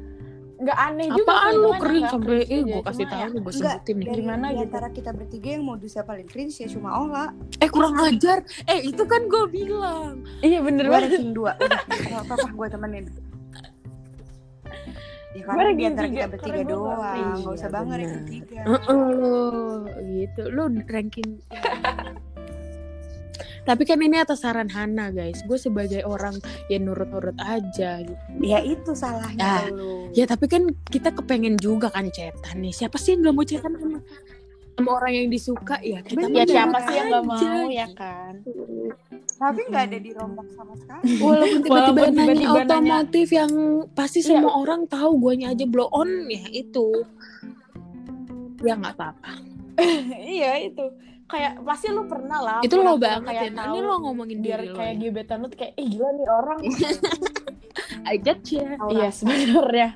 enggak 0.58 0.74
aneh 0.76 1.06
juga 1.08 1.22
apaan 1.24 1.48
sih, 1.48 1.56
lu 1.56 1.70
kering 1.72 2.06
sampai 2.08 2.38
eh 2.44 2.60
gue 2.60 2.80
kasih 2.82 3.06
tahu 3.06 3.14
ya- 3.16 3.28
nih 3.28 3.40
gue 3.40 3.52
sebutin 3.54 3.94
nih 3.94 4.06
Dari, 4.06 4.16
Gimana 4.18 4.44
di 4.44 4.52
gitu? 4.52 4.64
antara 4.64 4.88
kita 4.90 5.10
bertiga 5.12 5.48
yang 5.48 5.64
modusnya 5.64 6.02
paling 6.02 6.26
cringe 6.26 6.56
ya 6.56 6.66
cuma 6.68 6.88
Ola. 6.96 7.24
eh 7.56 7.68
kurang 7.68 7.94
ajar 7.96 8.38
eh 8.64 8.80
itu 8.82 9.02
kan 9.04 9.22
gue 9.24 9.44
bilang 9.48 10.26
Iya 10.40 10.58
bener 10.60 10.84
Gue 10.84 10.92
banget. 10.92 11.10
ranking 11.14 11.30
2. 11.30 11.38
Udah, 11.38 11.80
enggak 11.88 12.22
apa-apa 12.24 12.48
gue 12.50 12.66
temenin. 12.68 13.04
Ya 15.30 15.42
karena 15.44 15.70
di 15.70 15.84
antara 15.84 16.06
tiga, 16.08 16.16
kita 16.16 16.28
bertiga 16.28 16.50
nggak 16.56 16.66
doang, 16.68 17.36
enggak 17.36 17.54
usah 17.54 17.70
banget 17.70 17.96
ranking 18.00 18.24
3. 18.42 18.58
Heeh, 18.66 18.98
lo 19.14 19.38
gitu 20.10 20.42
lu 20.48 20.62
ranking 20.84 21.28
tapi 23.68 23.84
kan 23.84 24.00
ini 24.00 24.16
atas 24.16 24.40
saran 24.40 24.66
Hana 24.66 25.12
guys 25.12 25.44
gue 25.44 25.54
sebagai 25.54 26.00
orang 26.02 26.40
yang 26.66 26.88
nurut-nurut 26.88 27.36
aja 27.36 28.00
gitu 28.00 28.16
Ya 28.40 28.64
itu 28.64 28.96
salahnya 28.96 29.44
Ah, 29.44 29.68
lu. 29.68 30.08
ya 30.10 30.24
tapi 30.24 30.48
kan 30.48 30.64
kita 30.86 31.12
kepengen 31.12 31.54
juga 31.54 31.86
kan 31.88 32.08
cetan 32.08 32.58
nih 32.58 32.72
siapa 32.72 32.96
sih 32.96 33.12
yang 33.12 33.20
nggak 33.22 33.34
mau 33.34 33.44
cetan 33.44 33.72
sama, 33.74 33.98
sama 34.72 34.90
orang 34.94 35.12
yang 35.12 35.28
disuka 35.28 35.76
ya 35.80 36.00
kita 36.00 36.24
Bener. 36.24 36.38
Ya 36.38 36.44
siapa 36.48 36.78
sih 36.80 36.94
yang 36.94 37.06
enggak 37.06 37.20
aja, 37.20 37.28
mau 37.52 37.68
ya 37.68 37.84
gitu. 37.84 37.94
kan? 37.94 38.32
Tapi 39.38 39.60
enggak 39.64 39.84
ada 39.84 39.98
di 39.98 40.10
rombak 40.12 40.48
sama 40.50 40.74
sekali. 40.74 41.02
Walaupun 41.22 41.60
tiba-tiba 41.60 42.00
nanya 42.06 42.14
tiba-tiba 42.14 42.34
nanya- 42.40 42.64
otomotif 42.64 43.28
yang 43.30 43.52
pasti 43.92 44.18
Iya. 44.18 44.28
semua 44.32 44.52
orang 44.56 44.80
tahu 44.86 45.10
guanya 45.18 45.46
aja 45.50 45.64
blow 45.64 45.90
on 45.90 46.08
ya 46.26 46.42
itu. 46.48 46.86
Ya 48.60 48.74
nggak 48.74 48.94
apa-apa. 48.94 49.32
iya 50.16 50.58
itu. 50.60 50.82
Kayak 51.28 51.52
pasti 51.60 51.86
lu 51.88 52.02
pernah 52.04 52.38
lah. 52.38 52.58
Itu 52.60 52.76
lo 52.76 52.96
banget 52.96 53.28
kayak 53.28 53.44
ya. 53.44 53.52
Tahu, 53.54 53.68
Ini 53.68 53.80
lo 53.82 53.94
ngomongin 54.00 54.38
biar 54.38 54.60
diri 54.60 54.72
kayak 54.72 54.94
ya. 54.94 55.00
gebetan 55.02 55.38
lu 55.38 55.48
kayak 55.48 55.72
eh 55.74 55.86
gila 55.86 56.08
nih 56.10 56.26
orang. 56.26 56.58
I 58.04 58.16
get 58.16 58.40
ya. 58.46 58.80
Iya 58.86 59.08
sebenarnya. 59.10 59.88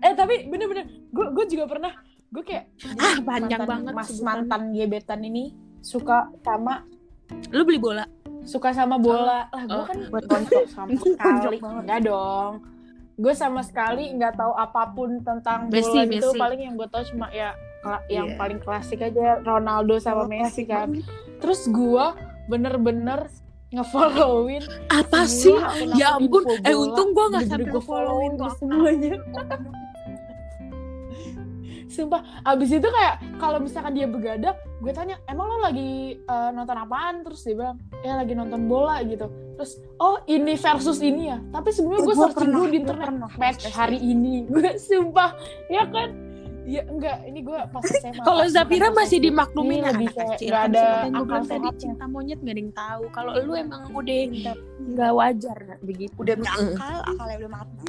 Eh 0.00 0.12
tapi 0.12 0.34
bener-bener 0.44 0.84
gue 1.06 1.26
gue 1.30 1.44
juga 1.48 1.64
pernah 1.66 1.92
gue 2.28 2.42
kayak 2.42 2.64
Ah, 2.96 3.20
panjang 3.20 3.60
mantan- 3.60 3.70
banget 3.70 3.92
mas 3.94 4.06
sebutannya. 4.08 4.26
mantan 4.42 4.62
gebetan 4.72 5.20
ini 5.22 5.44
suka 5.78 6.18
sama 6.40 6.82
Lu 7.50 7.62
beli 7.62 7.78
bola? 7.78 8.04
suka 8.42 8.72
sama 8.72 8.98
bola 8.98 9.24
lah 9.46 9.62
gue 9.62 9.72
Oh. 9.74 9.86
kan 9.86 9.98
buat 10.10 10.24
konco 10.26 10.58
sama 10.66 10.92
sekali 11.00 11.56
enggak 11.56 12.00
dong 12.02 12.60
gue 13.14 13.32
sama 13.32 13.62
sekali 13.62 14.12
nggak 14.12 14.34
tahu 14.34 14.52
apa 14.52 14.82
pun 14.90 15.16
tentang 15.18 15.70
Messi, 15.70 15.88
bola 15.88 16.04
Messi. 16.04 16.36
paling 16.36 16.60
yang 16.60 16.74
gue 16.74 16.84
tahu 16.86 17.02
cuma 17.08 17.30
ya 17.30 17.56
yang 18.06 18.28
Iya. 18.28 18.36
paling 18.36 18.58
klasik 18.58 19.00
aja 19.00 19.40
Ronaldo 19.40 19.96
sama 19.96 20.24
Oh, 20.24 20.26
Messi 20.26 20.64
kan 20.64 20.90
banget. 20.90 21.04
terus 21.38 21.66
gue 21.66 22.06
bener-bener 22.46 23.28
ngefollowin 23.70 24.62
Apa 24.86 25.26
sih? 25.26 25.50
Ya 25.94 26.14
ampun. 26.14 26.46
info 26.46 26.54
Eh 26.62 26.70
bola. 26.70 26.82
untung 26.84 27.08
gua 27.10 27.26
nggak 27.28 27.44
sampai 27.44 27.66
gue 27.66 27.82
followin 27.82 28.32
tuh 28.34 28.50
semuanya 28.54 29.18
Sumpah, 31.86 32.26
abis 32.42 32.74
itu 32.74 32.88
kayak 32.88 33.38
kalau 33.38 33.62
misalkan 33.62 33.94
dia 33.94 34.10
begadang, 34.10 34.58
gue 34.82 34.90
tanya, 34.90 35.14
emang 35.24 35.46
lo 35.46 35.62
lagi 35.62 36.18
eh, 36.18 36.50
nonton 36.50 36.74
apaan? 36.74 37.22
Terus 37.22 37.46
dia 37.46 37.54
bilang, 37.54 37.76
ya 38.02 38.18
lagi 38.18 38.34
nonton 38.34 38.66
bola 38.66 38.98
gitu. 39.04 39.30
Terus, 39.54 39.78
oh 40.02 40.18
ini 40.26 40.58
versus 40.58 40.98
ini 40.98 41.30
ya. 41.30 41.38
Tapi 41.54 41.70
sebelumnya 41.70 42.02
gue 42.02 42.16
searching 42.18 42.50
dulu 42.50 42.66
di 42.66 42.78
internet 42.82 43.08
pernah. 43.14 43.30
match 43.38 43.70
hari 43.70 44.02
ini. 44.02 44.42
Gue 44.50 44.74
sumpah, 44.74 45.38
ya 45.70 45.86
kan? 45.86 46.10
Ya 46.64 46.80
enggak, 46.88 47.28
ini 47.28 47.44
gue 47.44 47.60
pas 47.68 47.84
SMA. 47.84 48.24
Kalau 48.24 48.44
Zafira 48.48 48.88
masih 48.88 49.20
dimaklumin 49.20 49.84
anak 49.84 50.00
lebih 50.00 50.08
kayak 50.16 50.40
kecil. 50.40 50.48
nggak 50.48 50.64
Kan 50.64 50.72
ada 50.72 50.80
gue 50.80 50.96
akal 51.04 51.20
bilang 51.28 51.44
tadi 51.44 51.60
sehatnya. 51.68 51.80
cinta 51.80 52.04
monyet 52.08 52.38
gak 52.40 52.54
ada 52.56 52.60
yang 52.64 52.72
tahu. 52.72 53.02
Kalau 53.12 53.32
lu 53.36 53.52
emang 53.52 53.82
udah 53.92 54.20
nggak 54.80 55.12
wajar 55.12 55.56
nggak 55.60 55.80
begitu. 55.84 56.16
Udah 56.16 56.34
punya 56.40 56.52
akal, 56.56 56.98
akalnya 57.04 57.36
udah 57.36 57.50
matang. 57.52 57.84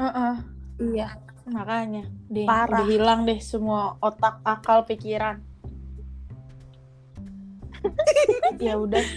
Heeh. 0.00 0.34
Iya. 0.80 1.08
Makanya, 1.42 2.06
deh, 2.30 2.46
Parah. 2.46 2.70
udah 2.70 2.86
hilang 2.86 3.26
deh 3.26 3.42
semua 3.42 3.98
otak, 3.98 4.38
akal, 4.46 4.86
pikiran. 4.86 5.42
ya 8.64 8.78
udah. 8.78 9.02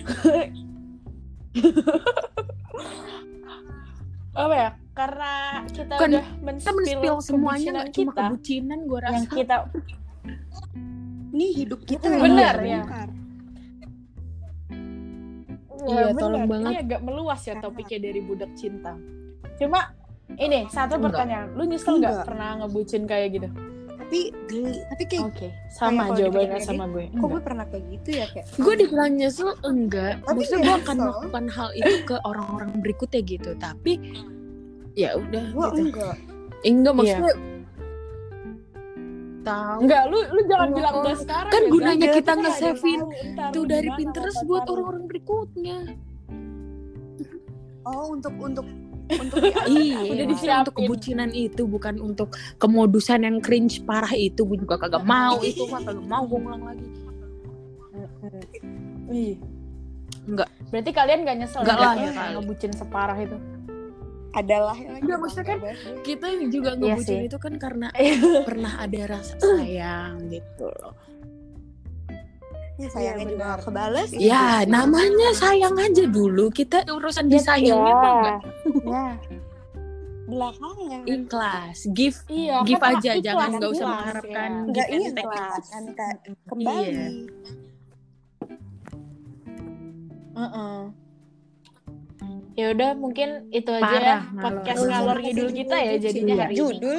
Apa 4.35 4.55
ya? 4.57 4.75
Karena 4.95 5.31
kita 5.67 5.93
Kan 5.93 6.07
udah 6.09 6.23
Kita 6.23 6.39
men-spill 6.41 6.73
men-spill 6.73 7.17
semuanya 7.19 7.59
kebucinan 7.59 7.75
nggak 7.75 7.87
cuma 7.91 7.99
kita, 8.07 8.23
kebucinan 8.23 8.79
gue 8.81 8.99
rasa. 8.99 9.13
yang 9.13 9.25
kita 9.27 9.55
Ini 11.29 11.47
hidup 11.53 11.79
kita 11.83 12.05
Bener, 12.07 12.55
yang 12.55 12.63
ya. 12.63 12.79
dibongkar. 12.79 13.09
Iya, 15.85 16.03
bener. 16.07 16.17
tolong 16.17 16.45
banget. 16.47 16.65
Ini 16.65 16.77
agak 16.81 17.01
meluas 17.03 17.41
ya 17.43 17.55
topiknya 17.59 17.99
dari 18.01 18.19
budak 18.19 18.51
cinta. 18.55 18.95
Cuma 19.55 19.91
ini 20.33 20.65
satu 20.65 20.95
Enggak. 20.95 21.11
pertanyaan, 21.11 21.47
lu 21.53 21.63
nyesel 21.63 21.95
nggak 21.95 22.09
Enggak. 22.09 22.25
pernah 22.25 22.49
ngebucin 22.57 23.03
kayak 23.05 23.29
gitu? 23.31 23.49
Tapi 23.95 24.19
geli, 24.45 24.73
tapi 24.87 25.03
kayak 25.03 25.23
Oke, 25.27 25.47
sama 25.71 26.01
kalau 26.05 26.15
jawabannya 26.15 26.59
sama 26.61 26.85
gue. 26.87 27.03
kok 27.03 27.11
Enggak. 27.11 27.27
gue 27.27 27.41
pernah 27.43 27.65
kayak 27.65 27.85
gitu 27.91 28.09
ya 28.13 28.25
kayak 28.29 28.45
gue 28.55 28.73
dibilang 28.77 29.11
nyesel 29.11 29.49
enggak 29.61 30.13
Tapi 30.21 30.33
maksudnya 30.35 30.61
gue 30.61 30.75
akan 30.79 30.95
melakukan 30.99 31.45
hal 31.49 31.69
itu 31.73 31.93
ke 32.03 32.15
orang-orang 32.21 32.69
berikutnya 32.79 33.21
gitu 33.21 33.51
tapi 33.55 33.93
ya 34.95 35.09
udah 35.13 35.43
gue 35.45 35.65
gitu 35.69 35.81
enggak 35.85 36.15
enggak 36.63 36.93
Iya. 36.95 36.97
maksudnya 36.97 37.33
tahu 39.45 39.77
Enggak, 39.77 40.03
lu 40.09 40.17
lu 40.25 40.41
jangan 40.43 40.65
Enggak, 40.65 40.73
bilang 40.73 40.89
oh. 40.89 40.99
enggak 40.99 41.17
sekarang. 41.21 41.51
Kan 41.51 41.61
ya, 41.61 41.69
gunanya 41.69 42.07
kita 42.09 42.31
nge-save-in 42.33 42.99
tahu 42.99 43.11
ntar 43.29 43.49
itu 43.51 43.59
dari 43.63 43.85
gimana 43.85 43.97
Pinterest 43.99 44.39
buat 44.41 44.61
tahu. 44.63 44.73
orang-orang 44.73 45.03
berikutnya 45.05 45.77
oh 47.85 48.05
untuk 48.09 48.33
untuk 48.35 48.65
untuk 49.05 49.37
iya 49.69 50.01
Udah 50.09 50.25
disiapin. 50.25 50.61
untuk 50.63 50.75
kebucinan 50.75 51.29
itu 51.29 51.63
bukan 51.63 51.95
untuk 51.99 52.29
kemodusan 52.57 53.21
yang 53.21 53.37
cringe 53.37 53.85
parah 53.85 54.09
itu 54.09 54.41
gue 54.41 54.57
juga 54.57 54.81
kagak 54.81 55.05
mau 55.05 55.37
itu 55.39 55.61
mah 55.69 55.81
kagak 55.83 56.01
mau 56.03 56.23
gue 56.25 56.39
ngulang 56.41 56.63
lagi 56.65 56.87
Ih. 59.07 59.37
Enggak. 60.25 60.49
Berarti 60.73 60.89
kalian 60.89 61.19
gak 61.21 61.37
nyesel 61.37 61.61
Enggak 61.61 61.77
ya, 61.77 61.85
lah, 61.85 61.93
ya, 61.95 62.33
ngebucin 62.33 62.73
separah 62.73 63.13
itu? 63.15 63.37
Adalah 64.35 64.75
yang 64.75 64.99
Enggak, 64.99 65.17
maksudnya 65.17 65.47
kan 65.47 65.59
kita 66.03 66.27
juga 66.45 66.69
Iya 66.71 66.79
ngebucin 66.93 67.17
sih. 67.17 67.27
itu 67.27 67.37
kan 67.39 67.53
karena 67.55 67.87
pernah 68.47 68.73
ada 68.77 69.01
rasa 69.09 69.35
sayang 69.39 70.27
gitu 70.27 70.67
loh 70.75 70.93
ya, 72.75 72.87
sayangnya 72.91 73.23
Iya, 73.23 73.31
juga 73.31 73.45
benar. 73.47 73.59
kebales 73.63 74.09
Ya, 74.11 74.45
namanya 74.67 75.29
sayang 75.33 75.79
aja 75.79 76.03
dulu. 76.05 76.51
Kita 76.51 76.83
urusan 76.85 77.31
disayangnya 77.31 77.93
mah 77.95 78.11
enggak 78.11 78.39
Ya. 78.83 79.07
belakangan 80.25 81.01
ikhlas. 81.05 81.77
Give 81.89 82.17
Iya, 82.27 82.57
Give 82.63 82.81
kan 82.81 82.99
aja, 82.99 83.11
ikhlas, 83.13 83.23
jangan 83.23 83.49
nggak 83.55 83.71
usah 83.71 83.79
ikhlas, 83.79 83.93
mengharapkan 83.95 84.49
ya. 84.51 84.59
enggak 84.67 84.87
give 84.89 84.99
iya 84.99 85.11
kan 85.95 86.15
kembali 86.45 86.83
Iya. 86.83 87.05
Heeh. 90.35 90.79
Ya 92.55 92.71
udah 92.71 92.95
mungkin 92.95 93.51
itu 93.51 93.67
aja 93.67 93.83
Parah, 93.83 93.99
ya 93.99 94.17
ngalor. 94.31 94.43
podcast 94.47 94.81
ngalor 94.87 95.17
ngidul 95.19 95.51
judul 95.51 95.59
kita 95.59 95.75
ya 95.75 95.93
jadinya 95.99 96.35
hari 96.39 96.53
ini. 96.55 96.59
Judul. 96.63 96.97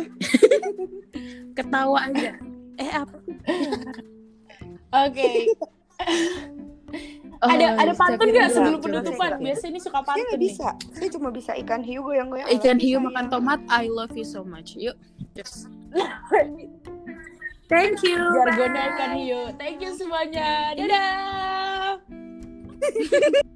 Ketawa 1.56 1.98
aja. 2.12 2.30
Eh 2.76 2.90
apa? 2.92 3.16
Oke. 4.92 5.28
Oh, 7.40 7.48
ada 7.52 7.76
ada 7.76 7.92
pantun 7.96 8.28
nggak 8.32 8.52
sebelum 8.52 8.80
penutupan? 8.84 9.40
Biasanya 9.40 9.70
ini 9.76 9.80
suka 9.80 9.98
Saya 10.00 10.06
pantun 10.08 10.24
nggak 10.28 10.40
nih. 10.40 10.44
bisa. 10.44 10.68
Saya 10.92 11.08
cuma 11.08 11.28
bisa 11.32 11.52
ikan 11.64 11.80
hiu 11.80 12.00
goyang-goyang. 12.04 12.48
Ikan 12.52 12.76
I 12.76 12.80
love 12.80 12.84
hiu 12.84 12.98
makan 13.00 13.24
tomat. 13.32 13.60
I 13.72 13.88
love 13.88 14.12
you 14.12 14.28
so 14.28 14.44
much. 14.44 14.76
Yuk. 14.76 14.96
Yes. 15.32 15.64
Thank 17.72 18.04
you. 18.04 18.20
Jargonnya 18.20 18.84
ikan 18.92 19.12
hiu. 19.16 19.40
Thank 19.56 19.80
you 19.80 19.96
semuanya. 19.96 20.76
Dadah. 20.76 21.96